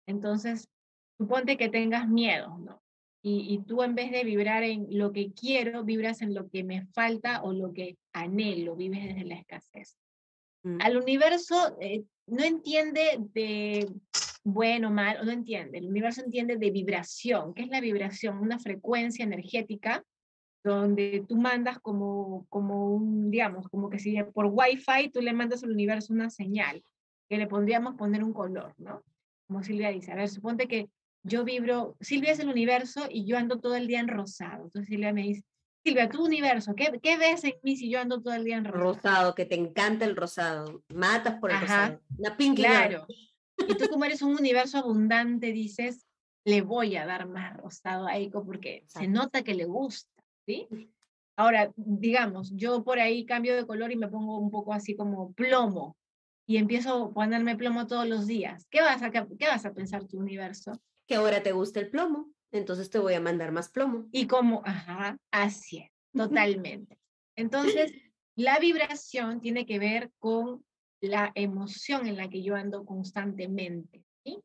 Entonces, 0.08 0.69
suponte 1.17 1.58
que 1.58 1.69
tengas 1.69 2.08
miedo, 2.08 2.58
¿no? 2.60 2.82
Y, 3.21 3.53
y, 3.53 3.65
tú 3.65 3.84
en 3.84 3.95
vez 3.95 4.12
de 4.12 4.23
vibrar 4.23 4.63
en 4.63 4.88
lo 4.97 5.12
que 5.12 5.34
quiero, 5.34 5.84
vibras 5.84 6.21
en 6.21 6.34
lo 6.34 6.49
que 6.49 6.63
me 6.63 6.86
falta 6.86 7.43
o 7.43 7.51
lo 7.51 7.73
que 7.73 7.97
anhelo, 8.13 8.77
vives 8.77 9.03
desde 9.03 9.25
la 9.25 9.36
escasez. 9.36 9.97
Mm. 10.63 10.77
Al 10.79 10.95
universo 10.95 11.77
eh, 11.82 12.05
no 12.27 12.45
entiende 12.45 13.19
de 13.34 13.91
bueno, 14.43 14.89
mal, 14.89 15.25
no 15.25 15.32
entiende. 15.32 15.79
El 15.79 15.89
universo 15.89 16.21
entiende 16.21 16.58
de 16.58 16.71
vibración. 16.71 17.53
¿Qué 17.53 17.63
es 17.63 17.69
la 17.69 17.82
vibración? 17.82 18.39
Una 18.39 18.58
frecuencia 18.58 19.23
energética 19.23 20.03
donde 20.63 21.24
tú 21.28 21.38
mandas 21.38 21.80
como, 21.80 22.45
como 22.50 22.93
un, 22.93 23.32
digamos, 23.32 23.67
como 23.69 23.89
que 23.89 24.00
si 24.00 24.22
por 24.34 24.48
Wi-Fi 24.48 25.10
tú 25.12 25.22
le 25.22 25.34
mandas 25.34 25.63
al 25.63 25.72
universo 25.72 26.13
una 26.13 26.30
señal, 26.30 26.84
que 27.30 27.38
le 27.38 27.48
podríamos 27.48 27.95
poner 27.95 28.24
un 28.24 28.34
color, 28.34 28.74
¿no? 28.78 29.04
Como 29.48 29.63
Silvia 29.63 29.89
dice, 29.89 30.12
a 30.12 30.15
ver, 30.15 30.30
suponte 30.30 30.67
que 30.67 30.89
yo 31.24 31.43
vibro, 31.43 31.95
Silvia 32.02 32.32
es 32.32 32.39
el 32.39 32.50
universo 32.50 33.08
y 33.10 33.26
yo 33.26 33.38
ando 33.38 33.60
todo 33.60 33.76
el 33.76 33.88
día 33.88 34.00
en 34.00 34.08
rosado. 34.08 34.65
Entonces 34.65 34.88
Silvia 34.88 35.13
me 35.13 35.24
dice, 35.24 35.43
Silvia, 35.84 36.10
tu 36.10 36.26
universo, 36.26 36.76
¿qué, 36.76 37.00
¿qué, 37.02 37.17
ves 37.17 37.43
en 37.45 37.54
mí 37.63 37.78
si 37.78 37.89
yo 37.89 38.00
ando 38.00 38.22
todo 38.22 38.34
el 38.34 38.43
día 38.43 38.58
en 38.58 38.65
rosado? 38.65 38.93
Rosado, 38.93 39.36
que 39.36 39.45
te 39.45 39.56
encanta 39.56 40.06
el 40.06 40.15
rosado, 40.15 40.84
matas 40.93 41.39
por 41.39 41.52
el 41.52 41.62
rosado. 41.62 42.02
Una 42.17 42.36
pink 42.36 42.58
Claro. 42.58 43.06
Y 43.67 43.76
tú 43.76 43.89
como 43.89 44.06
eres 44.06 44.22
un 44.22 44.36
universo 44.36 44.78
abundante, 44.78 45.52
dices, 45.52 46.06
le 46.45 46.62
voy 46.62 46.95
a 46.95 47.06
dar 47.06 47.28
más 47.28 47.56
rosado 47.58 48.08
a 48.08 48.15
Eiko 48.15 48.45
porque 48.45 48.84
se 48.88 49.08
nota 49.08 49.43
que 49.43 49.54
le 49.54 49.65
gusta. 49.65 50.10
Ahora, 51.38 51.71
digamos, 51.75 52.51
yo 52.55 52.83
por 52.83 52.99
ahí 52.99 53.25
cambio 53.25 53.55
de 53.55 53.65
color 53.65 53.91
y 53.91 53.95
me 53.95 54.09
pongo 54.09 54.38
un 54.38 54.51
poco 54.51 54.73
así 54.73 54.95
como 54.95 55.31
plomo 55.33 55.95
y 56.45 56.57
empiezo 56.57 57.05
a 57.05 57.13
ponerme 57.13 57.55
plomo 57.55 57.88
todos 57.88 58.07
los 58.07 58.27
días. 58.27 58.65
¿Qué 58.69 58.81
vas 58.81 59.01
a, 59.03 59.12
qué 59.12 59.47
vas 59.47 59.65
a 59.65 59.73
pensar 59.73 60.05
tu 60.05 60.17
universo? 60.17 60.81
Que 61.07 61.15
ahora 61.15 61.41
te 61.43 61.51
gusta 61.51 61.79
el 61.79 61.89
plomo, 61.89 62.31
entonces 62.51 62.89
te 62.89 62.99
voy 62.99 63.13
a 63.13 63.21
mandar 63.21 63.51
más 63.51 63.69
plomo. 63.69 64.07
Y 64.12 64.27
como, 64.27 64.62
ajá, 64.65 65.17
así 65.31 65.77
es, 65.77 65.91
totalmente. 66.13 66.97
Entonces, 67.35 67.93
la 68.35 68.57
vibración 68.59 69.41
tiene 69.41 69.65
que 69.65 69.79
ver 69.79 70.12
con 70.19 70.65
la 71.01 71.31
emoción 71.35 72.07
en 72.07 72.17
la 72.17 72.29
que 72.29 72.41
yo 72.41 72.55
ando 72.55 72.83
constantemente. 72.83 74.03
¿sí? 74.23 74.39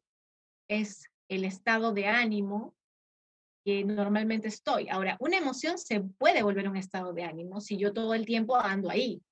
Es 0.68 1.10
el 1.28 1.44
estado 1.44 1.92
de 1.92 2.06
ánimo 2.06 2.74
que 3.64 3.84
normalmente 3.84 4.48
estoy. 4.48 4.88
Ahora, 4.88 5.16
una 5.20 5.38
emoción 5.38 5.78
se 5.78 6.00
puede 6.00 6.42
volver 6.42 6.68
un 6.68 6.76
estado 6.76 7.12
de 7.12 7.24
ánimo 7.24 7.60
si 7.60 7.76
yo 7.76 7.92
todo 7.92 8.14
el 8.14 8.26
tiempo 8.26 8.56
ando 8.56 8.90
ahí, 8.90 9.22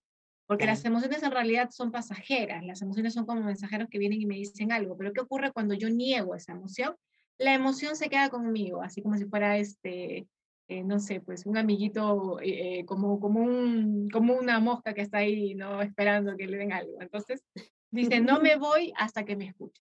porque 0.47 0.66
las 0.66 0.85
emociones 0.85 1.23
en 1.23 1.31
realidad 1.31 1.71
son 1.71 1.92
pasajeras, 1.92 2.64
las 2.64 2.83
emociones 2.83 3.14
son 3.14 3.27
como 3.27 3.42
mensajeros 3.42 3.88
que 3.88 3.99
vienen 3.99 4.21
y 4.21 4.27
me 4.27 4.35
dicen 4.37 4.73
algo, 4.73 4.97
pero 4.97 5.12
¿qué 5.12 5.21
ocurre 5.21 5.53
cuando 5.53 5.75
yo 5.75 5.88
niego 5.88 6.35
esa 6.35 6.53
emoción? 6.53 6.97
La 7.38 7.55
emoción 7.55 7.97
se 7.97 8.09
queda 8.09 8.29
conmigo, 8.29 8.83
así 8.83 9.03
como 9.03 9.16
si 9.16 9.25
fuera 9.25 9.57
este, 9.57 10.27
eh, 10.68 10.85
no 10.85 11.01
sé, 11.01 11.21
pues 11.21 11.45
un 11.45 11.59
amiguito, 11.59 12.40
eh, 12.40 12.81
eh, 12.81 12.85
como, 12.87 13.21
como, 13.21 13.40
un, 13.40 14.09
como 14.11 14.35
una 14.35 14.59
mosca 14.59 14.95
que 14.95 15.03
está 15.03 15.18
ahí, 15.18 15.55
¿no? 15.55 15.83
Esperando 15.83 16.37
que 16.37 16.47
le 16.47 16.57
den 16.57 16.73
algo. 16.73 17.01
Entonces, 17.01 17.42
dice, 17.90 18.21
no 18.21 18.40
me 18.42 18.57
voy 18.57 18.92
hasta 18.97 19.25
que 19.25 19.37
me 19.37 19.47
escuche. 19.49 19.83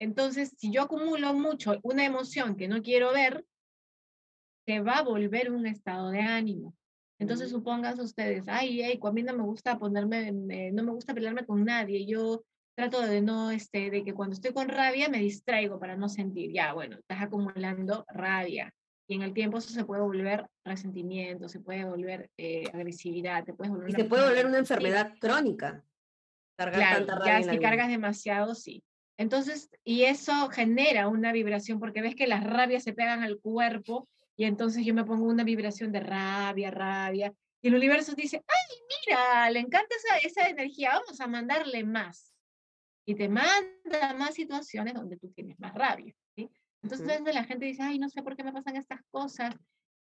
Entonces, 0.00 0.54
si 0.56 0.72
yo 0.72 0.82
acumulo 0.82 1.34
mucho 1.34 1.78
una 1.82 2.04
emoción 2.04 2.56
que 2.56 2.68
no 2.68 2.82
quiero 2.82 3.12
ver, 3.12 3.44
se 4.66 4.80
va 4.80 4.98
a 4.98 5.02
volver 5.02 5.52
un 5.52 5.66
estado 5.66 6.10
de 6.10 6.20
ánimo. 6.20 6.74
Entonces, 7.18 7.50
supongan 7.50 8.00
ustedes, 8.00 8.48
ay, 8.48 8.80
ay, 8.80 8.98
a 9.02 9.12
mí 9.12 9.22
no 9.22 9.36
me 9.36 9.42
gusta 9.42 9.78
ponerme, 9.78 10.32
no 10.32 10.82
me 10.82 10.92
gusta 10.92 11.12
pelearme 11.12 11.44
con 11.44 11.64
nadie, 11.64 12.06
yo 12.06 12.44
trato 12.74 13.02
de 13.02 13.20
no, 13.20 13.50
este, 13.50 13.90
de 13.90 14.02
que 14.02 14.14
cuando 14.14 14.32
estoy 14.32 14.54
con 14.54 14.70
rabia 14.70 15.10
me 15.10 15.18
distraigo 15.18 15.78
para 15.78 15.96
no 15.96 16.08
sentir, 16.08 16.50
ya, 16.50 16.72
bueno, 16.72 16.96
estás 16.98 17.20
acumulando 17.20 18.06
rabia, 18.08 18.72
y 19.10 19.16
en 19.16 19.22
el 19.22 19.34
tiempo 19.34 19.58
eso 19.58 19.70
se 19.70 19.84
puede 19.84 20.00
volver 20.00 20.46
resentimiento, 20.64 21.48
se 21.48 21.58
puede 21.58 21.84
volver 21.84 22.30
eh, 22.38 22.62
agresividad, 22.72 23.44
te 23.44 23.52
puedes 23.52 23.72
volver 23.72 23.90
y 23.90 23.92
se 23.92 24.04
puede 24.04 24.24
volver 24.24 24.46
una 24.46 24.58
enfermedad 24.58 25.12
crónica. 25.20 25.84
Cargar 26.56 27.04
claro, 27.04 27.26
ya 27.26 27.42
si 27.42 27.58
cargas 27.58 27.88
demasiado, 27.88 28.54
sí. 28.54 28.84
Entonces, 29.20 29.68
y 29.84 30.04
eso 30.04 30.48
genera 30.48 31.08
una 31.08 31.30
vibración, 31.30 31.78
porque 31.78 32.00
ves 32.00 32.14
que 32.14 32.26
las 32.26 32.42
rabias 32.42 32.84
se 32.84 32.94
pegan 32.94 33.22
al 33.22 33.38
cuerpo, 33.38 34.08
y 34.34 34.46
entonces 34.46 34.82
yo 34.82 34.94
me 34.94 35.04
pongo 35.04 35.26
una 35.26 35.44
vibración 35.44 35.92
de 35.92 36.00
rabia, 36.00 36.70
rabia, 36.70 37.30
y 37.60 37.68
el 37.68 37.74
universo 37.74 38.14
dice, 38.14 38.42
ay, 38.48 38.76
mira, 38.88 39.50
le 39.50 39.58
encanta 39.58 39.94
esa, 39.94 40.16
esa 40.26 40.48
energía, 40.48 40.92
vamos 40.94 41.20
a 41.20 41.26
mandarle 41.26 41.84
más. 41.84 42.32
Y 43.04 43.14
te 43.14 43.28
manda 43.28 44.14
más 44.16 44.36
situaciones 44.36 44.94
donde 44.94 45.18
tú 45.18 45.28
tienes 45.32 45.60
más 45.60 45.74
rabia. 45.74 46.14
Entonces 46.82 47.20
la 47.22 47.44
gente 47.44 47.66
dice, 47.66 47.82
ay, 47.82 47.98
no 47.98 48.08
sé 48.08 48.22
por 48.22 48.34
qué 48.34 48.42
me 48.42 48.54
pasan 48.54 48.76
estas 48.76 49.02
cosas, 49.10 49.54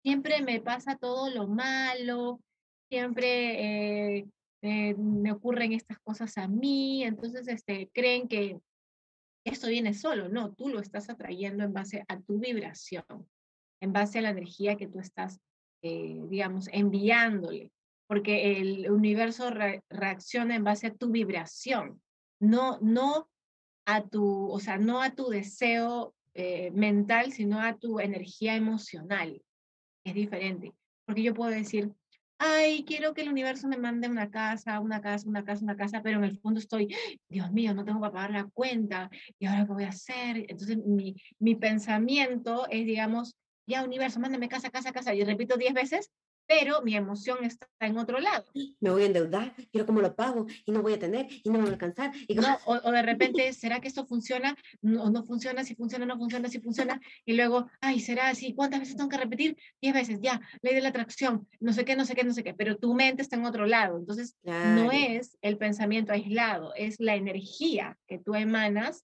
siempre 0.03 0.41
me 0.41 0.59
pasa 0.59 0.97
todo 0.97 1.29
lo 1.29 1.47
malo, 1.47 2.41
siempre 2.89 4.17
eh, 4.17 4.25
eh, 4.61 4.93
me 4.95 5.31
ocurren 5.31 5.71
estas 5.71 5.99
cosas 5.99 6.37
a 6.37 6.49
mí, 6.49 7.05
entonces 7.05 7.47
este, 7.47 7.89
creen 7.93 8.27
que 8.27 8.59
esto 9.45 9.67
viene 9.67 9.93
solo, 9.93 10.27
no, 10.27 10.53
tú 10.53 10.69
lo 10.69 10.79
estás 10.79 11.09
atrayendo 11.09 11.63
en 11.63 11.71
base 11.71 12.03
a 12.07 12.19
tu 12.19 12.39
vibración, 12.39 13.05
en 13.79 13.93
base 13.93 14.19
a 14.19 14.23
la 14.23 14.31
energía 14.31 14.75
que 14.75 14.87
tú 14.87 14.99
estás, 14.99 15.39
eh, 15.81 16.19
digamos, 16.29 16.67
enviándole, 16.71 17.71
porque 18.07 18.59
el 18.59 18.89
universo 18.89 19.51
reacciona 19.89 20.55
en 20.55 20.63
base 20.63 20.87
a 20.87 20.93
tu 20.93 21.11
vibración, 21.11 22.01
no, 22.39 22.79
no 22.81 23.29
a 23.85 24.03
tu, 24.03 24.49
o 24.49 24.59
sea, 24.59 24.77
no 24.77 25.01
a 25.01 25.11
tu 25.11 25.29
deseo 25.29 26.15
eh, 26.33 26.71
mental, 26.71 27.31
sino 27.31 27.61
a 27.61 27.77
tu 27.77 27.99
energía 27.99 28.55
emocional. 28.55 29.41
Es 30.03 30.13
diferente. 30.13 30.73
Porque 31.05 31.23
yo 31.23 31.33
puedo 31.33 31.51
decir, 31.51 31.93
ay, 32.37 32.83
quiero 32.85 33.13
que 33.13 33.21
el 33.21 33.29
universo 33.29 33.67
me 33.67 33.77
mande 33.77 34.07
una 34.09 34.29
casa, 34.29 34.79
una 34.79 35.01
casa, 35.01 35.27
una 35.27 35.43
casa, 35.45 35.63
una 35.63 35.77
casa, 35.77 36.01
pero 36.01 36.17
en 36.19 36.25
el 36.25 36.39
fondo 36.39 36.59
estoy, 36.59 36.95
Dios 37.29 37.51
mío, 37.51 37.73
no 37.73 37.85
tengo 37.85 37.99
para 37.99 38.13
pagar 38.13 38.31
la 38.31 38.49
cuenta, 38.53 39.09
¿y 39.39 39.45
ahora 39.45 39.65
qué 39.65 39.73
voy 39.73 39.83
a 39.85 39.89
hacer? 39.89 40.45
Entonces 40.49 40.77
mi, 40.77 41.15
mi 41.39 41.55
pensamiento 41.55 42.67
es, 42.69 42.85
digamos, 42.85 43.35
ya 43.67 43.83
universo, 43.83 44.19
mándame 44.19 44.49
casa, 44.49 44.69
casa, 44.69 44.91
casa, 44.91 45.13
y 45.15 45.23
repito 45.23 45.57
diez 45.57 45.73
veces, 45.73 46.11
pero 46.47 46.81
mi 46.81 46.95
emoción 46.95 47.43
está 47.43 47.67
en 47.79 47.97
otro 47.97 48.19
lado. 48.19 48.45
Me 48.79 48.89
voy 48.89 49.03
a 49.03 49.05
endeudar, 49.07 49.53
quiero 49.71 49.85
cómo 49.85 50.01
lo 50.01 50.15
pago 50.15 50.45
y 50.65 50.71
no 50.71 50.81
voy 50.81 50.93
a 50.93 50.99
tener 50.99 51.27
y 51.43 51.49
no 51.49 51.53
me 51.53 51.63
va 51.63 51.69
a 51.69 51.71
alcanzar. 51.73 52.11
Y 52.27 52.35
no, 52.35 52.57
o, 52.65 52.91
de 52.91 53.01
repente, 53.01 53.51
¿será 53.53 53.79
que 53.79 53.87
esto 53.87 54.05
funciona? 54.05 54.55
No, 54.81 55.09
no 55.09 55.23
funciona, 55.23 55.63
si 55.63 55.75
funciona, 55.75 56.05
no 56.05 56.17
funciona, 56.17 56.49
si 56.49 56.59
funciona. 56.59 56.99
Y 57.25 57.33
luego, 57.33 57.67
ay, 57.81 57.99
¿será 57.99 58.29
así? 58.29 58.53
¿Cuántas 58.53 58.79
veces 58.79 58.95
tengo 58.95 59.09
que 59.09 59.17
repetir? 59.17 59.57
Diez 59.81 59.93
veces, 59.93 60.19
ya, 60.21 60.41
ley 60.61 60.75
de 60.75 60.81
la 60.81 60.89
atracción, 60.89 61.47
no 61.59 61.73
sé 61.73 61.85
qué, 61.85 61.95
no 61.95 62.05
sé 62.05 62.15
qué, 62.15 62.23
no 62.23 62.33
sé 62.33 62.43
qué, 62.43 62.53
pero 62.53 62.77
tu 62.77 62.93
mente 62.93 63.21
está 63.21 63.35
en 63.35 63.45
otro 63.45 63.65
lado. 63.65 63.97
Entonces, 63.97 64.35
no 64.43 64.91
es 64.91 65.37
el 65.41 65.57
pensamiento 65.57 66.13
aislado, 66.13 66.73
es 66.75 66.99
la 66.99 67.15
energía 67.15 67.97
que 68.07 68.19
tú 68.19 68.35
emanas 68.35 69.03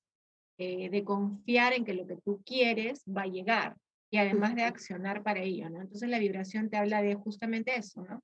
eh, 0.58 0.89
de 0.89 1.04
confiar 1.04 1.73
en 1.73 1.86
que 1.86 1.93
lo 1.93 2.06
que 2.06 2.17
tú 2.17 2.41
quieres 2.45 3.04
va 3.06 3.23
a 3.23 3.27
llegar 3.27 3.75
y 4.12 4.17
además 4.17 4.56
de 4.56 4.63
accionar 4.63 5.24
para 5.24 5.39
ello, 5.39 5.69
¿no? 5.69 5.82
Entonces 5.82 6.10
la 6.10 6.19
vibración 6.19 6.69
te 6.69 6.78
habla 6.78 7.02
de 7.02 7.15
justamente 7.15 7.76
eso, 7.76 8.04
¿no? 8.04 8.21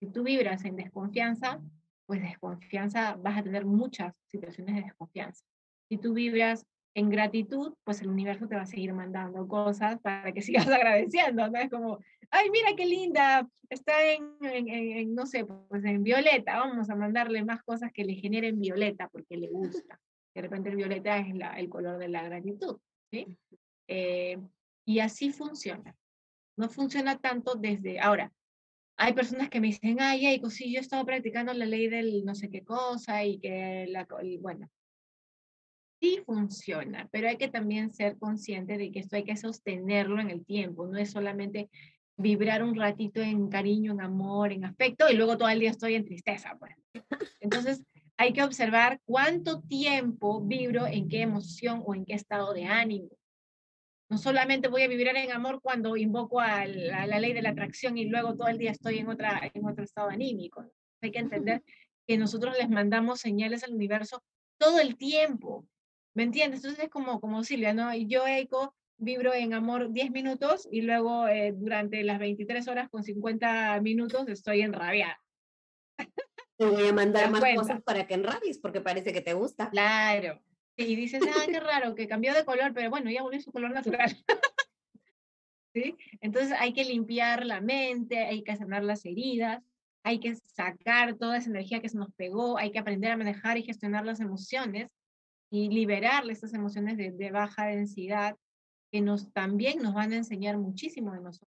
Si 0.00 0.10
tú 0.10 0.24
vibras 0.24 0.64
en 0.64 0.76
desconfianza, 0.76 1.60
pues 2.06 2.20
desconfianza, 2.20 3.14
vas 3.16 3.38
a 3.38 3.42
tener 3.42 3.64
muchas 3.64 4.12
situaciones 4.26 4.74
de 4.74 4.82
desconfianza. 4.82 5.44
Si 5.88 5.98
tú 5.98 6.14
vibras 6.14 6.66
en 6.94 7.08
gratitud, 7.08 7.74
pues 7.84 8.02
el 8.02 8.08
universo 8.08 8.48
te 8.48 8.56
va 8.56 8.62
a 8.62 8.66
seguir 8.66 8.92
mandando 8.92 9.46
cosas 9.46 10.00
para 10.00 10.32
que 10.32 10.42
sigas 10.66 10.66
agradeciendo, 10.66 11.48
¿no? 11.48 11.58
Es 11.58 11.70
como, 11.70 12.00
ay, 12.30 12.50
mira 12.50 12.70
qué 12.76 12.86
linda, 12.86 13.48
está 13.68 13.92
en, 14.12 14.36
en, 14.40 15.14
no 15.14 15.26
sé, 15.26 15.44
pues 15.44 15.84
en 15.84 16.02
violeta, 16.02 16.58
vamos 16.58 16.90
a 16.90 16.96
mandarle 16.96 17.44
más 17.44 17.62
cosas 17.62 17.92
que 17.92 18.04
le 18.04 18.14
generen 18.14 18.60
violeta 18.60 19.08
porque 19.08 19.36
le 19.36 19.48
gusta. 19.48 20.00
De 20.34 20.42
repente 20.42 20.70
el 20.70 20.76
violeta 20.76 21.18
es 21.18 21.34
la, 21.36 21.52
el 21.58 21.68
color 21.68 21.98
de 21.98 22.08
la 22.08 22.24
gratitud, 22.24 22.78
¿sí? 23.12 23.26
Eh, 23.86 24.38
y 24.90 24.98
así 24.98 25.30
funciona. 25.30 25.94
No 26.56 26.68
funciona 26.68 27.16
tanto 27.16 27.54
desde 27.54 28.00
ahora. 28.00 28.32
Hay 28.96 29.12
personas 29.12 29.48
que 29.48 29.60
me 29.60 29.68
dicen, 29.68 29.98
ay, 30.00 30.26
ay, 30.26 30.40
pues 30.40 30.54
sí, 30.54 30.72
yo 30.72 30.78
he 30.78 30.82
estado 30.82 31.06
practicando 31.06 31.54
la 31.54 31.64
ley 31.64 31.88
del 31.88 32.24
no 32.24 32.34
sé 32.34 32.50
qué 32.50 32.64
cosa 32.64 33.24
y 33.24 33.38
que 33.38 33.86
la, 33.88 34.08
bueno, 34.40 34.68
sí 36.00 36.20
funciona, 36.26 37.08
pero 37.12 37.28
hay 37.28 37.36
que 37.36 37.46
también 37.46 37.92
ser 37.92 38.18
consciente 38.18 38.78
de 38.78 38.90
que 38.90 38.98
esto 38.98 39.14
hay 39.14 39.22
que 39.22 39.36
sostenerlo 39.36 40.20
en 40.20 40.30
el 40.30 40.44
tiempo, 40.44 40.88
no 40.88 40.98
es 40.98 41.12
solamente 41.12 41.70
vibrar 42.16 42.64
un 42.64 42.74
ratito 42.74 43.20
en 43.20 43.48
cariño, 43.48 43.92
en 43.92 44.00
amor, 44.00 44.50
en 44.50 44.64
afecto 44.64 45.08
y 45.08 45.14
luego 45.14 45.38
todo 45.38 45.48
el 45.50 45.60
día 45.60 45.70
estoy 45.70 45.94
en 45.94 46.04
tristeza. 46.04 46.56
Pues. 46.58 46.74
Entonces, 47.38 47.84
hay 48.16 48.32
que 48.32 48.42
observar 48.42 49.00
cuánto 49.04 49.62
tiempo 49.62 50.40
vibro 50.40 50.88
en 50.88 51.08
qué 51.08 51.22
emoción 51.22 51.80
o 51.86 51.94
en 51.94 52.04
qué 52.04 52.14
estado 52.14 52.52
de 52.52 52.64
ánimo. 52.64 53.08
No 54.10 54.18
solamente 54.18 54.68
voy 54.68 54.82
a 54.82 54.88
vivir 54.88 55.06
en 55.06 55.30
amor 55.30 55.60
cuando 55.62 55.96
invoco 55.96 56.40
a 56.40 56.66
la, 56.66 57.06
ley 57.06 57.32
de 57.32 57.42
la 57.42 57.50
atracción 57.50 57.96
y 57.96 58.06
luego 58.06 58.34
todo 58.34 58.48
el 58.48 58.58
día 58.58 58.72
estoy 58.72 58.98
en, 58.98 59.08
otra, 59.08 59.40
en 59.54 59.64
otro 59.64 59.84
estado 59.84 60.10
anímico. 60.10 60.66
Hay 61.00 61.12
que 61.12 61.20
entender 61.20 61.62
que 62.08 62.18
nosotros 62.18 62.56
les 62.58 62.68
mandamos 62.68 63.20
señales 63.20 63.62
al 63.62 63.72
universo 63.72 64.20
todo 64.58 64.80
el 64.80 64.96
tiempo. 64.96 65.64
¿Me 66.12 66.24
entiendes? 66.24 66.58
Entonces 66.58 66.84
es 66.84 66.90
como, 66.90 67.20
como 67.20 67.44
Silvia, 67.44 67.72
¿no? 67.72 67.94
Y 67.94 68.08
yo, 68.08 68.26
Eiko, 68.26 68.74
vibro 68.98 69.32
en 69.32 69.54
amor 69.54 69.92
10 69.92 70.10
minutos 70.10 70.68
y 70.72 70.82
luego 70.82 71.28
eh, 71.28 71.54
durante 71.56 72.02
las 72.02 72.18
23 72.18 72.66
horas 72.66 72.88
con 72.90 73.04
50 73.04 73.80
minutos 73.80 74.26
estoy 74.26 74.62
enrabiada. 74.62 75.20
Te 76.58 76.66
voy 76.66 76.88
a 76.88 76.92
mandar 76.92 77.30
más 77.30 77.44
cosas 77.54 77.80
para 77.82 78.08
que 78.08 78.14
enrabies 78.14 78.58
porque 78.58 78.80
parece 78.80 79.12
que 79.12 79.20
te 79.20 79.34
gusta. 79.34 79.70
Claro, 79.70 80.42
y 80.82 80.96
dices, 80.96 81.22
ah, 81.36 81.46
qué 81.46 81.60
raro, 81.60 81.94
que 81.94 82.08
cambió 82.08 82.34
de 82.34 82.44
color, 82.44 82.72
pero 82.74 82.90
bueno, 82.90 83.10
ya 83.10 83.22
volvió 83.22 83.40
su 83.40 83.52
color 83.52 83.72
natural. 83.72 84.16
¿Sí? 85.74 85.96
Entonces 86.20 86.52
hay 86.58 86.72
que 86.72 86.84
limpiar 86.84 87.46
la 87.46 87.60
mente, 87.60 88.18
hay 88.18 88.42
que 88.42 88.56
sanar 88.56 88.82
las 88.82 89.04
heridas, 89.04 89.62
hay 90.02 90.18
que 90.18 90.34
sacar 90.34 91.16
toda 91.16 91.36
esa 91.36 91.50
energía 91.50 91.80
que 91.80 91.88
se 91.88 91.98
nos 91.98 92.12
pegó, 92.14 92.58
hay 92.58 92.72
que 92.72 92.78
aprender 92.78 93.12
a 93.12 93.16
manejar 93.16 93.56
y 93.58 93.62
gestionar 93.62 94.04
las 94.04 94.20
emociones 94.20 94.90
y 95.50 95.68
liberar 95.68 96.28
estas 96.28 96.54
emociones 96.54 96.96
de, 96.96 97.12
de 97.12 97.30
baja 97.30 97.66
densidad 97.66 98.36
que 98.90 99.00
nos 99.00 99.32
también 99.32 99.80
nos 99.80 99.94
van 99.94 100.12
a 100.12 100.16
enseñar 100.16 100.58
muchísimo 100.58 101.12
de 101.12 101.20
nosotros. 101.20 101.54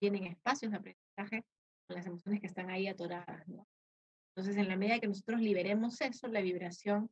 Tienen 0.00 0.24
espacios 0.26 0.70
de 0.70 0.78
aprendizaje 0.78 1.44
con 1.86 1.96
las 1.96 2.06
emociones 2.06 2.40
que 2.40 2.46
están 2.46 2.70
ahí 2.70 2.86
atoradas. 2.86 3.46
¿no? 3.48 3.66
Entonces, 4.34 4.56
en 4.56 4.68
la 4.68 4.76
medida 4.76 5.00
que 5.00 5.08
nosotros 5.08 5.40
liberemos 5.40 6.00
eso, 6.00 6.28
la 6.28 6.40
vibración 6.40 7.10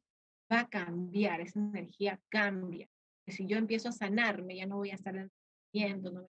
va 0.50 0.60
a 0.60 0.68
cambiar, 0.68 1.40
esa 1.40 1.58
energía 1.58 2.20
cambia. 2.28 2.88
si 3.26 3.46
yo 3.46 3.58
empiezo 3.58 3.88
a 3.88 3.92
sanarme, 3.92 4.56
ya 4.56 4.66
no 4.66 4.76
voy 4.76 4.90
a 4.90 4.94
estar 4.94 5.28
viendo, 5.72 6.10
no 6.10 6.28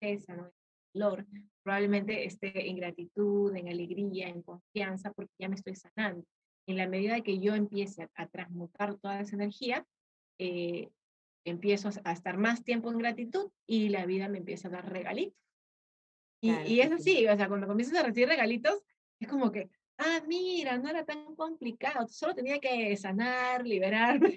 esa, 0.00 0.34
no 0.34 0.50
dolor, 0.96 1.26
probablemente 1.62 2.24
esté 2.24 2.68
en 2.68 2.76
gratitud, 2.76 3.54
en 3.54 3.68
alegría, 3.68 4.28
en 4.28 4.42
confianza, 4.42 5.12
porque 5.12 5.32
ya 5.38 5.48
me 5.48 5.56
estoy 5.56 5.74
sanando. 5.74 6.24
En 6.66 6.76
la 6.76 6.88
medida 6.88 7.20
que 7.20 7.38
yo 7.38 7.54
empiece 7.54 8.08
a, 8.14 8.26
transmutar 8.26 8.96
toda 8.96 9.20
esa 9.20 9.36
energía, 9.36 9.86
eh, 10.38 10.90
empiezo 11.44 11.90
a 12.04 12.12
estar 12.12 12.38
más 12.38 12.64
tiempo 12.64 12.90
en 12.90 12.98
gratitud 12.98 13.50
y 13.66 13.88
la 13.90 14.06
vida 14.06 14.28
me 14.28 14.38
empieza 14.38 14.68
a 14.68 14.72
dar 14.72 14.90
regalitos. 14.90 15.38
Y, 16.40 16.50
y 16.50 16.80
es 16.80 16.92
así, 16.92 17.26
o 17.26 17.36
sea, 17.36 17.48
cuando 17.48 17.66
comienzas 17.66 17.98
a 17.98 18.06
recibir 18.06 18.28
regalitos, 18.28 18.82
es 19.20 19.28
como 19.28 19.50
que, 19.52 19.70
ah, 19.98 20.20
mira, 20.26 20.78
no 20.78 20.88
era 20.88 21.04
tan 21.04 21.34
complicado, 21.34 22.06
solo 22.08 22.34
tenía 22.34 22.58
que 22.58 22.96
sanar, 22.96 23.66
liberarme. 23.66 24.36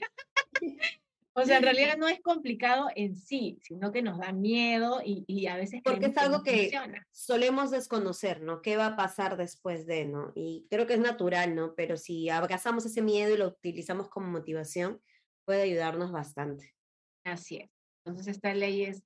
o 1.34 1.43
sea, 1.43 1.57
en 1.57 1.64
realidad 1.64 1.97
no 1.97 2.07
es 2.07 2.22
complicado 2.22 2.89
en 2.95 3.16
sí, 3.16 3.60
sino 3.62 3.91
que 3.91 4.01
nos 4.01 4.20
da 4.20 4.32
miedo 4.32 5.01
y, 5.03 5.47
a 5.47 5.55
veces... 5.55 5.82
Porque 5.84 6.07
es 6.07 6.18
algo 6.18 6.43
que, 6.43 6.72
solemos 7.12 7.72
desconocer, 7.72 8.41
¿no? 8.41 8.62
¿Qué 8.62 8.78
va 8.78 8.88
a 8.88 8.95
pasar 8.95 9.38
después 9.38 9.86
de, 9.86 10.05
¿no? 10.05 10.32
Y 10.36 10.68
creo 10.70 10.88
que 10.88 10.95
es 10.95 10.99
natural, 10.99 11.55
¿no? 11.55 11.76
Pero 11.76 11.97
si 11.97 12.30
abrazamos 12.30 12.86
ese 12.86 13.01
miedo 13.01 13.34
y 13.34 13.38
lo 13.38 13.47
utilizamos 13.47 14.10
como 14.10 14.28
motivación, 14.28 15.01
puede 15.45 15.64
ayudarnos 15.64 16.12
bastante. 16.12 16.76
Así 17.24 17.57
es. 17.57 17.70
Entonces 18.05 18.36
esta 18.36 18.53
ley 18.53 18.84
es 18.84 19.03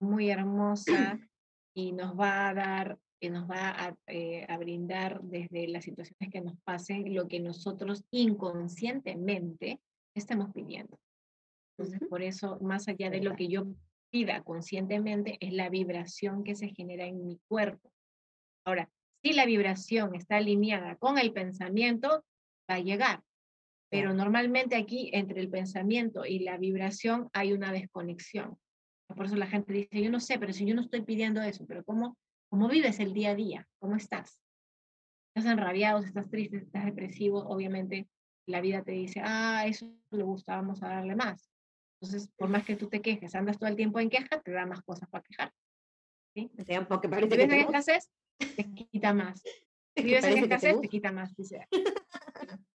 muy 0.00 0.30
hermosa 0.30 1.18
y 1.74 1.92
nos 1.92 2.18
va 2.18 2.48
a 2.48 2.54
dar 2.54 2.98
que 3.20 3.30
nos 3.30 3.48
va 3.48 3.96
eh, 4.06 4.46
a, 4.48 4.56
brindar 4.56 5.20
desde 5.22 5.68
las 5.68 5.84
situaciones 5.84 6.30
que 6.30 6.40
nos 6.40 6.58
pasen 6.60 7.14
lo 7.14 7.28
que 7.28 7.40
nosotros 7.40 8.04
inconscientemente 8.10 9.80
estamos 10.14 10.52
pidiendo. 10.52 10.98
Entonces, 11.76 12.00
por 12.08 12.22
eso, 12.22 12.58
más 12.60 12.88
allá 12.88 13.10
de 13.10 13.22
lo 13.22 13.36
que 13.36 13.48
yo 13.48 13.66
pida 14.10 14.42
conscientemente 14.42 15.36
es 15.40 15.52
la 15.52 15.68
vibración 15.68 16.44
que 16.44 16.54
se 16.54 16.68
genera 16.68 17.06
en 17.06 17.24
mi 17.24 17.38
cuerpo. 17.48 17.92
Ahora, 18.64 18.90
si 19.22 19.32
la 19.32 19.46
vibración 19.46 20.14
está 20.14 20.36
alineada 20.36 20.96
con 20.96 21.18
el 21.18 21.32
pensamiento, 21.32 22.24
va 22.70 22.76
a 22.76 22.80
llegar. 22.80 23.22
Pero 23.90 24.12
normalmente 24.12 24.76
aquí 24.76 25.10
entre 25.12 25.40
el 25.40 25.48
pensamiento 25.48 26.26
y 26.26 26.40
la 26.40 26.58
vibración 26.58 27.28
hay 27.32 27.52
una 27.52 27.72
desconexión. 27.72 28.58
Por 29.06 29.26
eso 29.26 29.36
la 29.36 29.46
gente 29.46 29.72
dice, 29.72 30.02
yo 30.02 30.10
no 30.10 30.20
sé, 30.20 30.38
pero 30.38 30.52
si 30.52 30.66
yo 30.66 30.74
no 30.74 30.82
estoy 30.82 31.02
pidiendo 31.02 31.40
eso, 31.40 31.64
pero 31.66 31.82
¿cómo, 31.84 32.16
cómo 32.48 32.68
vives 32.68 33.00
el 33.00 33.14
día 33.14 33.30
a 33.30 33.34
día? 33.34 33.68
¿Cómo 33.78 33.96
estás? 33.96 34.40
¿Estás 35.34 35.52
enrabiado? 35.52 36.00
¿Estás 36.00 36.28
triste? 36.30 36.58
¿Estás 36.58 36.84
depresivo? 36.84 37.40
Obviamente 37.40 38.08
la 38.46 38.60
vida 38.60 38.82
te 38.82 38.92
dice, 38.92 39.20
ah, 39.22 39.64
eso 39.66 39.86
le 40.10 40.22
gusta, 40.22 40.56
vamos 40.56 40.82
a 40.82 40.88
darle 40.88 41.14
más. 41.14 41.50
Entonces, 42.00 42.30
por 42.36 42.48
más 42.48 42.64
que 42.64 42.76
tú 42.76 42.88
te 42.88 43.02
quejes, 43.02 43.34
andas 43.34 43.58
todo 43.58 43.68
el 43.68 43.76
tiempo 43.76 44.00
en 44.00 44.08
queja, 44.08 44.40
te 44.40 44.52
da 44.52 44.66
más 44.66 44.82
cosas 44.82 45.08
para 45.08 45.24
quejar. 45.24 45.52
¿sí? 46.34 46.50
Porque 46.88 47.08
parece 47.08 47.42
si 47.42 47.48
que 47.48 47.60
escasez, 47.60 48.10
te 48.38 48.64
quita 48.72 49.12
más. 49.12 49.42
Si 49.96 50.04
vives 50.04 50.24
en 50.26 50.38
escasez, 50.38 50.80
te, 50.80 50.88
quita 50.88 51.10
más. 51.10 51.34
Dice. 51.34 51.66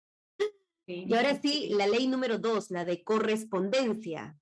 Y 0.88 1.14
ahora 1.14 1.40
sí, 1.40 1.70
la 1.70 1.88
ley 1.88 2.08
número 2.08 2.38
dos, 2.38 2.70
la 2.70 2.84
de 2.84 3.04
correspondencia. 3.04 4.38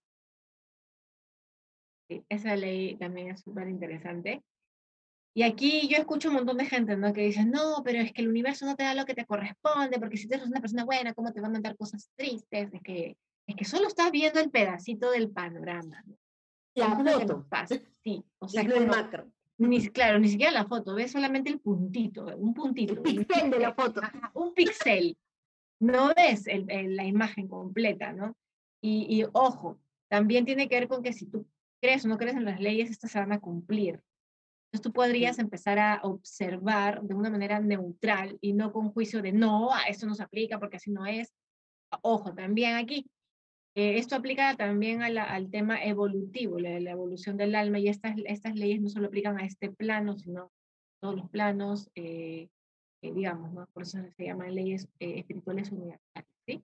Sí, 2.07 2.25
esa 2.29 2.55
ley 2.55 2.97
también 2.97 3.29
es 3.29 3.41
súper 3.41 3.67
interesante. 3.67 4.41
Y 5.33 5.43
aquí 5.43 5.87
yo 5.87 5.97
escucho 5.97 6.29
un 6.29 6.35
montón 6.35 6.57
de 6.57 6.65
gente, 6.65 6.97
¿no? 6.97 7.13
Que 7.13 7.21
dicen, 7.21 7.51
no, 7.51 7.81
pero 7.83 7.99
es 7.99 8.11
que 8.11 8.21
el 8.21 8.29
universo 8.29 8.65
no 8.65 8.75
te 8.75 8.83
da 8.83 8.93
lo 8.93 9.05
que 9.05 9.13
te 9.13 9.25
corresponde, 9.25 9.99
porque 9.99 10.17
si 10.17 10.27
tú 10.27 10.35
eres 10.35 10.47
una 10.47 10.59
persona 10.59 10.85
buena, 10.85 11.13
¿cómo 11.13 11.31
te 11.31 11.41
va 11.41 11.47
a 11.47 11.51
mandar 11.51 11.77
cosas 11.77 12.09
tristes? 12.15 12.73
Es 12.73 12.81
que, 12.81 13.17
es 13.47 13.55
que 13.55 13.65
solo 13.65 13.87
estás 13.87 14.11
viendo 14.11 14.39
el 14.39 14.49
pedacito 14.49 15.11
del 15.11 15.29
panorama. 15.29 16.03
¿no? 16.05 16.15
La 16.75 16.95
foto. 16.95 17.45
Sí, 18.01 18.23
o 18.39 18.47
sea, 18.47 18.61
el 18.61 18.87
macro. 18.87 19.29
Ni, 19.57 19.85
claro, 19.89 20.19
ni 20.19 20.29
siquiera 20.29 20.53
la 20.53 20.65
foto, 20.65 20.95
ves 20.95 21.11
solamente 21.11 21.49
el 21.49 21.59
puntito, 21.59 22.25
un 22.37 22.53
puntito. 22.53 22.93
Un 22.93 23.03
pixel 23.03 23.51
de 23.51 23.59
la 23.59 23.73
foto. 23.73 24.01
un 24.33 24.53
pixel 24.53 25.17
no 25.79 26.13
ves 26.15 26.45
la 26.65 27.05
imagen 27.05 27.47
completa, 27.47 28.13
¿no? 28.13 28.35
Y, 28.81 29.25
ojo, 29.33 29.79
también 30.07 30.45
tiene 30.45 30.69
que 30.69 30.79
ver 30.79 30.87
con 30.87 31.03
que 31.03 31.11
si 31.11 31.25
tú 31.25 31.45
crees 31.81 32.05
o 32.05 32.07
no 32.07 32.17
crees 32.17 32.37
en 32.37 32.45
las 32.45 32.61
leyes, 32.61 32.89
estas 32.89 33.11
se 33.11 33.19
van 33.19 33.33
a 33.33 33.39
cumplir. 33.39 34.01
Entonces 34.71 34.83
tú 34.83 34.93
podrías 34.93 35.39
empezar 35.39 35.79
a 35.79 35.99
observar 36.03 37.01
de 37.01 37.15
una 37.15 37.31
manera 37.31 37.59
neutral 37.59 38.37
y 38.39 38.53
no 38.53 38.71
con 38.71 38.91
juicio 38.91 39.21
de 39.23 39.31
no, 39.31 39.73
a 39.73 39.83
esto 39.83 40.05
no 40.05 40.13
se 40.13 40.23
aplica 40.23 40.59
porque 40.59 40.77
así 40.77 40.91
no 40.91 41.07
es. 41.07 41.33
Ojo, 42.03 42.35
también 42.35 42.75
aquí, 42.75 43.09
eh, 43.75 43.97
esto 43.97 44.15
aplica 44.15 44.55
también 44.55 45.01
al 45.01 45.49
tema 45.49 45.83
evolutivo, 45.83 46.59
la, 46.59 46.79
la, 46.79 46.91
evolución 46.91 47.35
del 47.35 47.55
alma, 47.55 47.79
y 47.79 47.87
estas, 47.87 48.15
estas 48.25 48.55
leyes 48.55 48.79
no 48.79 48.89
solo 48.89 49.07
aplican 49.07 49.39
a 49.39 49.45
este 49.45 49.71
plano, 49.71 50.17
sino 50.17 50.43
a 50.43 50.49
todos 50.99 51.15
los 51.15 51.29
planos, 51.29 51.89
eh, 51.95 52.49
eh, 53.01 53.13
digamos, 53.13 53.53
¿no? 53.53 53.65
Por 53.67 53.83
eso 53.83 53.97
se 54.17 54.25
llaman 54.25 54.53
leyes 54.53 54.87
eh, 54.99 55.19
espirituales 55.19 55.71
universales, 55.71 56.29
¿sí? 56.45 56.63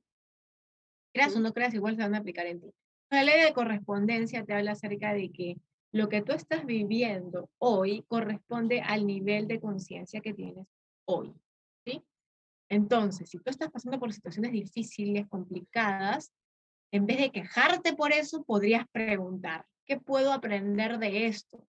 Creas 1.14 1.36
o 1.36 1.40
no 1.40 1.54
creas, 1.54 1.74
igual 1.74 1.96
se 1.96 2.02
van 2.02 2.16
a 2.16 2.20
aplicar 2.20 2.46
en 2.46 2.60
ti. 2.60 2.72
La 3.10 3.24
ley 3.24 3.42
de 3.42 3.54
correspondencia 3.54 4.44
te 4.44 4.54
habla 4.54 4.74
acerca 4.74 5.14
de 5.14 5.32
que 5.32 5.58
lo 5.96 6.10
que 6.10 6.22
tú 6.22 6.34
estás 6.34 6.66
viviendo 6.66 7.50
hoy 7.58 8.04
corresponde 8.10 8.82
al 8.82 9.08
nivel 9.08 9.48
de 9.48 9.62
conciencia 9.62 10.20
que 10.20 10.34
tienes 10.34 10.68
hoy, 11.08 11.34
¿sí? 11.86 12.04
Entonces, 12.70 13.30
si 13.30 13.38
tú 13.38 13.50
estás 13.50 13.72
pasando 13.72 13.98
por 13.98 14.12
situaciones 14.12 14.52
difíciles, 14.52 15.26
complicadas, 15.30 16.34
en 16.92 17.06
vez 17.06 17.20
de 17.20 17.32
quejarte 17.32 17.94
por 17.94 18.12
eso, 18.12 18.44
podrías 18.44 18.86
preguntar, 18.92 19.66
¿qué 19.86 19.98
puedo 19.98 20.34
aprender 20.34 21.00
de 21.00 21.28
esto? 21.28 21.66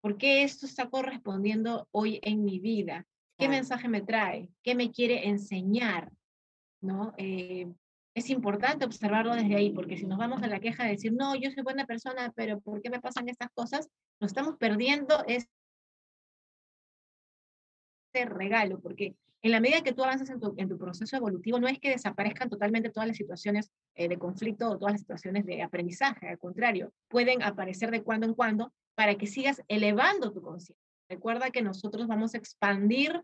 ¿Por 0.00 0.16
qué 0.16 0.42
esto 0.42 0.64
está 0.64 0.88
correspondiendo 0.88 1.86
hoy 1.90 2.18
en 2.22 2.42
mi 2.42 2.60
vida? 2.60 3.06
¿Qué 3.36 3.46
mensaje 3.46 3.88
me 3.88 4.00
trae? 4.00 4.48
¿Qué 4.62 4.74
me 4.74 4.90
quiere 4.90 5.28
enseñar? 5.28 6.10
¿No? 6.80 7.12
Eh, 7.18 7.70
es 8.14 8.30
importante 8.30 8.84
observarlo 8.84 9.34
desde 9.34 9.56
ahí, 9.56 9.70
porque 9.70 9.96
si 9.96 10.06
nos 10.06 10.18
vamos 10.18 10.42
a 10.42 10.48
la 10.48 10.60
queja 10.60 10.84
de 10.84 10.90
decir, 10.90 11.12
no, 11.12 11.34
yo 11.36 11.50
soy 11.50 11.62
buena 11.62 11.86
persona, 11.86 12.32
pero 12.34 12.60
¿por 12.60 12.82
qué 12.82 12.90
me 12.90 13.00
pasan 13.00 13.28
estas 13.28 13.50
cosas? 13.50 13.88
Nos 14.20 14.30
estamos 14.30 14.56
perdiendo 14.56 15.24
este 15.26 15.48
regalo, 18.24 18.80
porque 18.80 19.14
en 19.42 19.52
la 19.52 19.60
medida 19.60 19.82
que 19.82 19.92
tú 19.92 20.04
avanzas 20.04 20.28
en 20.30 20.40
tu, 20.40 20.54
en 20.58 20.68
tu 20.68 20.76
proceso 20.76 21.16
evolutivo, 21.16 21.58
no 21.58 21.68
es 21.68 21.78
que 21.78 21.90
desaparezcan 21.90 22.50
totalmente 22.50 22.90
todas 22.90 23.08
las 23.08 23.16
situaciones 23.16 23.70
eh, 23.94 24.08
de 24.08 24.18
conflicto 24.18 24.68
o 24.68 24.78
todas 24.78 24.94
las 24.94 25.00
situaciones 25.00 25.46
de 25.46 25.62
aprendizaje, 25.62 26.28
al 26.28 26.38
contrario, 26.38 26.92
pueden 27.08 27.42
aparecer 27.42 27.90
de 27.90 28.02
cuando 28.02 28.26
en 28.26 28.34
cuando 28.34 28.72
para 28.94 29.14
que 29.14 29.26
sigas 29.26 29.62
elevando 29.68 30.32
tu 30.32 30.42
conciencia. 30.42 30.76
Recuerda 31.08 31.50
que 31.50 31.62
nosotros 31.62 32.06
vamos 32.06 32.34
a 32.34 32.38
expandir 32.38 33.20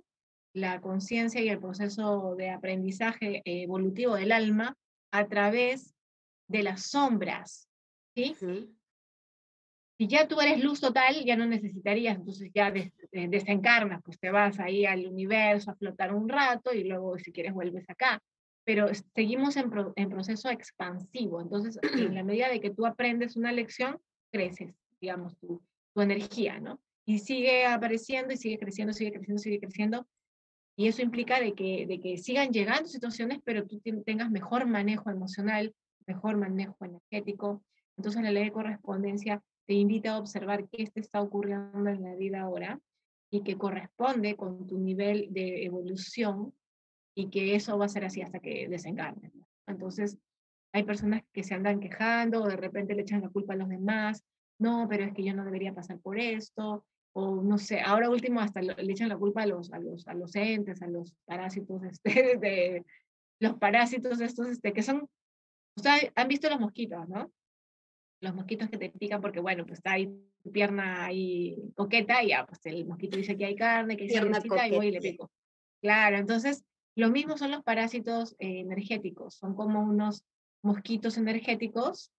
la 0.56 0.80
conciencia 0.80 1.40
y 1.40 1.48
el 1.48 1.60
proceso 1.60 2.34
de 2.36 2.50
aprendizaje 2.50 3.42
evolutivo 3.44 4.14
del 4.14 4.32
alma 4.32 4.76
a 5.12 5.26
través 5.26 5.94
de 6.48 6.62
las 6.62 6.82
sombras. 6.82 7.68
¿sí? 8.14 8.34
Si 9.98 10.06
ya 10.08 10.26
tú 10.26 10.40
eres 10.40 10.62
luz 10.62 10.80
total, 10.80 11.24
ya 11.24 11.36
no 11.36 11.46
necesitarías, 11.46 12.16
entonces 12.16 12.50
ya 12.54 12.72
desencarnas, 13.12 14.02
pues 14.02 14.18
te 14.18 14.30
vas 14.30 14.58
ahí 14.58 14.86
al 14.86 15.06
universo 15.06 15.70
a 15.70 15.76
flotar 15.76 16.14
un 16.14 16.28
rato 16.28 16.72
y 16.72 16.84
luego 16.84 17.18
si 17.18 17.32
quieres 17.32 17.52
vuelves 17.52 17.88
acá. 17.88 18.22
Pero 18.64 18.88
seguimos 19.14 19.56
en, 19.56 19.70
en 19.94 20.08
proceso 20.08 20.50
expansivo, 20.50 21.40
entonces 21.40 21.78
en 22.10 22.14
la 22.14 22.24
medida 22.24 22.48
de 22.48 22.60
que 22.60 22.70
tú 22.70 22.86
aprendes 22.86 23.36
una 23.36 23.52
lección, 23.52 23.98
creces, 24.32 24.74
digamos, 25.00 25.36
tu, 25.38 25.62
tu 25.94 26.00
energía, 26.00 26.60
¿no? 26.60 26.80
y 27.06 27.20
sigue 27.20 27.64
apareciendo 27.64 28.34
y 28.34 28.36
sigue 28.36 28.58
creciendo, 28.58 28.92
sigue 28.92 29.12
creciendo, 29.12 29.40
sigue 29.40 29.60
creciendo. 29.60 30.06
Y 30.76 30.88
eso 30.88 31.02
implica 31.02 31.40
de 31.40 31.54
que, 31.54 31.86
de 31.86 32.00
que 32.00 32.18
sigan 32.18 32.52
llegando 32.52 32.88
situaciones, 32.88 33.40
pero 33.42 33.66
tú 33.66 33.80
tengas 34.04 34.30
mejor 34.30 34.66
manejo 34.66 35.10
emocional, 35.10 35.74
mejor 36.06 36.36
manejo 36.36 36.76
energético. 36.84 37.64
Entonces 37.96 38.22
la 38.22 38.30
ley 38.30 38.44
de 38.44 38.52
correspondencia 38.52 39.42
te 39.66 39.72
invita 39.72 40.12
a 40.12 40.18
observar 40.18 40.68
qué 40.68 40.86
te 40.86 41.00
está 41.00 41.22
ocurriendo 41.22 41.88
en 41.88 42.02
la 42.02 42.14
vida 42.14 42.42
ahora 42.42 42.78
y 43.30 43.42
que 43.42 43.56
corresponde 43.56 44.36
con 44.36 44.66
tu 44.66 44.78
nivel 44.78 45.28
de 45.30 45.64
evolución 45.64 46.52
y 47.14 47.30
que 47.30 47.54
eso 47.54 47.78
va 47.78 47.86
a 47.86 47.88
ser 47.88 48.04
así 48.04 48.20
hasta 48.20 48.38
que 48.38 48.68
desencarnen. 48.68 49.32
Entonces, 49.66 50.18
hay 50.72 50.84
personas 50.84 51.22
que 51.32 51.42
se 51.42 51.54
andan 51.54 51.80
quejando 51.80 52.42
o 52.42 52.48
de 52.48 52.56
repente 52.56 52.94
le 52.94 53.02
echan 53.02 53.22
la 53.22 53.30
culpa 53.30 53.54
a 53.54 53.56
los 53.56 53.70
demás. 53.70 54.22
No, 54.58 54.86
pero 54.88 55.04
es 55.04 55.14
que 55.14 55.24
yo 55.24 55.34
no 55.34 55.44
debería 55.44 55.74
pasar 55.74 55.98
por 56.00 56.18
esto 56.18 56.84
o 57.18 57.42
no 57.42 57.56
sé, 57.56 57.80
ahora 57.80 58.10
último 58.10 58.40
hasta 58.40 58.60
le 58.60 58.92
echan 58.92 59.08
la 59.08 59.16
culpa 59.16 59.42
a 59.42 59.46
los, 59.46 59.72
a 59.72 59.78
los, 59.78 60.06
a 60.06 60.12
los 60.12 60.36
entes, 60.36 60.82
a 60.82 60.86
los 60.86 61.14
parásitos, 61.24 61.82
este, 61.90 62.36
de, 62.36 62.84
los 63.40 63.54
parásitos 63.54 64.20
estos, 64.20 64.48
este, 64.48 64.74
que 64.74 64.82
son, 64.82 65.08
o 65.78 65.82
sea, 65.82 65.96
han 66.14 66.28
visto 66.28 66.50
los 66.50 66.60
mosquitos, 66.60 67.08
¿no? 67.08 67.32
Los 68.20 68.34
mosquitos 68.34 68.68
que 68.68 68.76
te 68.76 68.90
pican 68.90 69.22
porque, 69.22 69.40
bueno, 69.40 69.64
pues 69.64 69.78
está 69.78 69.92
ahí 69.92 70.08
tu 70.42 70.52
pierna 70.52 71.06
ahí 71.06 71.56
coqueta 71.74 72.22
y 72.22 72.28
ya, 72.28 72.44
pues 72.44 72.60
el 72.66 72.84
mosquito 72.84 73.16
dice 73.16 73.34
que 73.34 73.46
hay 73.46 73.56
carne, 73.56 73.96
que 73.96 74.04
hay 74.04 74.72
y 74.72 74.76
voy 74.76 74.88
y 74.88 74.90
le 74.90 75.00
pico. 75.00 75.30
Claro, 75.80 76.18
entonces, 76.18 76.66
lo 76.96 77.08
mismo 77.08 77.38
son 77.38 77.50
los 77.50 77.62
parásitos 77.62 78.36
eh, 78.38 78.60
energéticos, 78.60 79.36
son 79.36 79.54
como 79.54 79.80
unos 79.80 80.22
mosquitos 80.62 81.16
energéticos 81.16 82.12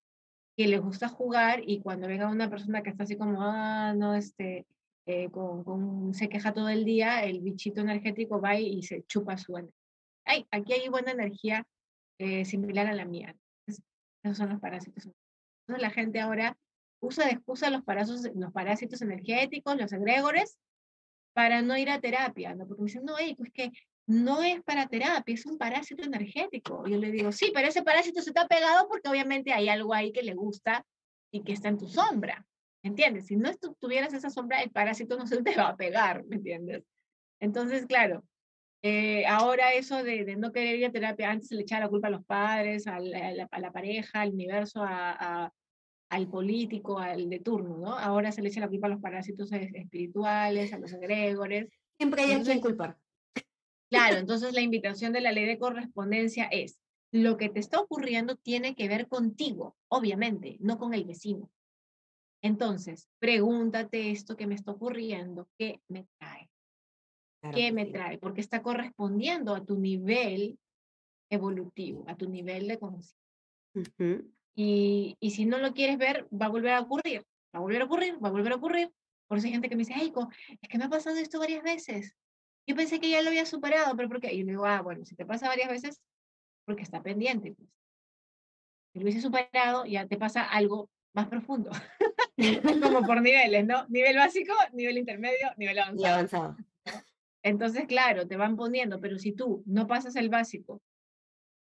que 0.55 0.67
les 0.67 0.81
gusta 0.81 1.07
jugar 1.07 1.61
y 1.63 1.81
cuando 1.81 2.07
venga 2.07 2.31
una 2.31 2.49
persona 2.49 2.81
que 2.81 2.89
está 2.89 3.03
así 3.03 3.15
como, 3.15 3.43
ah, 3.43 3.93
no, 3.95 4.15
este, 4.15 4.65
eh, 5.07 5.29
con, 5.31 6.13
se 6.13 6.27
queja 6.27 6.53
todo 6.53 6.67
el 6.67 6.83
día, 6.83 7.23
el 7.23 7.39
bichito 7.39 7.79
energético 7.79 8.41
va 8.41 8.59
y 8.59 8.83
se 8.83 9.03
chupa 9.03 9.37
su 9.37 9.57
energía. 9.57 9.73
Ay, 10.25 10.45
aquí 10.51 10.73
hay 10.73 10.89
buena 10.89 11.11
energía 11.11 11.65
eh, 12.19 12.43
similar 12.43 12.87
a 12.87 12.93
la 12.93 13.05
mía. 13.05 13.33
esos 13.65 14.37
son 14.37 14.49
los 14.49 14.59
parásitos. 14.59 15.05
Entonces 15.05 15.81
la 15.81 15.91
gente 15.91 16.19
ahora 16.19 16.57
usa 16.99 17.25
de 17.25 17.31
excusa 17.31 17.69
los 17.69 17.83
parásitos, 17.83 18.29
los 18.35 18.51
parásitos 18.51 19.01
energéticos, 19.01 19.77
los 19.77 19.93
egregores, 19.93 20.59
para 21.33 21.61
no 21.61 21.77
ir 21.77 21.89
a 21.89 22.01
terapia, 22.01 22.53
¿no? 22.53 22.67
Porque 22.67 22.81
me 22.81 22.87
dicen, 22.87 23.05
no, 23.05 23.15
pues 23.37 23.51
que 23.53 23.71
no 24.07 24.41
es 24.41 24.61
para 24.63 24.87
terapia, 24.87 25.33
es 25.33 25.45
un 25.45 25.57
parásito 25.57 26.03
energético. 26.03 26.85
Yo 26.85 26.97
le 26.97 27.11
digo, 27.11 27.31
sí, 27.31 27.51
pero 27.53 27.69
ese 27.69 27.83
parásito 27.83 28.21
se 28.21 28.31
está 28.31 28.45
pegado 28.47 28.89
porque 28.89 29.07
obviamente 29.07 29.53
hay 29.53 29.69
algo 29.69 29.93
ahí 29.93 30.11
que 30.11 30.23
le 30.23 30.33
gusta 30.33 30.85
y 31.31 31.43
que 31.43 31.53
está 31.53 31.69
en 31.69 31.77
tu 31.77 31.87
sombra. 31.87 32.45
¿Entiendes? 32.87 33.27
Si 33.27 33.35
no 33.35 33.51
tuvieras 33.79 34.13
esa 34.13 34.29
sombra, 34.29 34.61
el 34.61 34.71
parásito 34.71 35.17
no 35.17 35.27
se 35.27 35.43
te 35.43 35.55
va 35.55 35.69
a 35.69 35.77
pegar, 35.77 36.25
¿me 36.25 36.37
entiendes? 36.37 36.83
Entonces, 37.39 37.85
claro, 37.85 38.23
eh, 38.81 39.25
ahora 39.27 39.73
eso 39.73 40.03
de, 40.03 40.35
no 40.37 40.51
querer 40.51 40.77
ir 40.77 40.85
a 40.85 40.91
terapia, 40.91 41.31
antes 41.31 41.49
se 41.49 41.55
le 41.55 41.61
echaba 41.61 41.85
la 41.85 41.89
culpa 41.89 42.07
a 42.07 42.11
los 42.11 42.25
padres, 42.25 42.87
a 42.87 42.99
la, 42.99 43.71
pareja, 43.71 44.21
al 44.21 44.33
universo, 44.33 44.81
a, 44.83 45.51
al 46.09 46.27
político, 46.29 46.99
al 46.99 47.29
de 47.29 47.39
turno, 47.39 47.77
¿no? 47.77 47.97
Ahora 47.97 48.31
se 48.31 48.41
le 48.41 48.49
echa 48.49 48.61
la 48.61 48.69
culpa 48.69 48.87
a 48.87 48.91
los 48.91 49.01
parásitos 49.01 49.51
espirituales, 49.51 50.73
a 50.73 50.79
los 50.79 50.93
egregores. 50.93 51.67
Siempre 51.97 52.23
hay 52.23 52.31
a 52.33 52.41
quien 52.41 52.61
culpar. 52.61 52.97
Claro, 53.89 54.17
entonces 54.17 54.53
la 54.53 54.61
invitación 54.61 55.11
de 55.11 55.21
la 55.21 55.31
ley 55.31 55.45
de 55.45 55.59
correspondencia 55.59 56.45
es, 56.45 56.79
lo 57.11 57.37
que 57.37 57.49
te 57.49 57.59
está 57.59 57.79
ocurriendo 57.79 58.35
tiene 58.35 58.75
que 58.75 58.87
ver 58.87 59.07
contigo, 59.07 59.75
obviamente, 59.87 60.57
no 60.59 60.77
con 60.77 60.93
el 60.93 61.05
vecino. 61.05 61.49
Entonces, 62.47 63.09
pregúntate 63.19 64.09
esto 64.09 64.37
que 64.37 64.47
me 64.47 64.55
está 64.55 64.71
ocurriendo, 64.71 65.49
¿qué 65.57 65.81
me 65.89 66.07
trae? 66.17 66.49
¿Qué 67.53 67.73
me 67.73 67.85
trae? 67.85 68.17
Porque 68.19 68.39
está 68.39 68.61
correspondiendo 68.61 69.53
a 69.53 69.65
tu 69.65 69.77
nivel 69.77 70.57
evolutivo, 71.29 72.05
a 72.07 72.15
tu 72.15 72.29
nivel 72.29 72.69
de 72.69 72.79
conciencia. 72.79 73.17
y, 74.55 75.17
y, 75.19 75.31
si 75.31 75.45
no 75.45 75.57
lo 75.57 75.73
quieres 75.73 75.97
ver, 75.97 76.25
va 76.31 76.45
a 76.45 76.49
volver 76.49 76.71
a 76.71 76.79
ocurrir, 76.79 77.25
va 77.53 77.59
a 77.59 77.59
volver 77.59 77.81
a 77.81 77.85
ocurrir, 77.85 78.23
va 78.23 78.29
a 78.29 78.31
volver 78.31 78.53
a 78.53 78.55
ocurrir. 78.55 78.93
Por 79.27 79.37
eso 79.37 79.47
hay 79.47 79.51
gente 79.51 79.67
que 79.67 79.75
me 79.75 79.83
dice, 79.83 79.95
Eiko, 79.95 80.29
es 80.61 80.69
que 80.69 80.77
me 80.77 80.85
ha 80.85 80.89
pasado 80.89 81.17
esto 81.17 81.39
varias 81.39 81.63
veces. 81.63 82.15
Yo 82.65 82.77
pensé 82.77 83.01
que 83.01 83.09
ya 83.09 83.21
lo 83.21 83.27
había 83.27 83.45
superado, 83.45 83.93
pero 83.97 84.07
¿por 84.07 84.21
qué? 84.21 84.33
Y 84.33 84.39
yo 84.39 84.45
digo, 84.45 84.65
ah, 84.65 84.81
bueno, 84.81 85.03
si 85.03 85.15
te 85.15 85.25
pasa 85.25 85.49
varias 85.49 85.69
veces, 85.69 86.01
porque 86.65 86.83
está 86.83 87.03
pendiente. 87.03 87.51
Pues. 87.51 87.69
Si 88.93 88.99
lo 88.99 89.03
hubiese 89.03 89.19
superado, 89.19 89.85
ya 89.85 90.07
te 90.07 90.15
pasa 90.15 90.45
algo 90.45 90.89
más 91.17 91.27
profundo. 91.27 91.71
Como 92.83 93.01
por 93.05 93.21
niveles, 93.21 93.65
¿no? 93.65 93.85
Nivel 93.89 94.15
básico, 94.15 94.53
nivel 94.73 94.99
intermedio, 94.99 95.49
nivel 95.57 95.79
avanzado. 95.79 96.07
Y 96.07 96.13
avanzado. 96.13 96.57
Entonces, 97.43 97.85
claro, 97.87 98.27
te 98.27 98.37
van 98.37 98.55
poniendo, 98.55 98.99
pero 98.99 99.17
si 99.17 99.31
tú 99.31 99.63
no 99.65 99.87
pasas 99.87 100.15
el 100.15 100.29
básico 100.29 100.81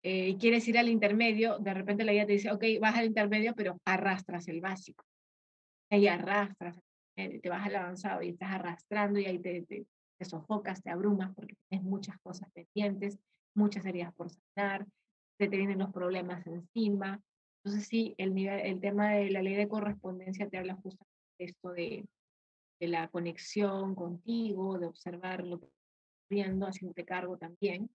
eh, 0.02 0.28
y 0.28 0.36
quieres 0.36 0.68
ir 0.68 0.78
al 0.78 0.88
intermedio, 0.88 1.58
de 1.58 1.72
repente 1.72 2.04
la 2.04 2.12
guía 2.12 2.26
te 2.26 2.32
dice, 2.32 2.52
ok, 2.52 2.64
vas 2.80 2.96
al 2.96 3.06
intermedio, 3.06 3.54
pero 3.54 3.78
arrastras 3.86 4.48
el 4.48 4.60
básico. 4.60 5.04
Ahí 5.90 6.06
arrastras, 6.06 6.78
te 7.14 7.48
vas 7.48 7.66
al 7.66 7.76
avanzado 7.76 8.22
y 8.22 8.30
estás 8.30 8.50
arrastrando 8.50 9.18
y 9.18 9.26
ahí 9.26 9.38
te, 9.38 9.62
te, 9.62 9.86
te 10.18 10.24
sofocas, 10.24 10.82
te 10.82 10.90
abrumas 10.90 11.32
porque 11.34 11.54
tienes 11.68 11.86
muchas 11.86 12.18
cosas 12.18 12.50
pendientes, 12.52 13.18
muchas 13.54 13.86
heridas 13.86 14.12
por 14.12 14.28
sanar, 14.30 14.86
te, 15.38 15.48
te 15.48 15.56
vienen 15.56 15.78
los 15.78 15.92
problemas 15.92 16.46
encima. 16.46 17.22
Entonces 17.66 17.88
sí, 17.88 18.14
el, 18.16 18.32
nivel, 18.32 18.60
el 18.60 18.80
tema 18.80 19.10
de 19.10 19.28
la 19.28 19.42
ley 19.42 19.56
de 19.56 19.66
correspondencia 19.66 20.48
te 20.48 20.56
habla 20.56 20.76
justamente 20.76 21.16
de 21.36 21.44
esto 21.46 21.72
de, 21.72 22.06
de 22.80 22.86
la 22.86 23.08
conexión 23.08 23.96
contigo, 23.96 24.78
de 24.78 24.86
observar 24.86 25.44
lo 25.44 25.58
que 25.58 25.66
estás 25.66 26.28
viendo, 26.30 26.66
haciéndote 26.66 27.04
cargo 27.04 27.36
también, 27.36 27.90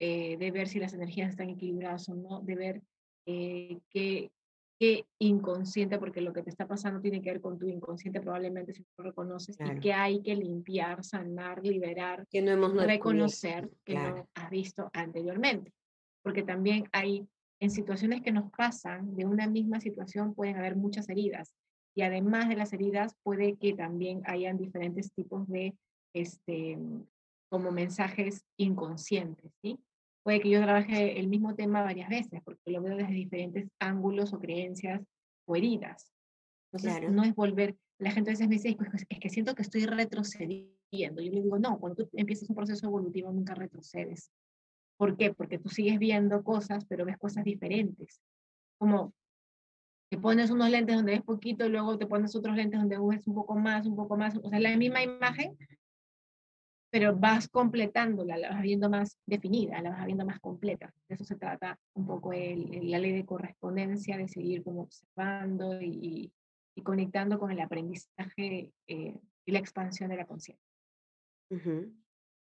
eh, 0.00 0.36
de 0.36 0.50
ver 0.50 0.66
si 0.66 0.80
las 0.80 0.94
energías 0.94 1.30
están 1.30 1.48
equilibradas 1.48 2.08
o 2.08 2.16
no, 2.16 2.40
de 2.40 2.56
ver 2.56 2.82
eh, 3.26 3.78
qué, 3.88 4.32
qué 4.80 5.06
inconsciente, 5.20 6.00
porque 6.00 6.20
lo 6.20 6.32
que 6.32 6.42
te 6.42 6.50
está 6.50 6.66
pasando 6.66 7.00
tiene 7.00 7.22
que 7.22 7.30
ver 7.30 7.40
con 7.40 7.56
tu 7.56 7.68
inconsciente 7.68 8.20
probablemente 8.20 8.72
si 8.72 8.82
no 8.82 8.88
lo 8.96 9.10
reconoces, 9.10 9.56
y 9.60 9.78
que 9.78 9.92
hay 9.92 10.22
que 10.22 10.34
limpiar, 10.34 11.04
sanar, 11.04 11.64
liberar, 11.64 12.26
que 12.28 12.42
no 12.42 12.50
hemos 12.50 12.74
reconocer 12.74 13.70
que 13.84 13.94
no 13.94 14.28
has 14.34 14.50
visto 14.50 14.90
anteriormente. 14.92 15.72
Porque 16.20 16.42
también 16.42 16.88
hay, 16.90 17.28
en 17.60 17.70
situaciones 17.70 18.22
que 18.22 18.32
nos 18.32 18.50
pasan, 18.52 19.16
de 19.16 19.26
una 19.26 19.46
misma 19.46 19.80
situación 19.80 20.34
pueden 20.34 20.56
haber 20.56 20.76
muchas 20.76 21.08
heridas. 21.08 21.54
Y 21.94 22.02
además 22.02 22.48
de 22.48 22.56
las 22.56 22.72
heridas, 22.72 23.14
puede 23.22 23.56
que 23.56 23.74
también 23.74 24.22
hayan 24.24 24.56
diferentes 24.56 25.12
tipos 25.12 25.48
de, 25.48 25.76
este, 26.14 26.78
como 27.48 27.72
mensajes 27.72 28.44
inconscientes, 28.56 29.52
¿sí? 29.62 29.78
puede 30.28 30.40
que 30.40 30.50
yo 30.50 30.60
trabaje 30.60 31.18
el 31.18 31.26
mismo 31.26 31.54
tema 31.54 31.82
varias 31.82 32.10
veces, 32.10 32.42
porque 32.44 32.70
lo 32.70 32.82
veo 32.82 32.98
desde 32.98 33.14
diferentes 33.14 33.70
ángulos 33.78 34.34
o 34.34 34.38
creencias 34.38 35.00
o 35.46 35.56
heridas. 35.56 36.12
Entonces, 36.70 37.10
no 37.10 37.24
es 37.24 37.34
volver, 37.34 37.76
la 37.98 38.10
gente 38.10 38.28
a 38.28 38.32
veces 38.32 38.46
me 38.46 38.56
dice, 38.56 38.76
es 39.08 39.18
que 39.18 39.30
siento 39.30 39.54
que 39.54 39.62
estoy 39.62 39.86
retrocediendo. 39.86 41.22
Yo 41.22 41.32
le 41.32 41.40
digo, 41.40 41.58
no, 41.58 41.78
cuando 41.78 42.04
tú 42.04 42.10
empiezas 42.12 42.50
un 42.50 42.56
proceso 42.56 42.86
evolutivo 42.86 43.32
nunca 43.32 43.54
retrocedes. 43.54 44.30
¿Por 44.98 45.16
qué? 45.16 45.32
Porque 45.32 45.58
tú 45.58 45.70
sigues 45.70 45.98
viendo 45.98 46.42
cosas, 46.42 46.84
pero 46.86 47.06
ves 47.06 47.16
cosas 47.16 47.44
diferentes. 47.44 48.20
Como 48.78 49.14
te 50.10 50.18
pones 50.18 50.50
unos 50.50 50.70
lentes 50.70 50.96
donde 50.96 51.12
ves 51.12 51.22
poquito, 51.22 51.68
luego 51.68 51.96
te 51.96 52.06
pones 52.06 52.34
otros 52.34 52.56
lentes 52.56 52.80
donde 52.80 52.98
ves 52.98 53.26
un 53.26 53.34
poco 53.34 53.54
más, 53.54 53.86
un 53.86 53.96
poco 53.96 54.16
más. 54.16 54.36
O 54.42 54.50
sea, 54.50 54.58
la 54.58 54.76
misma 54.76 55.02
imagen, 55.02 55.56
pero 56.90 57.16
vas 57.16 57.48
completándola, 57.48 58.36
la 58.36 58.50
vas 58.50 58.62
viendo 58.62 58.90
más 58.90 59.16
definida, 59.24 59.80
la 59.80 59.90
vas 59.90 60.04
viendo 60.04 60.26
más 60.26 60.40
completa. 60.40 60.92
De 61.08 61.14
eso 61.14 61.24
se 61.24 61.36
trata 61.36 61.78
un 61.94 62.06
poco 62.06 62.32
el, 62.32 62.90
la 62.90 62.98
ley 62.98 63.12
de 63.12 63.24
correspondencia, 63.24 64.16
de 64.16 64.28
seguir 64.28 64.64
como 64.64 64.82
observando 64.82 65.80
y, 65.80 66.32
y 66.74 66.82
conectando 66.82 67.38
con 67.38 67.50
el 67.50 67.60
aprendizaje 67.60 68.72
eh, 68.86 69.20
y 69.44 69.52
la 69.52 69.58
expansión 69.58 70.10
de 70.10 70.16
la 70.16 70.26
conciencia. 70.26 70.64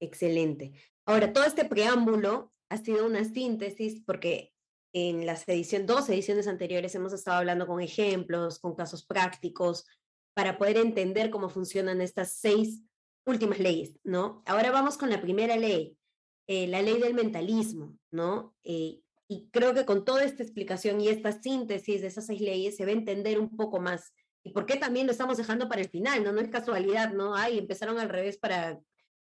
Excelente. 0.01 0.72
Ahora, 1.11 1.33
todo 1.33 1.43
este 1.43 1.65
preámbulo 1.65 2.53
ha 2.69 2.77
sido 2.77 3.05
una 3.05 3.25
síntesis 3.25 4.01
porque 4.07 4.55
en 4.93 5.27
las 5.27 5.49
edición, 5.49 5.85
dos 5.85 6.09
ediciones 6.09 6.47
anteriores 6.47 6.95
hemos 6.95 7.13
estado 7.13 7.39
hablando 7.39 7.67
con 7.67 7.81
ejemplos, 7.81 8.61
con 8.61 8.77
casos 8.77 9.05
prácticos, 9.05 9.87
para 10.35 10.57
poder 10.57 10.77
entender 10.77 11.31
cómo 11.31 11.49
funcionan 11.49 12.01
estas 12.01 12.35
seis 12.35 12.85
últimas 13.27 13.59
leyes, 13.59 13.99
¿no? 14.05 14.45
Ahora 14.47 14.71
vamos 14.71 14.97
con 14.97 15.11
la 15.11 15.21
primera 15.21 15.57
ley, 15.57 15.99
eh, 16.47 16.69
la 16.69 16.81
ley 16.81 17.01
del 17.01 17.15
mentalismo, 17.15 17.99
¿no? 18.13 18.55
Eh, 18.63 19.01
y 19.27 19.49
creo 19.51 19.75
que 19.75 19.85
con 19.85 20.05
toda 20.05 20.23
esta 20.23 20.45
explicación 20.45 21.01
y 21.01 21.09
esta 21.09 21.33
síntesis 21.33 22.03
de 22.03 22.07
esas 22.07 22.27
seis 22.27 22.41
leyes 22.41 22.77
se 22.77 22.85
va 22.85 22.93
a 22.93 22.95
entender 22.95 23.41
un 23.41 23.57
poco 23.57 23.81
más. 23.81 24.13
¿Y 24.45 24.53
por 24.53 24.65
qué 24.65 24.77
también 24.77 25.07
lo 25.07 25.13
estamos 25.13 25.39
dejando 25.39 25.69
para 25.69 25.81
el 25.81 25.89
final? 25.89 26.23
No, 26.23 26.31
no 26.31 26.41
es 26.41 26.51
casualidad, 26.51 27.13
¿no? 27.13 27.35
Ay, 27.35 27.59
empezaron 27.59 27.99
al 27.99 28.09
revés 28.09 28.39
para, 28.39 28.81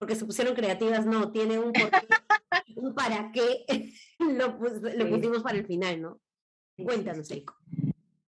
porque 0.02 0.16
se 0.16 0.24
pusieron 0.24 0.56
creativas, 0.56 1.06
no, 1.06 1.30
tiene 1.30 1.60
un, 1.60 1.72
un 2.74 2.92
para 2.92 3.30
qué 3.30 3.64
lo, 4.18 4.58
lo 4.58 5.08
pusimos 5.08 5.44
para 5.44 5.58
el 5.58 5.64
final, 5.64 6.02
¿no? 6.02 6.20
Cuéntanos, 6.76 7.30
Eiko. 7.30 7.54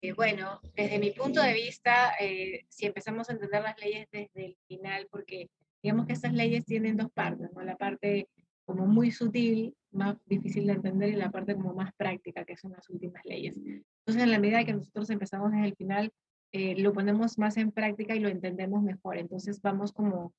Eh, 0.02 0.12
bueno, 0.12 0.60
desde 0.76 0.98
mi 0.98 1.12
punto 1.12 1.40
de 1.40 1.54
vista, 1.54 2.16
eh, 2.20 2.66
si 2.68 2.84
empezamos 2.84 3.30
a 3.30 3.32
entender 3.32 3.62
las 3.62 3.80
leyes 3.80 4.06
desde 4.12 4.44
el 4.44 4.58
final, 4.68 5.08
porque 5.10 5.48
digamos 5.82 6.06
que 6.06 6.12
estas 6.12 6.34
leyes 6.34 6.66
tienen 6.66 6.98
dos 6.98 7.10
partes, 7.10 7.50
¿no? 7.54 7.62
La 7.62 7.76
parte 7.76 8.28
como 8.66 8.84
muy 8.86 9.10
sutil, 9.10 9.74
más 9.90 10.18
difícil 10.26 10.66
de 10.66 10.74
entender, 10.74 11.14
y 11.14 11.16
la 11.16 11.30
parte 11.30 11.54
como 11.54 11.72
más 11.72 11.94
práctica, 11.96 12.44
que 12.44 12.58
son 12.58 12.72
las 12.72 12.90
últimas 12.90 13.24
leyes. 13.24 13.56
Entonces, 13.56 14.22
en 14.22 14.30
la 14.30 14.38
medida 14.38 14.66
que 14.66 14.74
nosotros 14.74 15.08
empezamos 15.08 15.50
desde 15.50 15.68
el 15.68 15.76
final, 15.76 16.12
eh, 16.52 16.74
lo 16.76 16.92
ponemos 16.92 17.38
más 17.38 17.56
en 17.56 17.72
práctica 17.72 18.14
y 18.14 18.20
lo 18.20 18.28
entendemos 18.28 18.82
mejor. 18.82 19.16
Entonces, 19.16 19.62
vamos 19.62 19.92
como, 19.92 20.34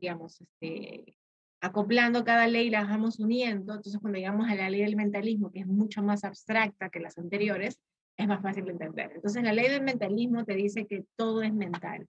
digamos, 0.00 0.40
este, 0.40 1.16
acoplando 1.60 2.24
cada 2.24 2.46
ley, 2.46 2.70
las 2.70 2.88
vamos 2.88 3.18
uniendo. 3.18 3.74
Entonces, 3.74 4.00
cuando 4.00 4.18
llegamos 4.18 4.48
a 4.48 4.54
la 4.54 4.70
ley 4.70 4.82
del 4.82 4.96
mentalismo, 4.96 5.50
que 5.50 5.60
es 5.60 5.66
mucho 5.66 6.02
más 6.02 6.24
abstracta 6.24 6.90
que 6.90 7.00
las 7.00 7.18
anteriores, 7.18 7.78
es 8.16 8.26
más 8.26 8.42
fácil 8.42 8.64
de 8.64 8.72
entender. 8.72 9.12
Entonces, 9.14 9.42
la 9.42 9.52
ley 9.52 9.68
del 9.68 9.82
mentalismo 9.82 10.44
te 10.44 10.54
dice 10.54 10.86
que 10.86 11.04
todo 11.16 11.42
es 11.42 11.54
mental. 11.54 12.06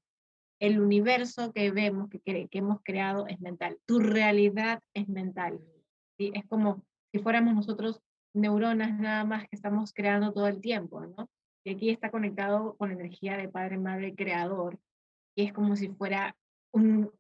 El 0.60 0.80
universo 0.80 1.54
que 1.54 1.72
vemos, 1.72 2.10
que, 2.10 2.20
que 2.20 2.58
hemos 2.58 2.82
creado, 2.84 3.28
es 3.28 3.40
mental. 3.40 3.78
Tu 3.86 4.00
realidad 4.00 4.82
es 4.94 5.08
mental. 5.08 5.60
¿sí? 6.18 6.32
Es 6.34 6.46
como 6.48 6.84
si 7.12 7.20
fuéramos 7.20 7.56
nosotros 7.56 8.02
neuronas 8.34 9.00
nada 9.00 9.24
más 9.24 9.44
que 9.44 9.56
estamos 9.56 9.94
creando 9.94 10.34
todo 10.34 10.48
el 10.48 10.62
tiempo, 10.62 11.02
¿no? 11.02 11.30
Y 11.64 11.72
aquí 11.72 11.90
está 11.90 12.10
conectado 12.10 12.76
con 12.78 12.90
la 12.90 12.96
energía 12.96 13.38
de 13.38 13.50
Padre, 13.50 13.78
Madre, 13.78 14.16
Creador. 14.16 14.80
Y 15.36 15.44
es 15.44 15.54
como 15.54 15.76
si 15.76 15.90
fuera 15.90 16.36
un, 16.72 17.12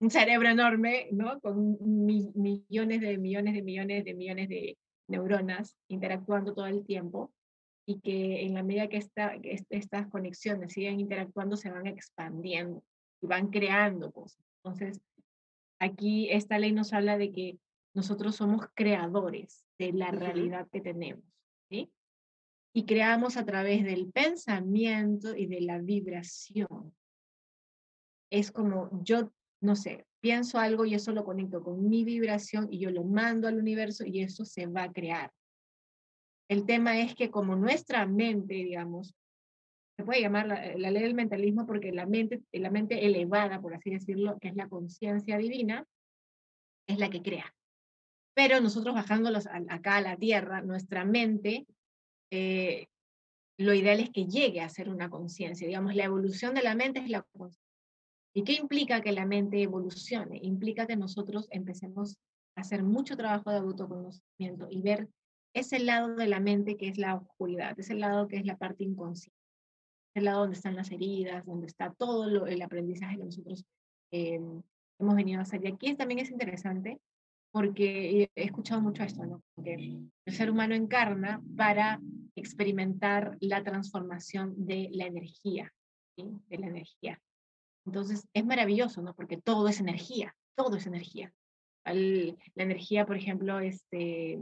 un 0.00 0.10
cerebro 0.10 0.48
enorme, 0.48 1.08
¿no? 1.12 1.40
Con 1.40 1.78
millones 1.80 3.00
de 3.00 3.18
millones 3.18 3.54
de 3.54 3.62
millones 3.62 4.04
de 4.04 4.14
millones 4.14 4.48
de 4.48 4.78
neuronas 5.08 5.76
interactuando 5.88 6.54
todo 6.54 6.66
el 6.66 6.84
tiempo 6.84 7.32
y 7.86 8.00
que 8.00 8.42
en 8.42 8.54
la 8.54 8.62
medida 8.62 8.88
que, 8.88 8.96
esta, 8.96 9.34
estas 9.70 10.08
conexiones 10.08 10.72
siguen 10.72 11.00
interactuando, 11.00 11.56
se 11.56 11.70
van 11.70 11.86
expandiendo 11.86 12.82
y 13.20 13.26
van 13.26 13.48
creando 13.48 14.10
cosas. 14.10 14.44
Entonces, 14.62 15.00
aquí 15.78 16.30
esta 16.30 16.58
ley 16.58 16.72
nos 16.72 16.92
habla 16.92 17.18
de 17.18 17.30
que 17.30 17.58
nosotros 17.94 18.36
somos 18.36 18.66
creadores 18.74 19.64
de 19.78 19.92
la 19.92 20.10
realidad 20.10 20.68
que 20.70 20.80
tenemos, 20.80 21.24
¿sí? 21.68 21.90
Y 22.72 22.86
creamos 22.86 23.36
a 23.36 23.44
través 23.44 23.84
del 23.84 24.10
pensamiento 24.10 25.36
y 25.36 25.46
de 25.46 25.60
la 25.60 25.78
vibración. 25.78 26.92
Es 28.30 28.50
como 28.50 28.90
yo, 29.04 29.30
no 29.64 29.76
sé, 29.76 30.06
pienso 30.20 30.58
algo 30.58 30.84
y 30.84 30.94
eso 30.94 31.12
lo 31.12 31.24
conecto 31.24 31.62
con 31.62 31.88
mi 31.88 32.04
vibración 32.04 32.68
y 32.70 32.78
yo 32.78 32.90
lo 32.90 33.02
mando 33.02 33.48
al 33.48 33.58
universo 33.58 34.04
y 34.04 34.20
eso 34.20 34.44
se 34.44 34.66
va 34.66 34.84
a 34.84 34.92
crear. 34.92 35.32
El 36.48 36.66
tema 36.66 37.00
es 37.00 37.14
que 37.14 37.30
como 37.30 37.56
nuestra 37.56 38.06
mente, 38.06 38.54
digamos, 38.54 39.14
se 39.96 40.04
puede 40.04 40.20
llamar 40.20 40.46
la, 40.46 40.90
ley 40.90 41.02
del 41.02 41.14
mentalismo 41.14 41.66
porque 41.66 41.92
la 41.92 42.04
mente, 42.04 42.42
la 42.52 42.70
mente 42.70 43.06
elevada, 43.06 43.60
por 43.60 43.74
así 43.74 43.90
decirlo, 43.90 44.38
que 44.38 44.48
es 44.48 44.56
la 44.56 44.68
conciencia 44.68 45.38
divina, 45.38 45.86
es 46.86 46.98
la 46.98 47.08
que 47.08 47.22
crea. 47.22 47.54
Pero 48.34 48.60
nosotros 48.60 48.94
bajándolos 48.94 49.46
acá 49.46 49.96
a 49.96 50.00
la 50.02 50.16
tierra, 50.16 50.60
nuestra 50.60 51.04
mente, 51.04 51.66
eh, 52.30 52.88
lo 53.56 53.72
ideal 53.72 54.00
es 54.00 54.10
que 54.10 54.26
llegue 54.26 54.60
a 54.60 54.68
ser 54.68 54.90
una 54.90 55.08
conciencia. 55.08 55.66
Digamos, 55.66 55.94
la 55.94 56.04
evolución 56.04 56.54
de 56.54 56.62
la 56.62 56.74
mente 56.74 57.00
es 57.00 57.08
la 57.08 57.22
conciencia. 57.22 57.63
¿Y 58.34 58.42
qué 58.42 58.54
implica 58.54 59.00
que 59.00 59.12
la 59.12 59.26
mente 59.26 59.62
evolucione? 59.62 60.40
Implica 60.42 60.86
que 60.86 60.96
nosotros 60.96 61.46
empecemos 61.50 62.18
a 62.56 62.62
hacer 62.62 62.82
mucho 62.82 63.16
trabajo 63.16 63.50
de 63.50 63.58
autoconocimiento 63.58 64.66
y 64.70 64.82
ver 64.82 65.08
ese 65.54 65.78
lado 65.78 66.16
de 66.16 66.26
la 66.26 66.40
mente 66.40 66.76
que 66.76 66.88
es 66.88 66.98
la 66.98 67.14
oscuridad, 67.14 67.78
ese 67.78 67.94
lado 67.94 68.26
que 68.26 68.36
es 68.36 68.44
la 68.44 68.56
parte 68.56 68.82
inconsciente. 68.82 69.38
el 70.16 70.24
lado 70.24 70.40
donde 70.40 70.56
están 70.56 70.76
las 70.76 70.90
heridas, 70.90 71.44
donde 71.44 71.66
está 71.66 71.92
todo 71.92 72.46
el 72.46 72.62
aprendizaje 72.62 73.16
que 73.16 73.24
nosotros 73.24 73.64
eh, 74.12 74.40
hemos 75.00 75.14
venido 75.14 75.38
a 75.38 75.42
hacer. 75.42 75.64
Y 75.64 75.68
aquí 75.68 75.94
también 75.94 76.20
es 76.20 76.30
interesante 76.30 77.00
porque 77.52 78.30
he 78.34 78.44
escuchado 78.44 78.80
mucho 78.80 79.04
esto, 79.04 79.24
¿no? 79.24 79.42
Que 79.62 79.74
el 80.26 80.34
ser 80.34 80.50
humano 80.50 80.74
encarna 80.74 81.40
para 81.56 82.00
experimentar 82.34 83.36
la 83.40 83.62
transformación 83.62 84.66
de 84.66 84.88
la 84.92 85.06
energía, 85.06 85.72
de 86.16 86.58
la 86.58 86.66
energía. 86.66 87.20
Entonces 87.86 88.26
es 88.32 88.44
maravilloso, 88.44 89.02
¿no? 89.02 89.14
Porque 89.14 89.36
todo 89.36 89.68
es 89.68 89.80
energía, 89.80 90.34
todo 90.54 90.76
es 90.76 90.86
energía. 90.86 91.32
la 91.84 92.62
energía, 92.62 93.04
por 93.04 93.16
ejemplo, 93.16 93.60
este, 93.60 94.38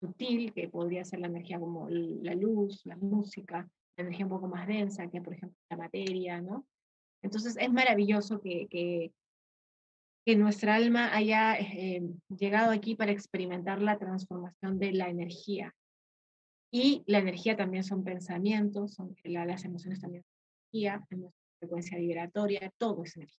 sutil, 0.00 0.52
que 0.52 0.68
podría 0.68 1.04
ser 1.04 1.20
la 1.20 1.26
energía 1.26 1.60
como 1.60 1.88
la 1.88 2.34
luz, 2.34 2.80
la 2.86 2.96
música, 2.96 3.68
la 3.96 4.02
energía 4.04 4.26
un 4.26 4.30
poco 4.30 4.48
más 4.48 4.66
densa, 4.66 5.08
que 5.08 5.20
por 5.20 5.34
ejemplo 5.34 5.56
la 5.68 5.76
materia, 5.76 6.40
¿no? 6.40 6.66
Entonces 7.22 7.56
es 7.58 7.70
maravilloso 7.70 8.40
que, 8.40 8.66
que, 8.68 9.12
nuestra 10.36 10.76
alma 10.76 11.12
haya 11.12 11.58
eh, 11.58 12.08
llegado 12.28 12.70
aquí 12.70 12.94
para 12.94 13.10
experimentar 13.10 13.82
la 13.82 13.98
transformación 13.98 14.78
de 14.78 14.92
la 14.92 15.08
energía. 15.08 15.74
Y 16.70 17.02
la 17.06 17.18
energía 17.18 17.56
también 17.56 17.82
son 17.82 18.04
pensamientos, 18.04 18.94
son, 18.94 19.16
las 19.24 19.64
emociones 19.64 20.00
también 20.00 20.22
son 20.22 20.32
energía, 20.72 21.04
frecuencia 21.60 21.98
vibratoria, 21.98 22.72
todo 22.76 23.04
es 23.04 23.16
energía. 23.16 23.38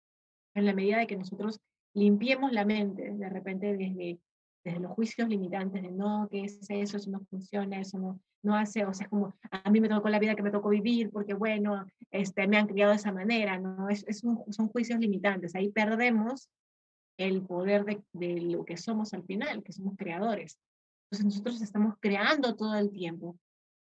En 0.55 0.65
la 0.65 0.73
medida 0.73 0.99
de 0.99 1.07
que 1.07 1.17
nosotros 1.17 1.59
limpiemos 1.93 2.53
la 2.53 2.63
mente, 2.63 3.11
de 3.11 3.29
repente 3.29 3.75
desde 3.75 4.19
desde 4.63 4.79
los 4.79 4.91
juicios 4.91 5.27
limitantes 5.27 5.81
de 5.81 5.91
no, 5.91 6.27
¿qué 6.29 6.43
es 6.43 6.59
eso? 6.69 6.97
Eso 6.97 7.09
no 7.09 7.19
funciona, 7.29 7.79
eso 7.79 7.97
no, 7.97 8.19
no 8.43 8.55
hace, 8.55 8.85
o 8.85 8.93
sea, 8.93 9.05
es 9.05 9.09
como 9.09 9.33
a 9.49 9.69
mí 9.71 9.81
me 9.81 9.89
tocó 9.89 10.09
la 10.09 10.19
vida 10.19 10.35
que 10.35 10.43
me 10.43 10.51
tocó 10.51 10.69
vivir 10.69 11.09
porque, 11.09 11.33
bueno, 11.33 11.85
este, 12.11 12.47
me 12.47 12.57
han 12.57 12.67
criado 12.67 12.91
de 12.91 12.97
esa 12.97 13.11
manera, 13.11 13.59
¿no? 13.59 13.89
Es, 13.89 14.05
es 14.07 14.19
son 14.19 14.67
juicios 14.69 14.99
limitantes, 14.99 15.55
ahí 15.55 15.69
perdemos 15.69 16.49
el 17.17 17.41
poder 17.41 17.85
de, 17.85 18.03
de, 18.13 18.41
lo 18.41 18.63
que 18.65 18.77
somos 18.77 19.13
al 19.13 19.23
final, 19.23 19.63
que 19.63 19.73
somos 19.73 19.95
creadores. 19.97 20.57
Entonces 21.05 21.25
nosotros 21.25 21.61
estamos 21.61 21.95
creando 21.99 22.55
todo 22.55 22.75
el 22.75 22.91
tiempo. 22.91 23.37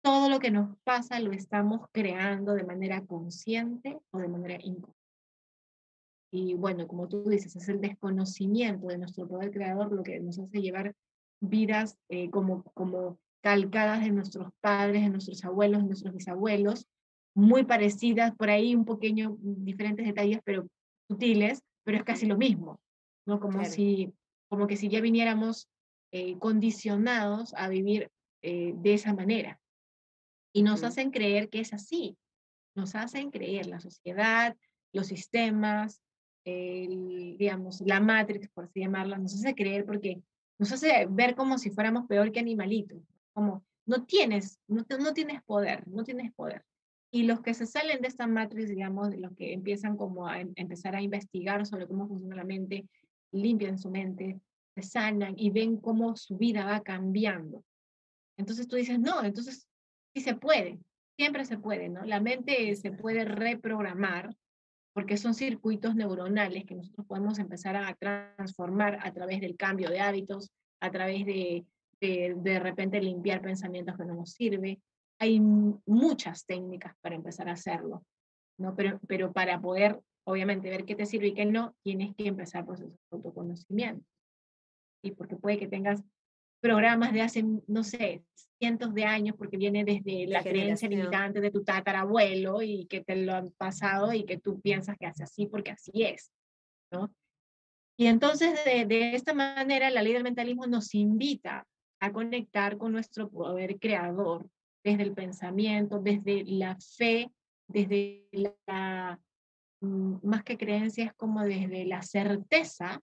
Todo 0.05 0.29
lo 0.29 0.37
que 0.39 0.51
nos 0.51 0.77
pasa 0.83 1.19
lo 1.19 1.31
estamos 1.31 1.87
creando 1.91 2.53
de 2.53 2.63
manera 2.63 3.03
consciente 3.07 3.97
o 4.11 4.19
de 4.19 4.27
manera 4.27 4.53
inconsciente. 4.53 4.93
Y 6.31 6.53
bueno, 6.53 6.87
como 6.87 7.07
tú 7.07 7.27
dices, 7.27 7.55
es 7.55 7.67
el 7.69 7.81
desconocimiento 7.81 8.85
de 8.85 8.99
nuestro 8.99 9.27
poder 9.27 9.49
creador 9.49 9.91
lo 9.91 10.03
que 10.03 10.19
nos 10.19 10.37
hace 10.37 10.61
llevar 10.61 10.93
vidas 11.41 11.97
eh, 12.09 12.29
como, 12.29 12.61
como 12.75 13.17
calcadas 13.41 14.03
de 14.03 14.11
nuestros 14.11 14.49
padres, 14.61 15.01
de 15.01 15.09
nuestros 15.09 15.43
abuelos, 15.43 15.81
de 15.81 15.87
nuestros 15.87 16.13
bisabuelos, 16.13 16.85
muy 17.33 17.63
parecidas, 17.63 18.35
por 18.35 18.51
ahí 18.51 18.75
un 18.75 18.85
pequeño, 18.85 19.37
diferentes 19.39 20.05
detalles, 20.05 20.39
pero 20.45 20.67
sutiles, 21.07 21.63
pero 21.83 21.97
es 21.97 22.03
casi 22.03 22.27
lo 22.27 22.37
mismo, 22.37 22.79
¿no? 23.25 23.39
Como, 23.39 23.65
si, 23.65 24.13
como 24.49 24.67
que 24.67 24.77
si 24.77 24.87
ya 24.87 25.01
viniéramos 25.01 25.67
eh, 26.11 26.37
condicionados 26.37 27.55
a 27.55 27.69
vivir 27.69 28.11
eh, 28.43 28.75
de 28.77 28.93
esa 28.93 29.11
manera. 29.11 29.59
Y 30.55 30.63
nos 30.63 30.85
hacen 30.85 31.11
creer 31.11 31.49
que 31.49 31.59
es 31.59 31.73
así, 31.73 32.17
nos 32.75 32.95
hacen 32.95 33.29
creer 33.29 33.65
la 33.65 33.81
sociedad, 33.81 34.55
los 34.93 35.07
sistemas, 35.07 36.01
el, 36.45 37.35
digamos, 37.37 37.81
la 37.81 37.99
Matrix, 37.99 38.47
por 38.53 38.63
así 38.63 38.79
llamarla, 38.79 39.17
nos 39.17 39.33
hace 39.33 39.53
creer 39.53 39.85
porque 39.85 40.21
nos 40.57 40.71
hace 40.71 41.07
ver 41.09 41.35
como 41.35 41.57
si 41.57 41.71
fuéramos 41.71 42.07
peor 42.07 42.31
que 42.31 42.39
animalitos, 42.39 43.03
como 43.33 43.65
no 43.85 44.05
tienes, 44.05 44.57
no, 44.65 44.85
no 44.97 45.13
tienes 45.13 45.43
poder, 45.43 45.85
no 45.89 46.05
tienes 46.05 46.31
poder. 46.33 46.63
Y 47.11 47.23
los 47.23 47.41
que 47.41 47.53
se 47.53 47.65
salen 47.65 48.01
de 48.01 48.07
esta 48.07 48.25
Matrix, 48.25 48.69
digamos, 48.69 49.13
los 49.17 49.33
que 49.35 49.51
empiezan 49.51 49.97
como 49.97 50.25
a 50.25 50.39
em, 50.39 50.53
empezar 50.55 50.95
a 50.95 51.01
investigar 51.01 51.65
sobre 51.65 51.85
cómo 51.85 52.07
funciona 52.07 52.37
la 52.37 52.45
mente, 52.45 52.87
limpian 53.33 53.77
su 53.77 53.89
mente, 53.89 54.39
se 54.73 54.83
sanan 54.83 55.33
y 55.37 55.49
ven 55.49 55.75
cómo 55.75 56.15
su 56.15 56.37
vida 56.37 56.63
va 56.63 56.81
cambiando. 56.81 57.61
Entonces 58.37 58.69
tú 58.69 58.77
dices, 58.77 58.99
no, 58.99 59.21
entonces 59.21 59.67
sí 60.15 60.21
se 60.21 60.35
puede, 60.35 60.79
siempre 61.17 61.45
se 61.45 61.57
puede, 61.57 61.89
¿no? 61.89 62.03
La 62.05 62.21
mente 62.21 62.75
se 62.75 62.91
puede 62.91 63.25
reprogramar 63.25 64.35
porque 64.93 65.17
son 65.17 65.33
circuitos 65.33 65.95
neuronales 65.95 66.65
que 66.65 66.75
nosotros 66.75 67.05
podemos 67.05 67.37
empezar 67.37 67.75
a 67.75 67.93
transformar 67.95 68.99
a 69.03 69.11
través 69.11 69.41
del 69.41 69.57
cambio 69.57 69.89
de 69.89 69.99
hábitos, 69.99 70.51
a 70.79 70.89
través 70.89 71.25
de 71.25 71.65
de, 71.99 72.59
repente 72.59 73.01
limpiar 73.01 73.41
pensamientos 73.41 73.97
que 73.97 74.05
no 74.05 74.15
nos 74.15 74.31
sirve. 74.31 74.79
Hay 75.19 75.39
muchas 75.39 76.45
técnicas 76.45 76.95
para 77.01 77.15
empezar 77.15 77.47
a 77.49 77.53
hacerlo, 77.53 78.03
¿no? 78.57 78.75
Pero, 78.75 78.99
pero 79.07 79.31
para 79.31 79.59
poder, 79.61 80.01
obviamente, 80.25 80.69
ver 80.69 80.85
qué 80.85 80.95
te 80.95 81.05
sirve 81.05 81.27
y 81.27 81.33
qué 81.33 81.45
no, 81.45 81.75
tienes 81.83 82.13
que 82.15 82.27
empezar 82.27 82.65
por 82.65 82.77
de 82.77 82.91
autoconocimiento. 83.11 84.05
y 85.01 85.11
Porque 85.11 85.37
puede 85.37 85.57
que 85.57 85.67
tengas 85.67 86.03
programas 86.65 87.13
de 87.13 87.21
hace, 87.21 87.45
no 87.67 87.83
sé, 87.83 88.23
cientos 88.57 88.91
de 88.95 89.05
años, 89.05 89.35
porque 89.37 89.55
viene 89.55 89.85
desde 89.85 90.25
la 90.25 90.41
creencia 90.41 90.89
limitante 90.89 91.39
de 91.39 91.51
tu 91.51 91.63
tatarabuelo 91.63 92.63
y 92.63 92.87
que 92.87 93.01
te 93.01 93.15
lo 93.17 93.33
han 93.33 93.51
pasado 93.51 94.11
y 94.13 94.25
que 94.25 94.39
tú 94.39 94.59
piensas 94.61 94.97
que 94.97 95.05
hace 95.05 95.21
así 95.21 95.45
porque 95.45 95.69
así 95.69 95.91
es, 96.01 96.31
¿no? 96.91 97.13
Y 97.97 98.07
entonces, 98.07 98.65
de, 98.65 98.85
de 98.85 99.13
esta 99.13 99.35
manera, 99.35 99.91
la 99.91 100.01
ley 100.01 100.13
del 100.13 100.23
mentalismo 100.23 100.65
nos 100.65 100.95
invita 100.95 101.67
a 101.99 102.11
conectar 102.11 102.79
con 102.79 102.93
nuestro 102.93 103.29
poder 103.29 103.77
creador 103.77 104.49
desde 104.83 105.03
el 105.03 105.13
pensamiento, 105.13 105.99
desde 105.99 106.45
la 106.45 106.77
fe, 106.79 107.29
desde 107.67 108.27
la, 108.65 109.19
mm, 109.81 110.15
más 110.23 110.43
que 110.43 110.57
creencia, 110.57 111.05
es 111.05 111.13
como 111.13 111.43
desde 111.43 111.85
la 111.85 112.01
certeza 112.01 112.99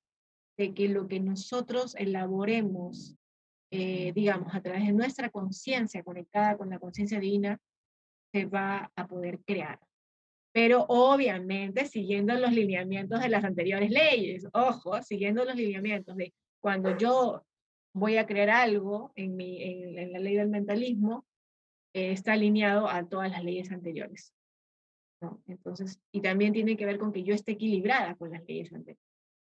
de 0.58 0.74
que 0.74 0.88
lo 0.88 1.06
que 1.06 1.20
nosotros 1.20 1.94
elaboremos 1.94 3.16
eh, 3.74 4.12
digamos, 4.14 4.54
a 4.54 4.60
través 4.60 4.86
de 4.86 4.92
nuestra 4.92 5.30
conciencia 5.30 6.02
conectada 6.02 6.58
con 6.58 6.68
la 6.68 6.78
conciencia 6.78 7.18
divina, 7.18 7.58
se 8.30 8.44
va 8.44 8.92
a 8.94 9.06
poder 9.06 9.40
crear. 9.46 9.80
Pero 10.52 10.84
obviamente 10.88 11.86
siguiendo 11.86 12.34
los 12.34 12.52
lineamientos 12.52 13.22
de 13.22 13.30
las 13.30 13.42
anteriores 13.44 13.90
leyes, 13.90 14.46
ojo, 14.52 15.00
siguiendo 15.00 15.46
los 15.46 15.56
lineamientos 15.56 16.14
de 16.16 16.34
cuando 16.60 16.98
yo 16.98 17.46
voy 17.94 18.18
a 18.18 18.26
crear 18.26 18.50
algo 18.50 19.12
en, 19.16 19.36
mi, 19.36 19.62
en, 19.62 20.12
la 20.12 20.18
ley 20.18 20.36
del 20.36 20.50
mentalismo, 20.50 21.24
está 21.94 22.34
alineado 22.34 22.90
a 22.90 23.08
todas 23.08 23.30
las 23.30 23.42
leyes 23.42 23.72
anteriores. 23.72 24.34
¿no? 25.22 25.42
Entonces, 25.46 25.98
y 26.12 26.20
también 26.20 26.52
tiene 26.52 26.76
que 26.76 26.84
ver 26.84 26.98
con 26.98 27.10
que 27.10 27.24
yo 27.24 27.34
esté 27.34 27.52
equilibrada 27.52 28.16
con 28.16 28.32
las 28.32 28.44
leyes 28.46 28.70
anteriores. 28.70 29.02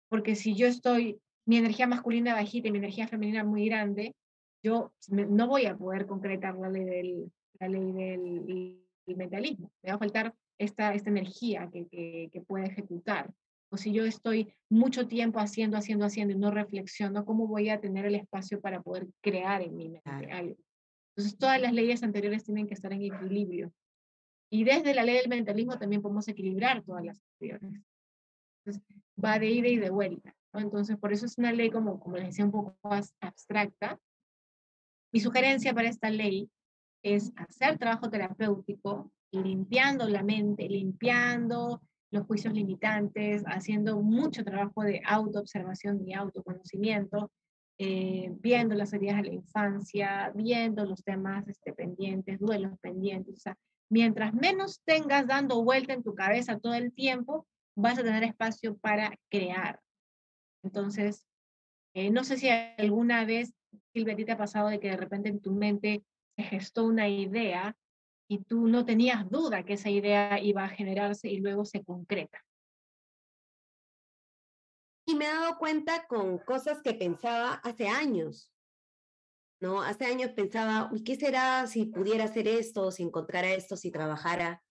Porque 0.08 0.34
si 0.34 0.56
yo 0.56 0.66
estoy 0.66 1.20
mi 1.48 1.56
energía 1.56 1.86
masculina 1.86 2.34
bajita 2.34 2.68
y 2.68 2.72
mi 2.72 2.76
energía 2.76 3.08
femenina 3.08 3.42
muy 3.42 3.64
grande, 3.64 4.14
yo 4.62 4.92
no 5.08 5.48
voy 5.48 5.64
a 5.64 5.74
poder 5.74 6.06
concretar 6.06 6.54
la 6.58 6.68
ley 6.68 6.84
del, 6.84 7.32
la 7.58 7.68
ley 7.68 7.92
del, 7.92 9.16
mentalismo. 9.16 9.72
Me 9.82 9.88
va 9.88 9.96
a 9.96 9.98
faltar 9.98 10.34
esta, 10.58 10.92
esta 10.92 11.08
energía 11.08 11.70
que, 11.72 11.86
que, 11.86 12.28
que 12.30 12.42
pueda 12.42 12.66
ejecutar. 12.66 13.32
O 13.70 13.78
si 13.78 13.92
yo 13.92 14.04
estoy 14.04 14.52
mucho 14.68 15.08
tiempo 15.08 15.40
haciendo, 15.40 15.78
haciendo, 15.78 16.04
haciendo 16.04 16.34
y 16.34 16.36
no 16.36 16.50
reflexiono, 16.50 17.24
¿cómo 17.24 17.46
voy 17.46 17.70
a 17.70 17.80
tener 17.80 18.04
el 18.04 18.16
espacio 18.16 18.60
para 18.60 18.82
poder 18.82 19.06
crear 19.22 19.62
en 19.62 19.74
mi 19.74 19.88
mente 19.88 20.30
algo? 20.30 20.56
Entonces, 21.16 21.38
todas 21.38 21.62
las 21.62 21.72
leyes 21.72 22.02
anteriores 22.02 22.44
tienen 22.44 22.66
que 22.66 22.74
estar 22.74 22.92
en 22.92 23.04
equilibrio. 23.04 23.72
Y 24.50 24.64
desde 24.64 24.94
la 24.94 25.02
ley 25.02 25.16
del 25.16 25.28
mentalismo 25.30 25.78
también 25.78 26.02
podemos 26.02 26.28
equilibrar 26.28 26.82
todas 26.82 27.06
las 27.06 27.22
anteriores. 27.32 27.82
Entonces, 28.66 28.82
va 29.24 29.38
de 29.38 29.48
ida 29.48 29.68
y 29.68 29.78
de 29.78 29.88
vuelta. 29.88 30.34
Entonces, 30.54 30.96
por 30.96 31.12
eso 31.12 31.26
es 31.26 31.38
una 31.38 31.52
ley, 31.52 31.70
como, 31.70 32.00
como 32.00 32.16
les 32.16 32.26
decía, 32.26 32.44
un 32.44 32.52
poco 32.52 32.76
más 32.82 33.14
abstracta. 33.20 33.98
Mi 35.12 35.20
sugerencia 35.20 35.74
para 35.74 35.88
esta 35.88 36.10
ley 36.10 36.50
es 37.02 37.32
hacer 37.36 37.78
trabajo 37.78 38.10
terapéutico, 38.10 39.12
limpiando 39.30 40.08
la 40.08 40.22
mente, 40.22 40.68
limpiando 40.68 41.82
los 42.10 42.26
juicios 42.26 42.54
limitantes, 42.54 43.42
haciendo 43.46 44.00
mucho 44.00 44.44
trabajo 44.44 44.82
de 44.82 45.02
autoobservación 45.04 46.06
y 46.06 46.14
autoconocimiento, 46.14 47.30
eh, 47.78 48.32
viendo 48.40 48.74
las 48.74 48.92
heridas 48.92 49.18
de 49.18 49.28
la 49.28 49.34
infancia, 49.34 50.32
viendo 50.34 50.84
los 50.84 51.04
temas 51.04 51.46
este, 51.48 51.72
pendientes, 51.72 52.40
duelos 52.40 52.78
pendientes. 52.80 53.36
O 53.36 53.40
sea, 53.40 53.56
mientras 53.90 54.34
menos 54.34 54.80
tengas 54.84 55.26
dando 55.26 55.62
vuelta 55.62 55.92
en 55.92 56.02
tu 56.02 56.14
cabeza 56.14 56.58
todo 56.58 56.74
el 56.74 56.92
tiempo, 56.92 57.46
vas 57.76 57.98
a 57.98 58.02
tener 58.02 58.24
espacio 58.24 58.76
para 58.78 59.16
crear, 59.30 59.78
entonces, 60.62 61.26
eh, 61.94 62.10
no 62.10 62.24
sé 62.24 62.36
si 62.36 62.48
alguna 62.48 63.24
vez, 63.24 63.54
Silvia, 63.92 64.16
te 64.16 64.32
ha 64.32 64.38
pasado 64.38 64.68
de 64.68 64.80
que 64.80 64.90
de 64.90 64.96
repente 64.96 65.28
en 65.28 65.40
tu 65.40 65.52
mente 65.52 66.04
se 66.36 66.42
gestó 66.44 66.84
una 66.84 67.08
idea 67.08 67.76
y 68.28 68.38
tú 68.44 68.68
no 68.68 68.84
tenías 68.84 69.28
duda 69.30 69.64
que 69.64 69.74
esa 69.74 69.90
idea 69.90 70.40
iba 70.40 70.64
a 70.64 70.68
generarse 70.68 71.28
y 71.28 71.38
luego 71.38 71.64
se 71.64 71.82
concreta. 71.82 72.44
Y 75.06 75.14
me 75.14 75.24
he 75.24 75.28
dado 75.28 75.56
cuenta 75.58 76.06
con 76.06 76.38
cosas 76.38 76.82
que 76.82 76.92
pensaba 76.92 77.54
hace 77.54 77.88
años. 77.88 78.52
¿no? 79.60 79.82
Hace 79.82 80.04
años 80.04 80.30
pensaba, 80.32 80.90
¿qué 81.04 81.16
será 81.16 81.66
si 81.66 81.86
pudiera 81.86 82.24
hacer 82.24 82.46
esto, 82.46 82.90
si 82.90 83.02
encontrara 83.02 83.52
esto, 83.52 83.76
si 83.76 83.90
trabajara 83.90 84.62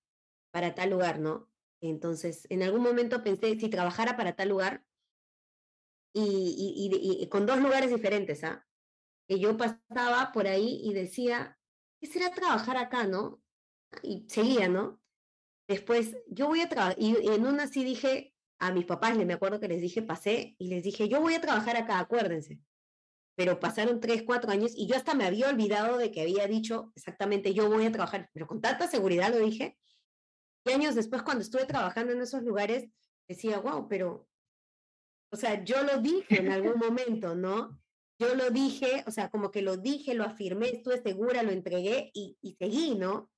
para 0.51 0.75
tal 0.75 0.91
lugar, 0.91 1.19
¿no? 1.19 1.49
Entonces, 1.81 2.47
en 2.49 2.63
algún 2.63 2.81
momento 2.81 3.23
pensé, 3.23 3.59
si 3.59 3.69
trabajara 3.69 4.15
para 4.15 4.35
tal 4.35 4.49
lugar, 4.49 4.83
y, 6.19 7.27
con 7.29 7.45
dos 7.45 7.59
lugares 7.59 7.89
diferentes, 7.89 8.43
¿ah? 8.43 8.65
Que 9.27 9.39
yo 9.39 9.57
pasaba 9.57 10.31
por 10.33 10.47
ahí 10.47 10.81
y 10.83 10.93
decía, 10.93 11.57
¿qué 11.99 12.07
será 12.07 12.31
trabajar 12.31 12.77
acá, 12.77 13.05
no? 13.05 13.41
Y 14.01 14.25
seguía, 14.29 14.67
¿no? 14.67 15.01
Después, 15.67 16.15
yo 16.27 16.47
voy 16.47 16.61
a 16.61 16.69
trabajar, 16.69 16.95
y 16.97 17.15
en 17.27 17.45
una 17.45 17.67
sí 17.67 17.83
dije, 17.83 18.33
a 18.59 18.71
mis 18.71 18.85
papás, 18.85 19.17
me 19.17 19.33
acuerdo 19.33 19.59
que 19.59 19.67
les 19.67 19.81
dije, 19.81 20.01
pasé, 20.01 20.55
y 20.57 20.69
les 20.69 20.83
dije, 20.83 21.07
yo 21.09 21.21
voy 21.21 21.35
a 21.35 21.41
trabajar 21.41 21.77
acá, 21.77 21.99
acuérdense. 21.99 22.59
Pero 23.35 23.59
pasaron 23.59 23.99
tres, 23.99 24.23
cuatro 24.23 24.49
años 24.49 24.71
y 24.75 24.87
yo 24.87 24.95
hasta 24.95 25.13
me 25.13 25.25
había 25.25 25.49
olvidado 25.49 25.97
de 25.97 26.09
que 26.11 26.21
había 26.21 26.47
dicho 26.47 26.91
exactamente, 26.95 27.53
yo 27.53 27.69
voy 27.69 27.85
a 27.85 27.91
trabajar, 27.91 28.29
pero 28.33 28.47
con 28.47 28.61
tanta 28.61 28.87
seguridad 28.87 29.29
lo 29.29 29.37
dije. 29.37 29.77
Y 30.65 30.71
años 30.71 30.95
después, 30.95 31.21
cuando 31.21 31.43
estuve 31.43 31.65
trabajando 31.65 32.13
en 32.13 32.21
esos 32.21 32.41
lugares, 32.41 32.89
decía, 33.27 33.59
wow, 33.59 33.87
pero, 33.87 34.27
o 35.31 35.37
sea, 35.37 35.63
yo 35.63 35.83
lo 35.83 36.01
dije 36.01 36.39
en 36.39 36.51
algún 36.51 36.77
momento, 36.79 37.35
¿no? 37.35 37.79
Yo 38.19 38.33
lo 38.35 38.49
dije, 38.49 39.03
o 39.05 39.11
sea, 39.11 39.29
como 39.29 39.51
que 39.51 39.61
lo 39.61 39.77
dije, 39.77 40.15
lo 40.15 40.23
afirmé, 40.23 40.69
estuve 40.69 41.01
segura, 41.01 41.43
lo 41.43 41.51
entregué 41.51 42.09
y, 42.13 42.37
y 42.41 42.55
seguí, 42.55 42.95
¿no? 42.95 43.29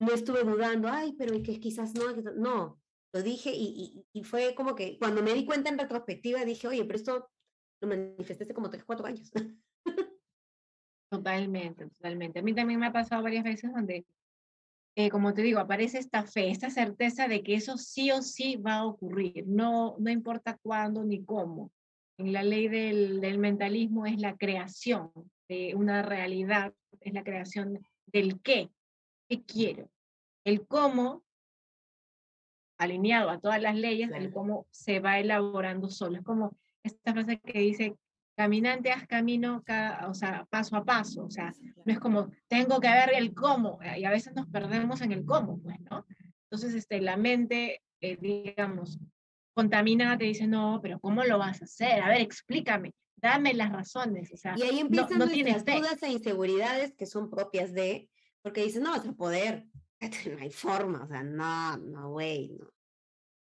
No 0.00 0.12
estuve 0.12 0.44
dudando, 0.44 0.88
ay, 0.88 1.14
pero 1.16 1.40
que 1.42 1.60
quizás 1.60 1.94
no, 1.94 2.12
no, 2.36 2.82
lo 3.12 3.22
dije 3.22 3.52
y, 3.54 4.04
y, 4.12 4.24
fue 4.24 4.54
como 4.54 4.74
que 4.74 4.98
cuando 4.98 5.22
me 5.22 5.34
di 5.34 5.44
cuenta 5.44 5.68
en 5.70 5.78
retrospectiva 5.78 6.44
dije, 6.44 6.66
oye, 6.66 6.84
pero 6.84 6.96
esto 6.96 7.30
lo 7.80 7.88
manifesté 7.88 8.44
hace 8.44 8.54
como 8.54 8.70
tres, 8.70 8.84
cuatro 8.84 9.06
años. 9.06 9.30
Totalmente, 11.10 11.86
totalmente. 11.90 12.38
A 12.38 12.42
mí 12.42 12.54
también 12.54 12.80
me 12.80 12.86
ha 12.86 12.92
pasado 12.92 13.22
varias 13.22 13.44
veces 13.44 13.70
donde, 13.70 14.06
eh, 14.94 15.08
como 15.10 15.32
te 15.32 15.42
digo, 15.42 15.58
aparece 15.58 15.98
esta 15.98 16.24
fe, 16.24 16.50
esta 16.50 16.70
certeza 16.70 17.28
de 17.28 17.42
que 17.42 17.54
eso 17.54 17.78
sí 17.78 18.10
o 18.10 18.20
sí 18.20 18.56
va 18.56 18.74
a 18.76 18.86
ocurrir, 18.86 19.44
no, 19.46 19.96
no 19.98 20.10
importa 20.10 20.58
cuándo 20.62 21.04
ni 21.04 21.24
cómo. 21.24 21.72
En 22.18 22.32
la 22.32 22.42
ley 22.42 22.68
del, 22.68 23.20
del 23.20 23.38
mentalismo 23.38 24.04
es 24.06 24.20
la 24.20 24.36
creación 24.36 25.10
de 25.48 25.74
una 25.74 26.02
realidad, 26.02 26.74
es 27.00 27.14
la 27.14 27.24
creación 27.24 27.80
del 28.06 28.40
qué, 28.42 28.70
qué 29.28 29.42
quiero. 29.42 29.88
El 30.44 30.66
cómo 30.66 31.24
alineado 32.78 33.30
a 33.30 33.40
todas 33.40 33.62
las 33.62 33.76
leyes, 33.76 34.10
el 34.12 34.32
cómo 34.32 34.66
se 34.70 35.00
va 35.00 35.18
elaborando 35.18 35.88
solo. 35.88 36.18
Es 36.18 36.24
como 36.24 36.54
esta 36.82 37.12
frase 37.12 37.40
que 37.40 37.60
dice, 37.60 37.96
caminante 38.36 38.90
haz 38.90 39.06
camino, 39.06 39.62
cada, 39.64 40.08
o 40.08 40.14
sea, 40.14 40.46
paso 40.50 40.76
a 40.76 40.84
paso, 40.84 41.24
o 41.24 41.30
sea, 41.30 41.52
no 41.84 41.92
es 41.92 41.98
como, 41.98 42.30
tengo 42.48 42.80
que 42.80 42.88
ver 42.88 43.12
el 43.14 43.34
cómo, 43.34 43.78
y 43.96 44.04
a 44.04 44.10
veces 44.10 44.34
nos 44.34 44.46
perdemos 44.46 45.00
en 45.00 45.12
el 45.12 45.24
cómo, 45.24 45.60
pues, 45.60 45.78
¿no? 45.90 46.06
Entonces, 46.44 46.74
este, 46.74 47.00
la 47.00 47.16
mente, 47.16 47.82
eh, 48.00 48.16
digamos, 48.20 48.98
contaminada 49.54 50.18
te 50.18 50.24
dice, 50.24 50.46
no, 50.46 50.80
pero 50.82 50.98
¿cómo 51.00 51.24
lo 51.24 51.38
vas 51.38 51.60
a 51.62 51.64
hacer? 51.64 52.02
A 52.02 52.08
ver, 52.08 52.20
explícame, 52.20 52.94
dame 53.16 53.54
las 53.54 53.70
razones, 53.70 54.32
o 54.32 54.36
sea, 54.36 54.54
y 54.56 54.62
ahí 54.62 54.80
empiezan 54.80 55.18
no, 55.18 55.26
nuestras 55.26 55.64
dudas 55.64 56.02
e 56.02 56.10
inseguridades 56.10 56.94
que 56.94 57.06
son 57.06 57.30
propias 57.30 57.72
de, 57.72 58.08
porque 58.42 58.64
dices, 58.64 58.82
no 58.82 58.90
vas 58.90 59.06
a 59.06 59.12
poder, 59.12 59.66
no 60.00 60.38
hay 60.40 60.50
forma, 60.50 61.04
o 61.04 61.06
sea, 61.06 61.22
no, 61.22 61.76
no, 61.76 62.10
güey, 62.10 62.50
no. 62.58 62.66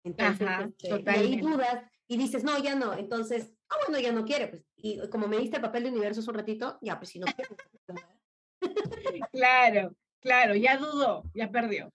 Entonces, 0.04 0.48
este, 0.78 1.10
hay 1.10 1.42
dudas 1.42 1.84
y 2.08 2.18
dices, 2.18 2.44
no, 2.44 2.58
ya 2.64 2.76
no, 2.76 2.94
entonces, 2.94 3.52
ah, 3.70 3.76
bueno, 3.88 4.02
ya 4.02 4.12
no 4.12 4.26
quiere, 4.26 4.48
pues, 4.48 4.64
y 4.76 5.08
como 5.10 5.28
me 5.28 5.38
diste 5.38 5.58
el 5.58 5.62
papel 5.62 5.84
de 5.84 5.90
universo 5.90 6.22
hace 6.22 6.30
un 6.30 6.36
ratito, 6.36 6.78
ya, 6.82 6.98
pues 6.98 7.10
si 7.10 7.20
no 7.20 7.26
quiere. 7.36 9.22
Claro, 9.32 9.96
claro, 10.20 10.56
ya 10.56 10.78
dudó, 10.78 11.24
ya 11.34 11.50
perdió, 11.52 11.92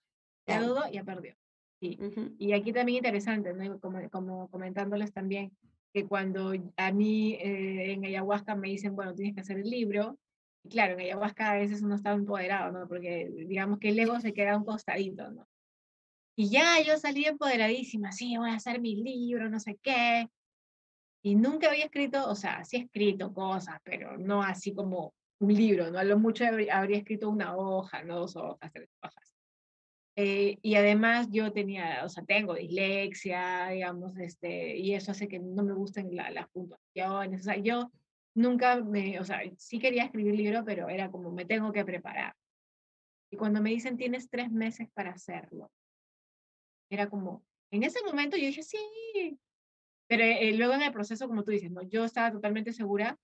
ya 0.47 0.63
dudó, 0.63 0.89
ya 0.91 1.05
perdió. 1.05 1.35
Sí. 1.81 1.99
Y 2.39 2.53
aquí 2.53 2.73
también 2.73 2.99
interesante, 2.99 3.53
¿no? 3.53 3.81
como, 3.81 4.09
como 4.11 4.49
comentándoles 4.49 5.13
también, 5.13 5.51
que 5.93 6.07
cuando 6.07 6.53
a 6.77 6.93
mí 6.93 7.35
eh, 7.35 7.93
en 7.93 8.05
ayahuasca 8.05 8.55
me 8.55 8.69
dicen, 8.69 8.95
bueno, 8.95 9.15
tienes 9.15 9.35
que 9.35 9.41
hacer 9.41 9.59
el 9.59 9.69
libro, 9.69 10.19
y 10.65 10.69
claro, 10.69 10.95
en 10.95 11.01
ayahuasca 11.01 11.51
a 11.51 11.57
veces 11.57 11.83
uno 11.83 11.97
está 11.97 12.13
empoderado, 12.13 12.71
¿no? 12.71 12.87
Porque 12.87 13.31
digamos 13.49 13.79
que 13.79 13.89
el 13.89 13.99
ego 13.99 14.21
se 14.21 14.33
queda 14.33 14.57
un 14.57 14.65
costadito, 14.65 15.31
¿no? 15.31 15.47
Y 16.37 16.49
ya 16.49 16.81
yo 16.81 16.97
salí 16.99 17.27
empoderadísima, 17.27 18.13
sí, 18.13 18.37
voy 18.37 18.51
a 18.51 18.55
hacer 18.55 18.81
mi 18.81 18.97
libro, 18.97 19.51
no 19.51 19.61
sé 19.61 19.77
qué. 19.83 20.29
Y 21.23 21.37
nunca 21.37 21.71
había 21.71 21.85
escrito, 21.85 22.29
o 22.29 22.35
sea, 22.35 22.65
sí 22.65 22.77
he 22.77 22.81
escrito 22.81 23.33
cosas, 23.33 23.79
pero 23.85 24.19
no 24.19 24.43
así 24.43 24.75
como 24.75 25.15
un 25.39 25.55
libro, 25.55 25.91
¿no? 25.91 25.99
A 25.99 26.05
lo 26.05 26.19
mucho 26.19 26.45
habría 26.45 26.99
escrito 26.99 27.31
una 27.31 27.57
hoja, 27.57 28.03
no 28.03 28.21
dos 28.21 28.37
hojas, 28.37 28.73
tres 28.73 28.89
hojas. 29.01 29.33
Eh, 30.17 30.59
y 30.61 30.75
además 30.75 31.29
yo 31.31 31.53
tenía, 31.53 32.05
o 32.05 32.09
sea, 32.09 32.25
tengo 32.25 32.55
dislexia, 32.55 33.69
digamos, 33.69 34.17
este, 34.19 34.77
y 34.77 34.95
eso 34.95 35.13
hace 35.13 35.27
que 35.29 35.39
no 35.39 35.63
me 35.63 35.73
gusten 35.73 36.15
las 36.15 36.49
puntuaciones. 36.51 37.41
O 37.41 37.45
sea, 37.45 37.57
yo 37.57 37.91
nunca 38.35 38.81
me, 38.81 39.19
o 39.21 39.25
sea, 39.25 39.41
sí 39.57 39.79
quería 39.79 40.05
escribir 40.05 40.35
libro, 40.35 40.65
pero 40.65 40.89
era 40.89 41.11
como 41.11 41.31
me 41.31 41.45
tengo 41.45 41.73
que 41.73 41.85
preparar. 41.85 42.35
Y 43.31 43.37
cuando 43.37 43.63
me 43.63 43.71
dicen 43.71 43.97
tienes 43.97 44.29
tres 44.29 44.51
meses 44.51 44.89
para 44.93 45.13
hacerlo, 45.13 45.71
era 46.91 47.09
como, 47.09 47.43
en 47.71 47.83
ese 47.85 48.03
momento 48.05 48.37
yo 48.37 48.47
dije, 48.47 48.63
sí, 48.63 49.39
pero 50.13 50.25
eh, 50.25 50.53
luego 50.53 50.75
en 50.75 50.83
el 50.83 50.93
proceso, 50.93 51.27
como 51.27 51.43
tú 51.43 51.53
dices, 51.53 51.71
¿no? 51.71 51.81
yo 51.81 52.05
estaba 52.05 52.31
totalmente 52.31 52.75
segura 52.75 53.19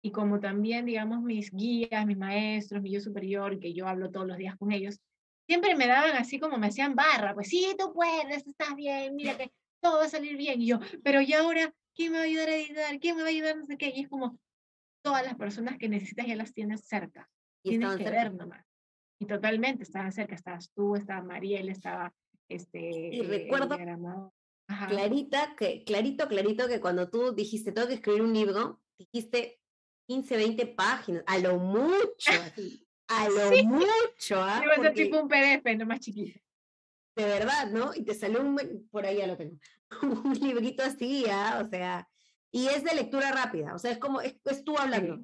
y 0.00 0.12
como 0.12 0.38
también, 0.38 0.86
digamos, 0.86 1.20
mis 1.20 1.50
guías, 1.50 2.06
mis 2.06 2.16
maestros, 2.16 2.80
mi 2.80 2.92
yo 2.92 3.00
superior, 3.00 3.58
que 3.58 3.74
yo 3.74 3.88
hablo 3.88 4.12
todos 4.12 4.24
los 4.24 4.36
días 4.36 4.56
con 4.56 4.70
ellos, 4.70 5.00
siempre 5.48 5.74
me 5.74 5.88
daban 5.88 6.14
así 6.14 6.38
como 6.38 6.56
me 6.56 6.68
hacían 6.68 6.94
barra, 6.94 7.34
pues 7.34 7.48
sí, 7.48 7.74
tú 7.76 7.92
puedes, 7.92 8.46
estás 8.46 8.76
bien, 8.76 9.16
mira 9.16 9.36
que 9.36 9.50
todo 9.82 9.98
va 9.98 10.04
a 10.04 10.08
salir 10.08 10.36
bien. 10.36 10.62
Y 10.62 10.68
yo, 10.68 10.78
pero 11.02 11.20
¿y 11.20 11.32
ahora 11.32 11.74
quién 11.92 12.12
me 12.12 12.18
va 12.18 12.22
a 12.22 12.26
ayudar 12.26 12.50
a 12.50 12.54
editar? 12.54 13.00
¿Quién 13.00 13.16
me 13.16 13.22
va 13.22 13.28
a 13.28 13.32
ayudar? 13.32 13.56
No 13.56 13.66
sé 13.66 13.76
qué. 13.76 13.92
Y 13.92 14.02
es 14.02 14.08
como, 14.08 14.38
todas 15.02 15.24
las 15.24 15.34
personas 15.34 15.76
que 15.76 15.88
necesitas 15.88 16.24
ya 16.24 16.36
las 16.36 16.54
tienes 16.54 16.82
cerca. 16.82 17.28
Y 17.64 17.70
tienes 17.70 17.96
que 17.96 18.08
ver 18.08 18.32
nomás. 18.32 18.64
Y 19.18 19.26
totalmente, 19.26 19.82
estaban 19.82 20.12
cerca, 20.12 20.36
estabas 20.36 20.70
tú, 20.70 20.94
estaba 20.94 21.20
Mariel, 21.20 21.68
estaba 21.68 22.14
este, 22.48 22.90
y 23.12 23.22
recuerdo 23.22 23.76
clarita, 24.88 25.54
que, 25.56 25.84
clarito, 25.84 26.28
clarito 26.28 26.68
que 26.68 26.80
cuando 26.80 27.08
tú 27.08 27.34
dijiste, 27.34 27.72
tengo 27.72 27.88
que 27.88 27.94
escribir 27.94 28.22
un 28.22 28.34
libro, 28.34 28.80
dijiste 28.98 29.60
15, 30.08 30.36
20 30.36 30.66
páginas, 30.66 31.24
a 31.26 31.38
lo 31.38 31.58
mucho, 31.58 32.32
a 33.08 33.28
lo 33.28 33.64
mucho. 33.64 34.42
¿ah? 34.42 34.60
Iba 34.62 34.74
a 34.74 34.82
ser 34.82 34.94
tipo 34.94 35.20
un 35.20 35.28
PDF, 35.28 35.64
no 35.76 35.86
más 35.86 36.00
chiquito. 36.00 36.38
De 37.16 37.24
verdad, 37.24 37.70
¿no? 37.70 37.94
Y 37.94 38.04
te 38.04 38.14
salió 38.14 38.40
un, 38.40 38.88
por 38.90 39.04
ahí 39.04 39.18
ya 39.18 39.26
lo 39.26 39.36
tengo, 39.36 39.58
un 40.02 40.34
librito 40.34 40.82
así, 40.82 41.24
¿ah? 41.28 41.62
o 41.64 41.68
sea, 41.68 42.08
y 42.50 42.68
es 42.68 42.84
de 42.84 42.94
lectura 42.94 43.32
rápida, 43.32 43.74
o 43.74 43.78
sea, 43.78 43.90
es 43.92 43.98
como, 43.98 44.20
es, 44.20 44.36
tú 44.64 44.78
hablando. 44.78 45.22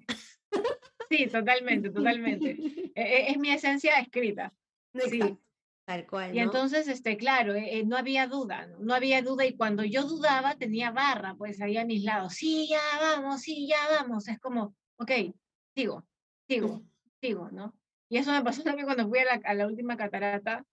Sí, 1.11 1.27
totalmente, 1.27 1.91
totalmente. 1.91 2.57
E, 2.97 3.03
e, 3.03 3.31
es, 3.33 3.39
mi 3.39 3.51
esencia 3.51 3.99
escrita. 3.99 4.55
Sí. 5.11 5.21
Tal 5.87 6.07
cual. 6.07 6.35
Y 6.35 6.39
entonces, 6.39 6.89
este, 6.89 7.19
claro, 7.19 7.55
eh, 7.55 7.79
eh, 7.79 7.85
no 7.85 7.97
había 7.99 8.27
duda, 8.27 8.67
¿no? 8.79 8.95
había 8.95 9.21
duda 9.21 9.45
y 9.45 9.55
cuando 9.55 9.85
yo 9.85 10.05
dudaba 10.05 10.55
tenía 10.55 10.91
barra, 10.91 11.35
pues 11.35 11.61
ahí 11.61 11.77
a 11.77 11.85
mis 11.85 12.05
lados, 12.05 12.35
sí, 12.35 12.69
ya 12.71 12.81
vamos, 13.01 13.43
sí, 13.43 13.69
ya 13.69 13.77
vamos, 13.91 14.27
es 14.29 14.39
como, 14.41 14.75
ok, 14.97 15.11
sigo, 15.75 16.07
sigo, 16.49 16.83
sigo, 17.21 17.51
¿no? 17.51 17.75
Y 18.09 18.17
eso 18.17 18.33
me 18.33 18.43
pasó 18.43 18.63
también 18.65 18.87
cuando 18.87 19.09
fui 19.09 19.19
a 19.19 19.25
la, 19.25 19.41
a 19.45 19.55
la 19.55 19.67
última 19.67 19.97
catarata, 19.97 20.65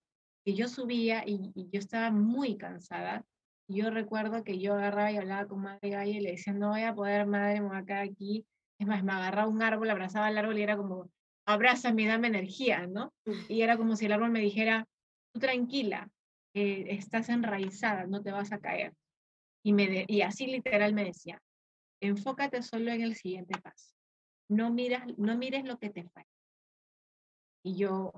que 0.44 0.54
yo 0.54 0.66
subía 0.66 1.24
y, 1.26 1.52
y, 1.54 1.68
yo 1.70 1.78
estaba 1.78 2.10
muy 2.10 2.56
cansada. 2.56 3.24
Yo 3.68 3.90
recuerdo 3.90 4.42
que 4.42 4.58
yo 4.58 4.74
agarraba 4.74 5.12
y 5.12 5.16
hablaba 5.16 5.46
con 5.46 5.60
Madre 5.60 6.08
y 6.08 6.20
le 6.20 6.32
decía, 6.32 6.52
no 6.52 6.70
voy 6.70 6.82
a 6.82 6.94
poder, 6.94 7.26
Madre, 7.26 7.60
me 7.60 7.68
voy 7.68 7.76
a 7.76 7.84
quedar 7.84 8.02
aquí. 8.02 8.44
Es 8.78 8.86
más, 8.86 9.04
me 9.04 9.12
agarraba 9.12 9.48
un 9.48 9.62
árbol, 9.62 9.90
abrazaba 9.90 10.26
al 10.26 10.38
árbol 10.38 10.58
y 10.58 10.62
era 10.62 10.76
como, 10.76 11.10
abrázame, 11.46 12.06
dame 12.06 12.28
energía, 12.28 12.86
¿no? 12.86 13.12
Y 13.48 13.62
era 13.62 13.76
como 13.76 13.94
si 13.94 14.06
el 14.06 14.12
árbol 14.12 14.30
me 14.30 14.40
dijera, 14.40 14.88
tranquila, 15.32 16.10
eh, 16.54 16.86
estás 16.88 17.28
enraizada, 17.28 18.06
no 18.06 18.22
te 18.22 18.32
vas 18.32 18.52
a 18.52 18.60
caer. 18.60 18.94
Y, 19.64 19.72
me 19.72 20.04
y 20.08 20.22
así 20.22 20.46
literal 20.46 20.92
me 20.92 21.04
decía, 21.04 21.40
enfócate 22.00 22.62
solo 22.62 22.90
en 22.92 23.02
el 23.02 23.14
siguiente 23.14 23.58
paso. 23.60 23.94
No, 24.48 24.70
miras, 24.70 25.06
no 25.16 25.36
mires 25.36 25.64
lo 25.64 25.78
que 25.78 25.90
te 25.90 26.04
falta. 26.04 26.28
Y 27.64 27.76
yo, 27.76 28.12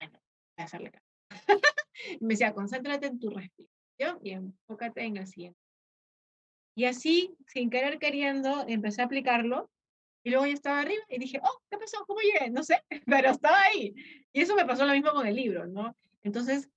bueno, 0.00 0.18
voy 0.18 0.62
a 0.62 0.64
hacerle 0.64 0.90
caso. 0.90 1.06
me 2.20 2.28
decía, 2.28 2.54
concéntrate 2.54 3.06
en 3.06 3.18
tu 3.18 3.30
respiración 3.30 4.18
y 4.22 4.30
enfócate 4.30 5.02
en 5.02 5.18
el 5.18 5.26
siguiente. 5.26 5.58
Y 6.74 6.84
así, 6.84 7.34
sin 7.46 7.70
querer 7.70 7.98
queriendo, 7.98 8.64
empecé 8.66 9.02
a 9.02 9.06
aplicarlo 9.06 9.70
y 10.28 10.30
luego 10.30 10.44
yo 10.44 10.52
estaba 10.52 10.80
arriba 10.80 11.02
y 11.08 11.18
dije, 11.18 11.40
oh, 11.42 11.62
¿qué 11.70 11.78
pasó? 11.78 12.04
¿Cómo 12.06 12.20
llegué? 12.20 12.50
No 12.50 12.62
sé, 12.62 12.82
pero 13.06 13.30
estaba 13.30 13.62
ahí. 13.62 13.94
Y 14.30 14.42
eso 14.42 14.54
me 14.54 14.66
pasó 14.66 14.84
lo 14.84 14.92
mismo 14.92 15.10
con 15.12 15.26
el 15.26 15.34
libro, 15.34 15.66
¿no? 15.66 15.96
Entonces, 16.22 16.68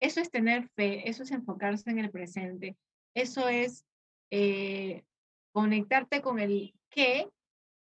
eso 0.00 0.22
es 0.22 0.30
tener 0.30 0.70
fe, 0.70 1.06
eso 1.06 1.22
es 1.22 1.30
enfocarse 1.30 1.90
en 1.90 1.98
el 1.98 2.10
presente, 2.10 2.78
eso 3.14 3.46
es 3.46 3.84
eh, 4.30 5.04
conectarte 5.52 6.22
con 6.22 6.38
el 6.38 6.74
qué 6.88 7.28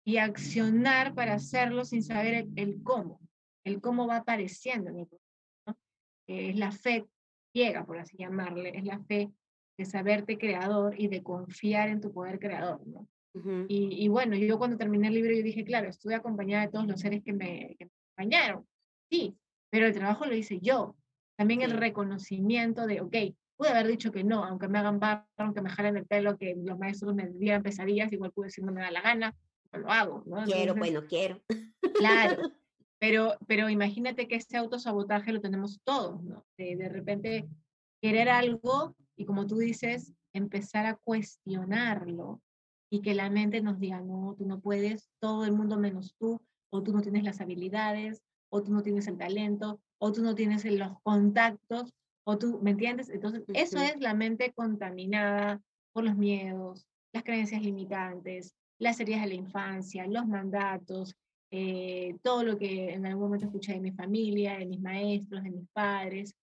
y 0.03 0.17
accionar 0.17 1.15
para 1.15 1.35
hacerlo 1.35 1.85
sin 1.85 2.03
saber 2.03 2.49
el, 2.57 2.83
cómo, 2.83 3.21
el 3.63 3.79
cómo 3.79 4.05
va 4.05 4.17
apareciendo 4.17 4.89
en 4.89 4.99
el 4.99 5.07
¿no? 5.65 5.77
que 6.27 6.49
es 6.49 6.57
la 6.57 6.73
fe 6.73 7.05
ciega, 7.53 7.85
por 7.85 7.97
así 7.97 8.17
llamarle, 8.17 8.77
es 8.77 8.83
la 8.83 8.99
fe 8.99 9.31
de 9.77 9.85
saberte 9.85 10.37
creador 10.37 10.99
y 10.99 11.07
de 11.07 11.23
confiar 11.23 11.87
en 11.87 12.01
tu 12.01 12.11
poder 12.11 12.39
creador, 12.39 12.85
¿no? 12.85 13.07
Y, 13.67 14.05
y, 14.05 14.07
bueno, 14.09 14.35
yo 14.35 14.57
cuando 14.59 14.77
terminé 14.77 15.07
el 15.07 15.15
libro, 15.15 15.33
yo 15.33 15.41
dije, 15.41 15.65
claro, 15.65 15.89
estuve 15.89 16.15
acompañada 16.15 16.65
de 16.65 16.71
todos 16.71 16.85
los 16.87 16.99
seres 16.99 17.23
que 17.23 17.33
me, 17.33 17.75
que 17.79 17.85
me 17.85 17.91
acompañaron, 18.15 18.67
sí, 19.09 19.35
pero 19.71 19.87
el 19.87 19.93
trabajo 19.93 20.25
lo 20.25 20.35
hice 20.35 20.59
yo. 20.59 20.95
También 21.35 21.63
el 21.63 21.71
reconocimiento 21.71 22.85
de, 22.85 23.01
ok, 23.01 23.15
pude 23.57 23.69
haber 23.69 23.87
dicho 23.87 24.11
que 24.11 24.23
no, 24.23 24.43
aunque 24.43 24.67
me 24.67 24.77
hagan 24.77 24.99
barro, 24.99 25.25
aunque 25.37 25.61
me 25.61 25.69
jalen 25.69 25.97
el 25.97 26.05
pelo, 26.05 26.37
que 26.37 26.55
los 26.55 26.77
maestros 26.77 27.15
me 27.15 27.27
dieran 27.27 27.63
pesadillas, 27.63 28.13
igual 28.13 28.31
pude 28.31 28.47
decir 28.47 28.63
no 28.63 28.71
me 28.71 28.81
da 28.81 28.91
la 28.91 29.01
gana, 29.01 29.35
lo 29.71 29.89
hago, 29.89 30.23
¿no? 30.27 30.43
Quiero, 30.43 30.75
bueno, 30.75 31.01
quiero. 31.07 31.41
Claro, 31.95 32.37
pero, 32.99 33.35
pero 33.47 33.69
imagínate 33.69 34.27
que 34.27 34.35
ese 34.35 34.57
autosabotaje 34.57 35.33
lo 35.33 35.41
tenemos 35.41 35.81
todos, 35.83 36.23
¿no? 36.23 36.45
De, 36.57 36.75
de 36.75 36.89
repente 36.89 37.47
querer 38.01 38.29
algo 38.29 38.95
y 39.15 39.25
como 39.25 39.47
tú 39.47 39.57
dices, 39.57 40.13
empezar 40.33 40.85
a 40.85 40.95
cuestionarlo 40.95 42.41
y 42.93 43.01
que 43.01 43.15
la 43.15 43.31
mente 43.31 43.59
nos 43.59 43.79
diga, 43.79 44.01
no, 44.01 44.35
tú 44.37 44.45
no 44.45 44.59
puedes, 44.59 45.09
todo 45.19 45.45
el 45.45 45.51
mundo 45.51 45.79
menos 45.79 46.15
tú, 46.19 46.39
o 46.69 46.83
tú 46.83 46.93
no 46.93 47.01
tienes 47.01 47.23
las 47.23 47.41
habilidades, 47.41 48.21
o 48.49 48.61
tú 48.61 48.71
no 48.71 48.83
tienes 48.83 49.07
el 49.07 49.17
talento, 49.17 49.81
o 49.97 50.11
tú 50.11 50.21
no 50.21 50.35
tienes 50.35 50.63
los 50.65 51.01
contactos, 51.01 51.91
o 52.23 52.37
tú, 52.37 52.59
¿me 52.61 52.69
entiendes? 52.69 53.09
Entonces, 53.09 53.45
eso 53.55 53.79
es 53.79 53.99
la 53.99 54.13
mente 54.13 54.53
contaminada 54.53 55.59
por 55.91 56.03
los 56.03 56.15
miedos, 56.15 56.85
las 57.13 57.23
creencias 57.23 57.63
limitantes, 57.63 58.53
las 58.77 58.99
heridas 58.99 59.23
de 59.23 59.29
la 59.29 59.33
infancia, 59.33 60.05
los 60.05 60.27
mandatos, 60.27 61.15
eh, 61.49 62.15
todo 62.21 62.43
lo 62.43 62.59
que 62.59 62.93
en 62.93 63.07
algún 63.07 63.23
momento 63.23 63.47
escuché 63.47 63.73
de 63.73 63.79
mi 63.79 63.91
familia, 63.91 64.59
de 64.59 64.67
mis 64.67 64.81
maestros, 64.81 65.41
de 65.41 65.49
mis 65.49 65.67
padres, 65.73 66.35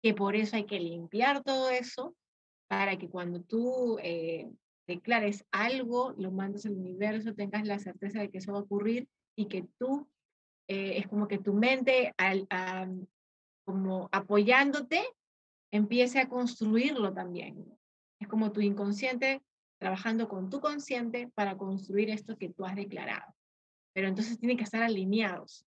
que 0.00 0.14
por 0.14 0.36
eso 0.36 0.54
hay 0.54 0.64
que 0.64 0.78
limpiar 0.78 1.42
todo 1.42 1.70
eso 1.70 2.14
para 2.68 2.96
que 2.96 3.08
cuando 3.08 3.40
tú 3.40 3.98
eh, 4.00 4.48
declares 4.88 5.44
algo, 5.52 6.14
lo 6.18 6.32
mandes 6.32 6.66
al 6.66 6.72
universo, 6.72 7.34
tengas 7.34 7.64
la 7.66 7.78
certeza 7.78 8.20
de 8.20 8.30
que 8.30 8.38
eso 8.38 8.52
va 8.52 8.58
a 8.58 8.62
ocurrir 8.62 9.08
y 9.36 9.46
que 9.46 9.68
tú, 9.78 10.08
eh, 10.66 10.98
es 10.98 11.06
como 11.06 11.28
que 11.28 11.38
tu 11.38 11.54
mente, 11.54 12.12
al, 12.16 12.48
como 13.64 14.08
apoyándote, 14.10 15.02
empiece 15.70 16.18
a 16.18 16.28
construirlo 16.28 17.12
también. 17.12 17.64
Es 18.18 18.26
como 18.26 18.50
tu 18.50 18.60
inconsciente 18.60 19.42
trabajando 19.78 20.28
con 20.28 20.50
tu 20.50 20.60
consciente 20.60 21.30
para 21.36 21.56
construir 21.56 22.10
esto 22.10 22.36
que 22.36 22.48
tú 22.48 22.64
has 22.64 22.74
declarado 22.74 23.32
pero 23.98 24.06
entonces 24.06 24.38
tienen 24.38 24.56
que 24.56 24.62
estar 24.62 24.80
alineados. 24.80 25.66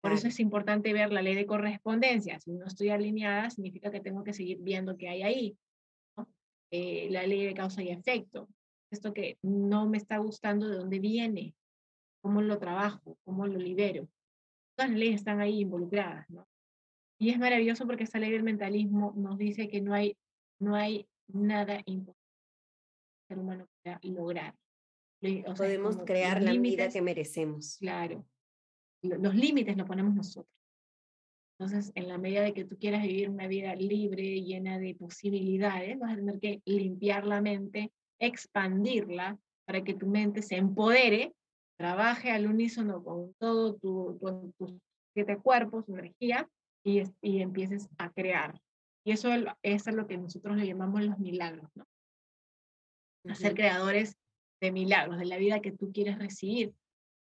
Por 0.00 0.12
eso 0.12 0.28
es 0.28 0.38
importante 0.38 0.92
ver 0.92 1.12
la 1.12 1.22
ley 1.22 1.34
de 1.34 1.44
correspondencia. 1.44 2.38
Si 2.38 2.52
no 2.52 2.66
estoy 2.66 2.90
alineada, 2.90 3.50
significa 3.50 3.90
que 3.90 3.98
tengo 3.98 4.22
que 4.22 4.32
seguir 4.32 4.58
viendo 4.60 4.96
qué 4.96 5.08
hay 5.08 5.24
ahí. 5.24 5.58
Eh, 6.76 7.06
la 7.08 7.24
ley 7.24 7.44
de 7.44 7.54
causa 7.54 7.84
y 7.84 7.90
efecto. 7.90 8.48
Esto 8.90 9.14
que 9.14 9.38
no 9.42 9.88
me 9.88 9.96
está 9.96 10.18
gustando, 10.18 10.68
¿de 10.68 10.78
dónde 10.78 10.98
viene? 10.98 11.54
¿Cómo 12.20 12.42
lo 12.42 12.58
trabajo? 12.58 13.16
¿Cómo 13.24 13.46
lo 13.46 13.60
libero? 13.60 14.08
Todas 14.76 14.90
las 14.90 14.98
leyes 14.98 15.20
están 15.20 15.38
ahí 15.40 15.60
involucradas. 15.60 16.28
¿no? 16.30 16.48
Y 17.20 17.30
es 17.30 17.38
maravilloso 17.38 17.86
porque 17.86 18.02
esta 18.02 18.18
ley 18.18 18.32
del 18.32 18.42
mentalismo 18.42 19.12
nos 19.14 19.38
dice 19.38 19.68
que 19.68 19.80
no 19.80 19.94
hay, 19.94 20.16
no 20.58 20.74
hay 20.74 21.06
nada 21.28 21.80
imposible 21.86 22.18
que 22.18 23.22
el 23.22 23.28
ser 23.28 23.38
humano 23.38 23.68
pueda 23.84 24.00
lograr. 24.02 24.54
Podemos 25.56 25.98
crear 25.98 26.42
la 26.42 26.54
vida 26.54 26.88
que 26.88 27.00
merecemos. 27.00 27.76
Claro. 27.78 28.26
Los 29.00 29.36
límites 29.36 29.76
los 29.76 29.86
ponemos 29.86 30.12
nosotros. 30.12 30.52
Entonces, 31.58 31.92
en 31.94 32.08
la 32.08 32.18
medida 32.18 32.42
de 32.42 32.52
que 32.52 32.64
tú 32.64 32.76
quieras 32.78 33.02
vivir 33.02 33.30
una 33.30 33.46
vida 33.46 33.74
libre, 33.76 34.42
llena 34.42 34.78
de 34.78 34.94
posibilidades, 34.94 35.98
vas 35.98 36.12
a 36.12 36.16
tener 36.16 36.40
que 36.40 36.60
limpiar 36.64 37.26
la 37.26 37.40
mente, 37.40 37.92
expandirla 38.18 39.38
para 39.64 39.84
que 39.84 39.94
tu 39.94 40.06
mente 40.06 40.42
se 40.42 40.56
empodere, 40.56 41.32
trabaje 41.78 42.30
al 42.30 42.46
unísono 42.46 43.02
con 43.02 43.34
todo 43.38 43.74
tu, 43.76 44.18
tus 44.58 44.74
siete 45.14 45.38
cuerpos, 45.38 45.86
tu 45.86 45.94
energía, 45.94 46.48
y, 46.84 47.02
y 47.22 47.40
empieces 47.40 47.88
a 47.98 48.10
crear. 48.10 48.60
Y 49.04 49.12
eso, 49.12 49.30
es 49.62 49.86
lo 49.86 50.06
que 50.06 50.16
nosotros 50.16 50.56
le 50.56 50.66
llamamos 50.66 51.02
los 51.02 51.18
milagros, 51.18 51.68
¿no? 51.74 51.86
A 53.26 53.34
ser 53.34 53.54
creadores 53.54 54.16
de 54.60 54.70
milagros, 54.70 55.18
de 55.18 55.24
la 55.26 55.38
vida 55.38 55.60
que 55.60 55.72
tú 55.72 55.92
quieres 55.92 56.18
recibir. 56.18 56.74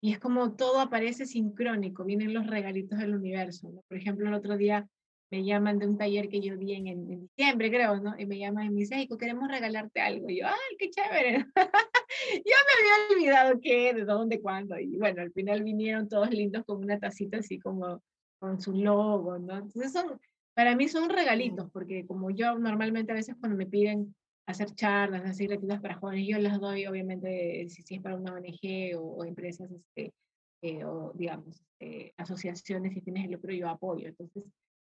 Y 0.02 0.12
es 0.12 0.20
como 0.20 0.56
todo 0.56 0.80
aparece 0.80 1.28
sincrónico, 1.28 2.04
vienen 2.04 2.34
los 2.34 2.48
regalitos 2.48 2.98
del 2.98 3.14
universo. 3.14 3.72
Por 3.88 3.98
ejemplo, 3.98 4.28
el 4.28 4.34
otro 4.34 4.58
día 4.58 4.88
me 5.30 5.46
llaman 5.46 5.80
de 5.80 5.88
un 5.88 5.98
taller 5.98 6.28
que 6.28 6.42
yo 6.42 6.58
di 6.58 6.74
en, 6.74 6.88
en, 6.88 7.22
diciembre, 7.22 7.70
creo, 7.70 8.02
¿no? 8.02 8.20
Y 8.20 8.26
me 8.26 8.38
llaman 8.38 8.66
y 8.66 8.70
me 8.72 8.80
dicen, 8.82 9.08
queremos 9.18 9.48
regalarte 9.48 10.02
algo. 10.02 10.30
Y 10.30 10.42
yo, 10.42 10.48
¡ay, 10.48 10.76
qué 10.78 10.90
chévere! 10.90 11.46
yo 12.36 12.56
me 12.58 12.74
había 12.80 13.16
olvidado 13.16 13.60
qué, 13.62 13.94
de 13.94 14.04
dónde, 14.04 14.42
cuándo. 14.42 14.78
Y 14.78 14.98
bueno, 14.98 15.22
al 15.22 15.32
final 15.32 15.64
vinieron 15.64 16.10
todos 16.10 16.32
lindos 16.32 16.66
con 16.66 16.84
una 16.84 17.00
tacita 17.00 17.38
así 17.38 17.60
como 17.60 18.02
con 18.40 18.60
su 18.60 18.74
logo, 18.74 19.38
¿no? 19.38 19.54
Entonces 19.54 19.94
son, 19.94 20.20
para 20.54 20.76
mí 20.76 20.88
son 20.90 21.10
regalitos, 21.10 21.70
porque 21.72 22.06
como 22.08 22.32
yo 22.32 22.58
normalmente 22.58 23.12
a 23.12 23.16
veces 23.16 23.36
cuando 23.40 23.56
me 23.56 23.68
piden 23.68 24.16
hacer 24.46 24.74
charlas, 24.76 25.24
hacer 25.26 25.48
gratuitas 25.48 25.82
para 25.82 25.96
jóvenes. 25.96 26.28
Yo 26.28 26.40
las 26.40 26.60
doy, 26.60 26.86
obviamente, 26.88 27.68
si, 27.70 27.82
si 27.84 27.96
es 27.96 28.02
para 28.02 28.16
una 28.16 28.34
ONG 28.34 28.98
o, 28.98 29.24
empresas, 29.26 29.72
este, 29.72 30.14
eh, 30.62 30.84
o 30.84 31.12
digamos, 31.16 31.62
este, 31.80 32.14
asociaciones, 32.18 32.94
si 32.94 33.02
tienes 33.02 33.26
el 33.26 33.32
lucro, 33.32 33.54
yo 33.54 33.70
apoyo. 33.70 34.08
Entonces, 34.08 34.44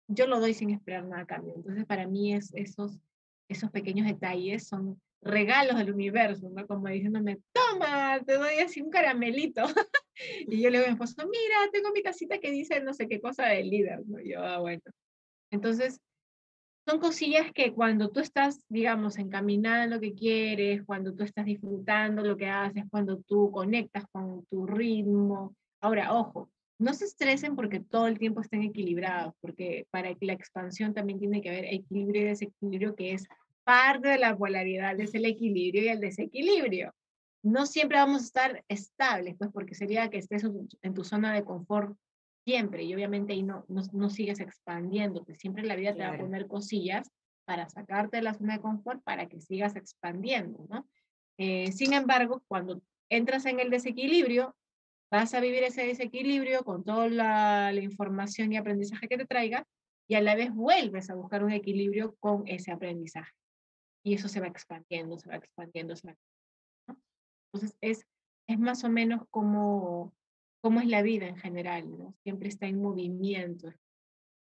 yo 0.09 0.27
lo 0.27 0.41
doy 0.41 0.55
sin 0.55 0.71
esperar 0.71 1.07
nada 1.07 1.23
a 1.23 1.27
cambio. 1.27 1.55
Entonces, 1.57 1.87
para 1.87 2.07
mí 2.07 2.35
es, 2.35 2.53
esos, 2.55 2.99
esos 3.49 3.71
pequeños 3.71 4.07
detalles 4.07 4.67
son 4.67 5.01
regalos 5.23 5.77
del 5.79 5.93
universo, 5.93 6.51
¿no? 6.51 6.67
Como 6.67 6.89
diciéndome, 6.89 7.39
toma, 7.53 8.21
te 8.27 8.35
doy 8.35 8.59
así 8.59 8.83
un 8.83 8.91
caramelito. 8.91 9.63
y 10.49 10.61
yo 10.61 10.69
le 10.69 10.79
digo 10.79 10.85
a 10.85 10.89
mi 10.89 10.95
esposo, 10.95 11.29
mira, 11.29 11.71
tengo 11.73 11.93
mi 11.93 12.03
casita 12.03 12.39
que 12.39 12.51
dice 12.51 12.81
no 12.81 12.93
sé 12.93 13.09
qué 13.09 13.21
cosa 13.21 13.47
del 13.47 13.71
líder, 13.71 14.01
¿no? 14.07 14.21
Y 14.21 14.33
yo, 14.33 14.43
ah, 14.43 14.59
bueno. 14.59 14.83
Entonces, 15.51 16.01
son 16.87 16.99
cosillas 16.99 17.53
que 17.53 17.72
cuando 17.72 18.11
tú 18.11 18.20
estás, 18.20 18.64
digamos, 18.68 19.18
encaminada 19.18 19.85
en 19.85 19.91
lo 19.91 20.01
que 20.01 20.14
quieres, 20.14 20.83
cuando 20.85 21.14
tú 21.14 21.22
estás 21.22 21.45
disfrutando 21.45 22.22
lo 22.22 22.37
que 22.37 22.49
haces, 22.49 22.85
cuando 22.91 23.18
tú 23.18 23.51
conectas 23.53 24.05
con 24.11 24.45
tu 24.47 24.66
ritmo. 24.66 25.55
Ahora, 25.80 26.12
ojo, 26.12 26.51
no 26.78 26.93
se 26.95 27.05
estresen 27.05 27.55
porque 27.55 27.80
todo 27.80 28.09
el 28.09 28.18
tiempo 28.18 28.41
estén 28.41 28.62
equilibrados, 28.62 29.35
porque 29.41 29.87
para 29.91 30.14
que 30.14 30.26
la 30.26 30.33
expansión 30.33 30.93
también 30.93 31.18
tiene 31.18 31.41
que 31.41 31.51
haber 31.51 31.66
equilibrio 31.66 32.22
y 32.22 32.24
desequilibrio, 32.26 32.97
que 32.97 33.12
es 33.12 33.26
parte 33.64 34.09
de 34.09 34.18
la 34.18 34.37
polaridad, 34.37 34.99
es 34.99 35.14
el 35.14 35.24
equilibrio 35.24 35.85
y 35.85 35.89
el 35.89 36.01
desequilibrio. 36.01 36.93
No 37.45 37.66
siempre 37.66 37.99
vamos 37.99 38.22
a 38.22 38.24
estar 38.24 38.64
estables, 38.68 39.37
pues 39.39 39.51
porque 39.53 39.74
sería 39.74 40.11
que 40.11 40.18
estés 40.18 40.45
en 40.83 40.95
tu 40.95 41.05
zona 41.05 41.33
de 41.33 41.45
confort 41.45 41.97
siempre, 42.45 42.84
y 42.84 42.95
obviamente 42.95 43.32
ahí 43.32 43.43
no, 43.43 43.64
no, 43.68 44.11
sigues 44.11 44.40
expandiéndote, 44.40 45.36
siempre 45.36 45.64
la 45.64 45.76
vida 45.76 45.95
te 45.95 46.03
va 46.03 46.14
a 46.14 46.18
poner 46.18 46.47
cosillas 46.47 47.11
para 47.45 47.68
sacarte 47.68 48.18
de 48.18 48.22
la 48.22 48.34
zona 48.34 48.55
de 48.55 48.61
confort 48.61 49.03
para 49.03 49.28
que 49.28 49.40
sigas 49.40 49.76
expandiendo, 49.76 50.64
¿no? 50.68 50.88
Eh, 51.38 51.72
sin 51.72 51.93
embargo, 51.93 52.43
cuando 52.49 52.82
entras 53.09 53.47
en 53.47 53.61
el 53.61 53.70
desequilibrio, 53.70 54.55
vas 55.11 55.34
a 55.34 55.40
vivir 55.40 55.62
ese 55.62 55.86
desequilibrio 55.86 56.64
con 56.64 56.84
toda 56.84 57.09
la, 57.09 57.72
la, 57.72 57.80
información 57.80 58.53
y 58.53 58.57
aprendizaje 58.57 59.09
que 59.09 59.18
te 59.18 59.26
traiga 59.26 59.66
y 60.09 60.14
a 60.14 60.20
la 60.20 60.34
vez 60.34 60.53
vuelves 60.53 61.11
a 61.11 61.14
buscar 61.14 61.45
un 61.45 61.53
equilibrio 61.53 62.16
con 62.20 62.45
ese 62.47 62.72
aprendizaje. 62.72 63.32
Y 64.05 64.14
eso 64.14 64.28
se 64.28 64.40
va 64.40 64.49
expandiendo, 64.49 65.18
se 65.18 65.28
va 65.28 65.36
expandiendo, 65.36 65.97
se 65.97 66.09
va 66.09 66.12
expandiendo. 66.12 67.05
Entonces, 67.53 67.76
es, 67.80 68.07
es 68.49 68.59
más 68.59 68.84
o 68.84 68.88
menos 68.88 69.22
como 69.30 70.14
cómo 70.63 70.81
es 70.81 70.87
la 70.87 71.03
vida 71.03 71.27
en 71.27 71.37
general, 71.37 71.91
¿no? 71.99 72.15
Siempre 72.23 72.49
está 72.49 72.67
en 72.67 72.81
movimiento. 72.81 73.73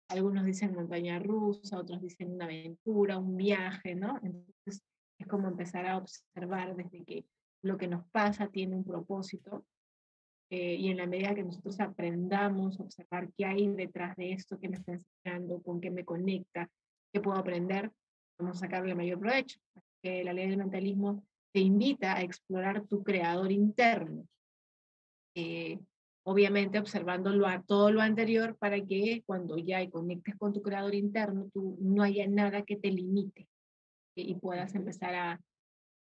Algunos 0.10 0.46
dicen 0.46 0.76
montaña 0.76 1.20
rusa, 1.20 1.80
otros 1.80 2.02
dicen 2.02 2.32
una 2.32 2.46
aventura, 2.46 3.18
un 3.18 3.36
viaje, 3.36 3.96
¿no? 3.96 4.20
Entonces 4.22 4.84
es 5.20 5.28
como 5.28 5.48
empezar 5.48 5.88
a 5.88 5.98
observar 5.98 6.76
desde 6.76 7.04
que 7.04 7.26
lo 7.64 7.78
que 7.78 7.88
nos 7.88 8.06
pasa 8.10 8.48
tiene 8.48 8.76
un 8.76 8.84
propósito 8.84 9.66
eh, 10.52 10.76
y 10.76 10.90
en 10.90 10.98
la 10.98 11.08
medida 11.08 11.34
que 11.34 11.44
nosotros 11.44 11.80
aprendamos 11.80 12.80
a 12.80 12.84
observar 12.84 13.32
qué 13.36 13.46
hay 13.46 13.68
detrás 13.70 14.16
de 14.16 14.34
esto 14.34 14.60
que 14.60 14.70
me 14.70 14.78
está 14.78 14.94
enseñando, 14.94 15.64
con 15.64 15.82
qué 15.82 15.90
me 15.90 16.06
conecta, 16.06 16.70
qué 17.12 17.22
puedo 17.22 17.38
aprender, 17.38 17.92
vamos 18.38 18.58
a 18.58 18.60
sacarle 18.60 18.94
mayor 18.94 19.20
provecho. 19.20 19.60
que 20.04 20.24
la 20.24 20.34
ley 20.34 20.50
del 20.50 20.58
mentalismo 20.58 21.24
te 21.54 21.62
invita 21.62 22.16
a 22.16 22.22
explorar 22.22 22.86
tu 22.86 23.04
creador 23.04 23.52
interno. 23.52 24.28
Eh, 25.36 25.80
obviamente 26.26 26.80
observándolo 26.80 27.48
a 27.48 27.62
todo 27.62 27.92
lo 27.92 28.02
anterior 28.02 28.56
para 28.58 28.80
que 28.82 29.24
cuando 29.26 29.58
ya 29.58 29.88
conectes 29.90 30.36
con 30.38 30.54
tu 30.54 30.62
creador 30.62 30.96
interno, 30.96 31.50
tú 31.54 31.78
no 31.82 32.04
haya 32.04 32.28
nada 32.28 32.64
que 32.64 32.78
te 32.78 32.92
limite 32.92 33.48
y 34.16 34.36
puedas 34.36 34.76
empezar 34.76 35.16
a, 35.16 35.42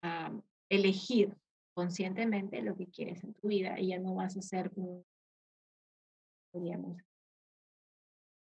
a 0.02 0.32
elegir 0.68 1.34
conscientemente 1.74 2.62
lo 2.62 2.76
que 2.76 2.86
quieres 2.86 3.24
en 3.24 3.34
tu 3.34 3.48
vida 3.48 3.78
y 3.80 3.88
ya 3.88 3.98
no 3.98 4.14
vas 4.14 4.36
a 4.36 4.42
ser 4.42 4.70
un, 4.76 5.04
digamos, 6.52 7.02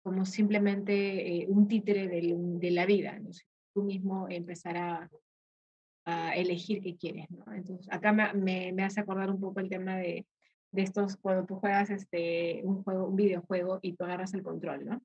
como 0.02 0.26
simplemente 0.26 1.42
eh, 1.42 1.46
un 1.48 1.66
títere 1.66 2.08
de, 2.08 2.70
la 2.70 2.84
vida, 2.84 3.18
¿no? 3.18 3.30
tú 3.72 3.82
mismo 3.82 4.28
empezar 4.28 4.76
a, 4.76 5.10
elegir 6.36 6.82
qué 6.82 6.96
quieres. 6.96 7.30
¿no? 7.30 7.50
Entonces, 7.54 7.90
acá 7.90 8.12
me, 8.12 8.72
me, 8.72 8.84
hace 8.84 9.00
acordar 9.00 9.30
un 9.30 9.40
poco 9.40 9.60
el 9.60 9.70
tema 9.70 9.96
de, 9.96 10.26
de 10.74 10.82
estos, 10.82 11.16
cuando 11.16 11.46
tú 11.46 11.54
juegas 11.56 11.88
este, 11.90 12.60
un, 12.64 12.82
juego, 12.82 13.06
un 13.06 13.16
videojuego 13.16 13.78
y 13.80 13.94
tú 13.94 14.04
agarras 14.04 14.34
el 14.34 14.42
control, 14.42 14.84
¿no? 14.84 15.00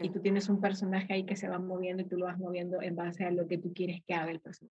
Y 0.00 0.10
tú 0.10 0.20
tienes 0.20 0.48
un 0.50 0.60
personaje 0.60 1.14
ahí 1.14 1.24
que 1.24 1.34
se 1.34 1.48
va 1.48 1.58
moviendo 1.58 2.02
y 2.02 2.06
tú 2.06 2.18
lo 2.18 2.26
vas 2.26 2.38
moviendo 2.38 2.82
en 2.82 2.94
base 2.94 3.24
a 3.24 3.30
lo 3.30 3.48
que 3.48 3.56
tú 3.56 3.72
quieres 3.72 4.02
que 4.06 4.14
haga 4.14 4.30
el 4.30 4.40
personaje. 4.40 4.74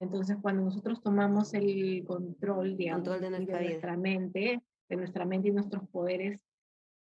Entonces, 0.00 0.36
cuando 0.42 0.64
nosotros 0.64 1.00
tomamos 1.00 1.54
el 1.54 2.04
control, 2.04 2.76
digamos, 2.76 3.20
de, 3.20 3.30
nuestra, 3.30 3.96
mente, 3.96 4.60
de 4.88 4.96
nuestra 4.96 5.24
mente 5.24 5.48
y 5.48 5.52
nuestros 5.52 5.88
poderes, 5.88 6.40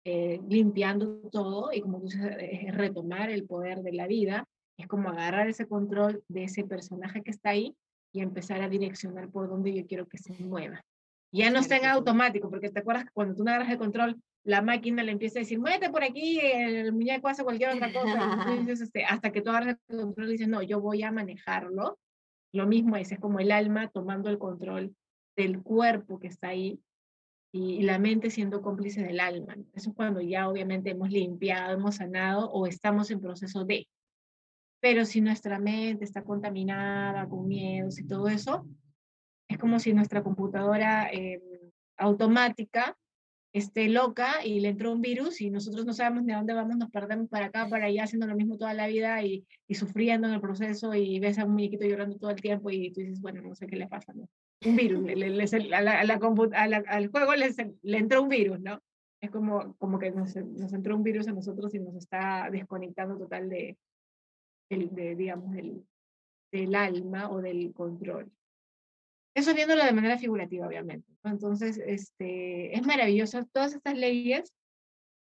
eh, 0.04 0.40
limpiando 0.48 1.20
todo 1.30 1.70
y 1.72 1.80
como 1.80 2.00
tú 2.00 2.06
dices, 2.06 2.36
es 2.38 2.74
retomar 2.74 3.30
el 3.30 3.46
poder 3.46 3.82
de 3.82 3.92
la 3.92 4.08
vida, 4.08 4.44
es 4.76 4.88
como 4.88 5.08
agarrar 5.08 5.48
ese 5.48 5.66
control 5.66 6.24
de 6.28 6.44
ese 6.44 6.64
personaje 6.64 7.22
que 7.22 7.30
está 7.30 7.50
ahí 7.50 7.76
y 8.12 8.20
empezar 8.20 8.62
a 8.62 8.68
direccionar 8.68 9.30
por 9.30 9.48
donde 9.48 9.72
yo 9.72 9.86
quiero 9.86 10.08
que 10.08 10.18
se 10.18 10.32
mueva. 10.44 10.84
Ya 11.30 11.50
no 11.50 11.58
está 11.58 11.76
en 11.76 11.86
automático, 11.86 12.48
porque 12.48 12.70
te 12.70 12.80
acuerdas 12.80 13.04
que 13.04 13.10
cuando 13.12 13.34
tú 13.34 13.42
agarras 13.42 13.70
el 13.70 13.78
control, 13.78 14.20
la 14.44 14.62
máquina 14.62 15.02
le 15.02 15.12
empieza 15.12 15.38
a 15.38 15.42
decir, 15.42 15.58
muévete 15.58 15.90
por 15.90 16.02
aquí, 16.02 16.40
el 16.40 16.92
muñeco 16.92 17.28
hace 17.28 17.44
cualquier 17.44 17.70
otra 17.70 17.92
cosa, 17.92 18.46
este, 18.68 19.04
hasta 19.04 19.30
que 19.30 19.42
tú 19.42 19.50
agarras 19.50 19.76
el 19.88 20.00
control 20.00 20.28
y 20.28 20.32
dices, 20.32 20.48
no, 20.48 20.62
yo 20.62 20.80
voy 20.80 21.02
a 21.02 21.12
manejarlo 21.12 21.98
lo 22.52 22.66
mismo 22.66 22.96
es, 22.96 23.12
es 23.12 23.18
como 23.18 23.40
el 23.40 23.52
alma 23.52 23.88
tomando 23.88 24.30
el 24.30 24.38
control 24.38 24.94
del 25.36 25.62
cuerpo 25.62 26.18
que 26.18 26.28
está 26.28 26.48
ahí 26.48 26.80
y, 27.52 27.82
la 27.82 27.98
mente 27.98 28.30
siendo 28.30 28.62
cómplice 28.62 29.02
del 29.02 29.20
alma. 29.20 29.56
Eso 29.74 29.90
es 29.90 29.96
cuando 29.96 30.20
ya 30.20 30.48
obviamente 30.48 30.90
hemos 30.90 31.10
limpiado, 31.10 31.74
hemos 31.74 31.96
sanado 31.96 32.50
o 32.50 32.66
estamos 32.66 33.10
en 33.10 33.20
proceso 33.20 33.64
de. 33.64 33.88
Pero 34.80 35.04
si 35.04 35.20
nuestra 35.20 35.58
mente 35.58 36.04
está 36.04 36.22
contaminada 36.22 37.28
con 37.28 37.48
miedos 37.48 37.98
y 37.98 38.06
todo 38.06 38.28
eso, 38.28 38.66
es 39.48 39.58
como 39.58 39.78
si 39.78 39.92
nuestra 39.94 40.22
computadora 40.22 41.10
eh, 41.12 41.42
automática 41.96 42.96
esté 43.52 43.88
loca 43.88 44.44
y 44.44 44.60
le 44.60 44.68
entró 44.68 44.92
un 44.92 45.00
virus 45.00 45.40
y 45.40 45.50
nosotros 45.50 45.86
no 45.86 45.92
sabemos 45.92 46.26
de 46.26 46.34
dónde 46.34 46.52
vamos, 46.52 46.76
nos 46.76 46.90
perdemos 46.90 47.28
para 47.28 47.46
acá, 47.46 47.66
para 47.68 47.86
allá, 47.86 48.04
haciendo 48.04 48.26
lo 48.26 48.36
mismo 48.36 48.58
toda 48.58 48.74
la 48.74 48.86
vida 48.86 49.22
y, 49.22 49.46
y 49.66 49.74
sufriendo 49.74 50.28
en 50.28 50.34
el 50.34 50.40
proceso 50.40 50.94
y 50.94 51.18
ves 51.18 51.38
a 51.38 51.44
un 51.44 51.52
muñequito 51.52 51.86
llorando 51.86 52.18
todo 52.18 52.30
el 52.30 52.40
tiempo 52.40 52.70
y 52.70 52.92
tú 52.92 53.00
dices, 53.00 53.20
bueno, 53.20 53.40
no 53.42 53.54
sé 53.54 53.66
qué 53.66 53.76
le 53.76 53.88
pasa, 53.88 54.12
¿no? 54.12 54.28
Un 54.66 54.76
virus, 54.76 55.02
le, 55.02 55.14
le, 55.14 55.74
a 55.74 55.80
la, 55.80 56.00
a 56.00 56.84
al 56.88 57.08
juego 57.08 57.34
le, 57.34 57.98
entró 57.98 58.22
un 58.22 58.28
virus, 58.28 58.60
¿no? 58.60 58.80
Es 59.20 59.30
como, 59.30 59.74
como 59.78 59.98
que 59.98 60.10
nos, 60.10 60.36
nos, 60.36 60.72
entró 60.72 60.96
un 60.96 61.02
virus 61.02 61.26
a 61.28 61.32
nosotros 61.32 61.74
y 61.74 61.78
nos 61.78 61.94
está 61.96 62.48
desconectando 62.50 63.16
total 63.16 63.48
de, 63.48 63.76
de 64.68 65.14
digamos, 65.16 65.52
del, 65.52 65.84
del 66.52 66.74
alma 66.74 67.30
o 67.30 67.40
del 67.40 67.72
control. 67.72 68.30
Eso 69.38 69.54
viéndolo 69.54 69.84
de 69.84 69.92
manera 69.92 70.18
figurativa, 70.18 70.66
obviamente. 70.66 71.06
Entonces, 71.22 71.78
este, 71.78 72.76
es 72.76 72.84
maravilloso. 72.84 73.44
Todas 73.52 73.72
estas 73.72 73.96
leyes 73.96 74.52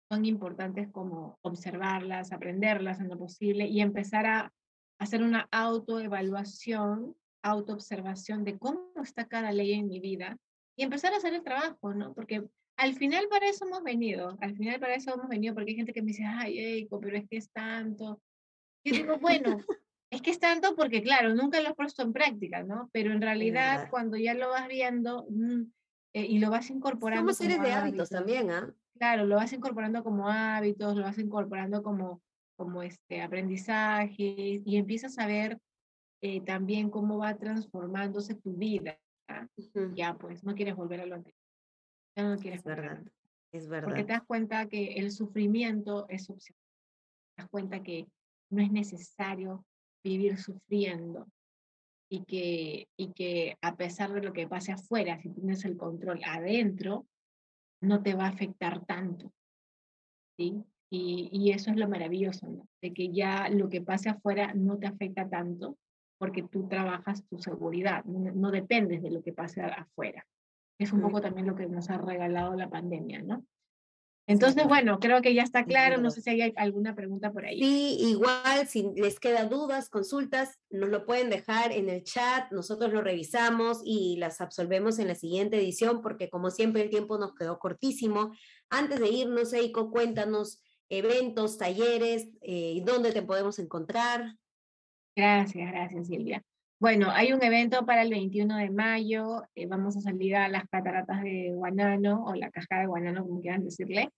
son 0.08 0.24
importantes 0.24 0.88
como 0.92 1.36
observarlas, 1.42 2.30
aprenderlas 2.30 3.00
en 3.00 3.08
lo 3.08 3.18
posible 3.18 3.66
y 3.66 3.80
empezar 3.80 4.24
a 4.26 4.52
hacer 5.00 5.24
una 5.24 5.48
autoevaluación, 5.50 7.16
autoobservación 7.42 8.44
de 8.44 8.56
cómo 8.56 8.92
está 9.02 9.26
cada 9.26 9.50
ley 9.50 9.72
en 9.72 9.88
mi 9.88 9.98
vida 9.98 10.38
y 10.76 10.84
empezar 10.84 11.12
a 11.12 11.16
hacer 11.16 11.34
el 11.34 11.42
trabajo, 11.42 11.92
¿no? 11.92 12.14
Porque 12.14 12.44
al 12.76 12.94
final 12.94 13.26
para 13.28 13.48
eso 13.48 13.66
hemos 13.66 13.82
venido, 13.82 14.38
al 14.40 14.56
final 14.56 14.78
para 14.78 14.94
eso 14.94 15.12
hemos 15.12 15.28
venido, 15.28 15.54
porque 15.54 15.72
hay 15.72 15.76
gente 15.76 15.92
que 15.92 16.02
me 16.02 16.12
dice, 16.12 16.24
ay, 16.24 16.56
Eiko, 16.56 17.00
pero 17.00 17.16
es 17.16 17.28
que 17.28 17.38
es 17.38 17.50
tanto. 17.50 18.20
Y 18.84 18.92
digo, 18.92 19.18
bueno, 19.20 19.58
es 20.10 20.22
que 20.22 20.30
es 20.30 20.38
tanto 20.38 20.74
porque, 20.74 21.02
claro, 21.02 21.34
nunca 21.34 21.60
lo 21.60 21.68
has 21.68 21.74
puesto 21.74 22.02
en 22.02 22.12
práctica, 22.12 22.62
¿no? 22.62 22.88
Pero 22.92 23.12
en 23.12 23.20
realidad, 23.20 23.88
cuando 23.90 24.16
ya 24.16 24.34
lo 24.34 24.48
vas 24.48 24.66
viendo 24.68 25.26
mm, 25.28 25.62
eh, 26.14 26.26
y 26.26 26.38
lo 26.38 26.50
vas 26.50 26.70
incorporando. 26.70 27.22
Somos 27.22 27.36
seres 27.36 27.60
de 27.60 27.72
hábitos, 27.72 28.08
también, 28.08 28.50
¿ah? 28.50 28.72
Claro, 28.98 29.26
lo 29.26 29.36
vas 29.36 29.52
incorporando 29.52 30.02
como 30.02 30.28
hábitos, 30.28 30.96
lo 30.96 31.02
vas 31.02 31.18
incorporando 31.18 31.82
como, 31.82 32.22
como 32.56 32.82
este, 32.82 33.22
aprendizaje 33.22 34.62
y 34.64 34.76
empiezas 34.76 35.18
a 35.18 35.26
ver 35.26 35.60
eh, 36.20 36.40
también 36.40 36.90
cómo 36.90 37.18
va 37.18 37.36
transformándose 37.36 38.34
tu 38.34 38.54
vida. 38.56 38.98
Ya, 39.94 40.16
pues, 40.18 40.42
no 40.42 40.54
quieres 40.54 40.74
volver 40.74 41.02
a 41.02 41.06
lo 41.06 41.16
anterior. 41.16 41.40
Ya 42.16 42.28
no 42.28 42.38
quieres. 42.38 42.60
Es 42.60 42.64
verdad, 42.64 43.02
es 43.52 43.68
verdad. 43.68 43.88
Porque 43.88 44.04
te 44.04 44.12
das 44.14 44.22
cuenta 44.22 44.66
que 44.66 44.94
el 44.94 45.12
sufrimiento 45.12 46.06
es 46.08 46.28
opción. 46.30 46.56
Te 47.36 47.42
das 47.42 47.50
cuenta 47.50 47.82
que 47.82 48.08
no 48.50 48.62
es 48.62 48.72
necesario 48.72 49.64
vivir 50.08 50.38
sufriendo 50.38 51.28
y 52.10 52.24
que, 52.24 52.88
y 52.96 53.12
que 53.12 53.58
a 53.60 53.76
pesar 53.76 54.12
de 54.12 54.22
lo 54.22 54.32
que 54.32 54.48
pase 54.48 54.72
afuera, 54.72 55.18
si 55.20 55.28
tienes 55.30 55.64
el 55.64 55.76
control 55.76 56.20
adentro, 56.24 57.06
no 57.82 58.02
te 58.02 58.14
va 58.14 58.26
a 58.26 58.30
afectar 58.30 58.84
tanto. 58.86 59.32
¿sí? 60.36 60.64
Y, 60.90 61.28
y 61.32 61.50
eso 61.50 61.70
es 61.70 61.76
lo 61.76 61.88
maravilloso, 61.88 62.48
¿no? 62.48 62.66
de 62.80 62.94
que 62.94 63.12
ya 63.12 63.48
lo 63.50 63.68
que 63.68 63.82
pase 63.82 64.08
afuera 64.08 64.54
no 64.54 64.78
te 64.78 64.86
afecta 64.86 65.28
tanto 65.28 65.76
porque 66.18 66.42
tú 66.42 66.66
trabajas 66.66 67.24
tu 67.28 67.38
seguridad, 67.38 68.04
no, 68.04 68.32
no 68.32 68.50
dependes 68.50 69.02
de 69.02 69.10
lo 69.10 69.22
que 69.22 69.32
pase 69.32 69.62
afuera. 69.62 70.26
Es 70.78 70.92
un 70.92 71.00
poco 71.00 71.20
también 71.20 71.46
lo 71.46 71.54
que 71.54 71.66
nos 71.66 71.90
ha 71.90 71.98
regalado 71.98 72.56
la 72.56 72.70
pandemia, 72.70 73.22
¿no? 73.22 73.44
Entonces, 74.28 74.68
bueno, 74.68 75.00
creo 75.00 75.22
que 75.22 75.32
ya 75.32 75.42
está 75.42 75.64
claro. 75.64 75.96
No 75.96 76.10
sé 76.10 76.20
si 76.20 76.28
hay 76.28 76.52
alguna 76.56 76.94
pregunta 76.94 77.32
por 77.32 77.46
ahí. 77.46 77.58
Sí, 77.58 77.96
igual, 78.10 78.68
si 78.68 78.90
les 78.94 79.18
quedan 79.18 79.48
dudas, 79.48 79.88
consultas, 79.88 80.60
nos 80.68 80.90
lo 80.90 81.06
pueden 81.06 81.30
dejar 81.30 81.72
en 81.72 81.88
el 81.88 82.04
chat. 82.04 82.52
Nosotros 82.52 82.92
lo 82.92 83.00
revisamos 83.00 83.80
y 83.86 84.16
las 84.18 84.42
absolvemos 84.42 84.98
en 84.98 85.08
la 85.08 85.14
siguiente 85.14 85.56
edición, 85.56 86.02
porque 86.02 86.28
como 86.28 86.50
siempre 86.50 86.82
el 86.82 86.90
tiempo 86.90 87.16
nos 87.16 87.34
quedó 87.34 87.58
cortísimo. 87.58 88.32
Antes 88.68 89.00
de 89.00 89.08
irnos, 89.08 89.54
Eiko, 89.54 89.90
cuéntanos 89.90 90.62
eventos, 90.90 91.56
talleres, 91.56 92.28
eh, 92.42 92.82
dónde 92.84 93.12
te 93.12 93.22
podemos 93.22 93.58
encontrar. 93.58 94.36
Gracias, 95.16 95.72
gracias, 95.72 96.06
Silvia. 96.06 96.44
Bueno, 96.80 97.10
hay 97.10 97.32
un 97.32 97.42
evento 97.42 97.84
para 97.84 98.02
el 98.02 98.10
21 98.10 98.56
de 98.56 98.70
mayo, 98.70 99.42
eh, 99.56 99.66
vamos 99.66 99.96
a 99.96 100.00
salir 100.00 100.36
a 100.36 100.48
las 100.48 100.68
cataratas 100.68 101.22
de 101.22 101.50
Guanano 101.52 102.24
o 102.24 102.36
la 102.36 102.52
cascada 102.52 102.82
de 102.82 102.86
Guanano, 102.86 103.26
como 103.26 103.40
quieran 103.40 103.64
decirle. 103.64 104.12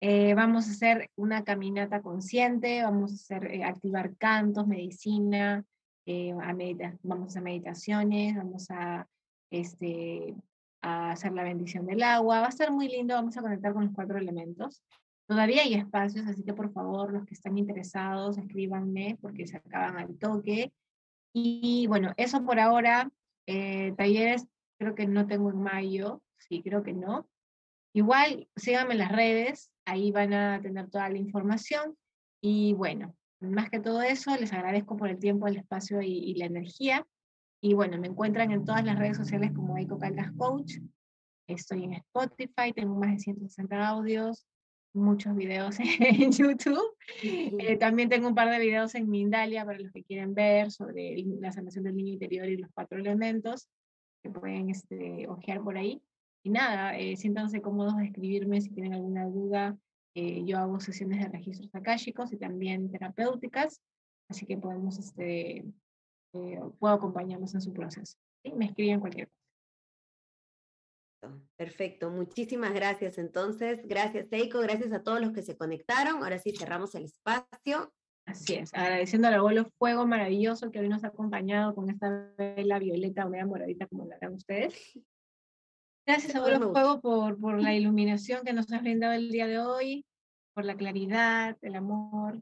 Eh, 0.00 0.32
vamos 0.32 0.66
a 0.66 0.70
hacer 0.70 1.10
una 1.16 1.44
caminata 1.44 2.00
consciente, 2.00 2.82
vamos 2.82 3.12
a 3.12 3.14
hacer, 3.16 3.52
eh, 3.52 3.64
activar 3.64 4.16
cantos, 4.16 4.66
medicina, 4.66 5.62
a 6.08 6.54
vamos 7.02 7.36
a 7.36 7.40
meditaciones, 7.42 8.34
vamos 8.34 8.70
a, 8.70 9.06
este, 9.50 10.34
a 10.80 11.10
hacer 11.10 11.32
la 11.32 11.42
bendición 11.42 11.84
del 11.84 12.02
agua. 12.02 12.40
Va 12.40 12.46
a 12.46 12.52
ser 12.52 12.70
muy 12.70 12.88
lindo, 12.88 13.14
vamos 13.14 13.36
a 13.36 13.42
conectar 13.42 13.74
con 13.74 13.84
los 13.84 13.94
cuatro 13.94 14.16
elementos. 14.16 14.82
Todavía 15.26 15.62
hay 15.62 15.74
espacios, 15.74 16.26
así 16.26 16.42
que 16.44 16.54
por 16.54 16.72
favor, 16.72 17.12
los 17.12 17.26
que 17.26 17.34
están 17.34 17.58
interesados, 17.58 18.38
escríbanme 18.38 19.18
porque 19.20 19.46
se 19.46 19.58
acaban 19.58 19.98
al 19.98 20.16
toque. 20.16 20.72
Y 21.38 21.86
bueno, 21.86 22.14
eso 22.16 22.42
por 22.46 22.58
ahora. 22.58 23.10
Eh, 23.46 23.92
talleres 23.98 24.46
creo 24.78 24.94
que 24.94 25.06
no 25.06 25.26
tengo 25.26 25.50
en 25.50 25.62
mayo, 25.62 26.22
sí, 26.38 26.62
creo 26.62 26.82
que 26.82 26.94
no. 26.94 27.28
Igual, 27.94 28.48
síganme 28.56 28.94
en 28.94 28.98
las 29.00 29.12
redes, 29.12 29.70
ahí 29.84 30.10
van 30.12 30.32
a 30.32 30.62
tener 30.62 30.88
toda 30.88 31.10
la 31.10 31.18
información. 31.18 31.94
Y 32.40 32.72
bueno, 32.72 33.14
más 33.40 33.68
que 33.68 33.80
todo 33.80 34.00
eso, 34.00 34.34
les 34.38 34.54
agradezco 34.54 34.96
por 34.96 35.10
el 35.10 35.18
tiempo, 35.18 35.46
el 35.46 35.58
espacio 35.58 36.00
y, 36.00 36.34
la 36.36 36.46
energía. 36.46 37.06
Y 37.60 37.74
bueno, 37.74 37.98
me 37.98 38.06
encuentran 38.06 38.50
en 38.50 38.64
todas 38.64 38.84
las 38.84 38.98
redes 38.98 39.18
sociales 39.18 39.52
como 39.54 39.76
Eiko 39.76 39.98
Caldas 39.98 40.32
Coach. 40.38 40.78
Estoy 41.46 41.84
en 41.84 41.92
Spotify, 41.92 42.72
tengo 42.74 42.94
más 42.98 43.10
de 43.10 43.18
160 43.18 43.86
audios 43.86 44.46
muchos 44.96 45.36
videos 45.36 45.76
en 46.00 46.32
YouTube. 46.32 46.96
Eh, 47.22 47.76
también 47.76 48.08
tengo 48.08 48.28
un 48.28 48.34
par 48.34 48.50
de 48.50 48.58
videos 48.58 48.94
en 48.94 49.08
Mindalia 49.08 49.64
para 49.64 49.78
los 49.78 49.92
que 49.92 50.02
quieren 50.02 50.34
ver 50.34 50.70
sobre 50.70 51.16
la 51.40 51.52
sanación 51.52 51.84
del 51.84 51.96
niño 51.96 52.14
interior 52.14 52.48
y 52.48 52.56
los 52.56 52.70
cuatro 52.74 52.98
elementos, 52.98 53.68
que 54.22 54.30
pueden 54.30 54.70
este, 54.70 55.28
ojear 55.28 55.62
por 55.62 55.76
ahí. 55.76 56.02
Y 56.42 56.50
nada, 56.50 56.96
eh, 56.98 57.16
siéntanse 57.16 57.60
cómodos 57.60 57.96
de 57.96 58.06
escribirme 58.06 58.60
si 58.60 58.70
tienen 58.70 58.94
alguna 58.94 59.26
duda. 59.26 59.76
Eh, 60.14 60.44
yo 60.46 60.58
hago 60.58 60.80
sesiones 60.80 61.20
de 61.20 61.28
registros 61.28 61.74
akáshicos 61.74 62.32
y 62.32 62.38
también 62.38 62.90
terapéuticas, 62.90 63.82
así 64.28 64.46
que 64.46 64.56
podemos, 64.56 64.98
este, 64.98 65.64
puedo 66.32 66.94
acompañarlos 66.94 67.54
en 67.54 67.60
su 67.60 67.72
proceso. 67.72 68.16
Me 68.54 68.66
escriben 68.66 69.00
cualquier 69.00 69.28
cosa. 69.28 69.35
Perfecto, 71.56 72.10
muchísimas 72.10 72.72
gracias 72.72 73.18
entonces. 73.18 73.80
Gracias 73.86 74.28
Seiko, 74.28 74.60
gracias 74.60 74.92
a 74.92 75.02
todos 75.02 75.20
los 75.20 75.32
que 75.32 75.42
se 75.42 75.56
conectaron. 75.56 76.22
Ahora 76.22 76.38
sí 76.38 76.52
cerramos 76.56 76.94
el 76.94 77.04
espacio. 77.04 77.92
Así 78.26 78.54
es, 78.54 78.74
agradeciendo 78.74 79.28
al 79.28 79.34
abuelo 79.34 79.70
Fuego 79.78 80.06
maravilloso 80.06 80.70
que 80.70 80.80
hoy 80.80 80.88
nos 80.88 81.04
ha 81.04 81.08
acompañado 81.08 81.74
con 81.74 81.88
esta 81.90 82.32
vela 82.36 82.78
violeta 82.78 83.24
o 83.24 83.30
media 83.30 83.46
moradita 83.46 83.86
como 83.86 84.06
la 84.06 84.18
dan 84.20 84.34
ustedes. 84.34 84.74
Gracias 86.06 86.34
abuelo 86.34 86.72
Fuego 86.72 87.00
por, 87.00 87.38
por 87.38 87.60
la 87.60 87.74
iluminación 87.74 88.44
que 88.44 88.52
nos 88.52 88.70
has 88.72 88.82
brindado 88.82 89.14
el 89.14 89.30
día 89.30 89.46
de 89.46 89.58
hoy. 89.58 90.04
por 90.54 90.64
la 90.64 90.76
claridad, 90.76 91.56
el 91.62 91.76
amor. 91.76 92.40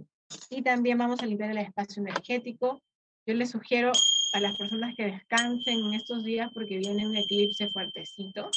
Y 0.48 0.62
también 0.62 0.96
vamos 0.98 1.20
a 1.20 1.26
limpiar 1.26 1.50
el 1.50 1.58
espacio 1.58 2.00
energético. 2.00 2.80
Yo 3.26 3.34
les 3.34 3.50
sugiero 3.50 3.92
a 4.34 4.40
las 4.40 4.58
personas 4.58 4.96
que 4.96 5.04
descansen 5.04 5.78
en 5.78 5.94
estos 5.94 6.24
días 6.24 6.50
porque 6.52 6.76
viene 6.78 7.06
un 7.06 7.16
eclipse 7.16 7.68
fuertecito. 7.70 8.50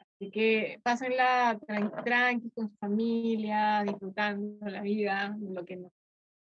Así 0.00 0.30
que 0.30 0.80
pásenla 0.82 1.58
tranqui, 2.02 2.50
con 2.52 2.70
su 2.70 2.76
familia, 2.78 3.84
disfrutando 3.86 4.66
la 4.70 4.80
vida, 4.80 5.36
lo 5.38 5.66
que 5.66 5.76
nos, 5.76 5.92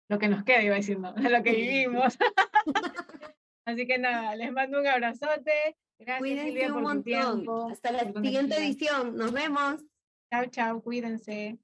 lo 0.08 0.18
que 0.18 0.28
nos 0.28 0.44
queda, 0.44 0.62
iba 0.62 0.78
no, 0.98 1.28
lo 1.28 1.42
que 1.42 1.52
vivimos. 1.52 2.16
Así 3.66 3.86
que 3.86 3.98
nada, 3.98 4.34
les 4.34 4.50
mando 4.50 4.80
un 4.80 4.86
abrazote. 4.86 5.76
Gracias, 5.98 6.18
Cuídense 6.18 6.72
un 6.72 6.82
montón. 6.82 7.70
Hasta 7.70 7.92
la 7.92 8.10
siguiente 8.10 8.56
edición. 8.56 9.14
Nos 9.14 9.32
vemos. 9.32 9.84
Chao, 10.30 10.46
chao. 10.46 10.82
Cuídense. 10.82 11.58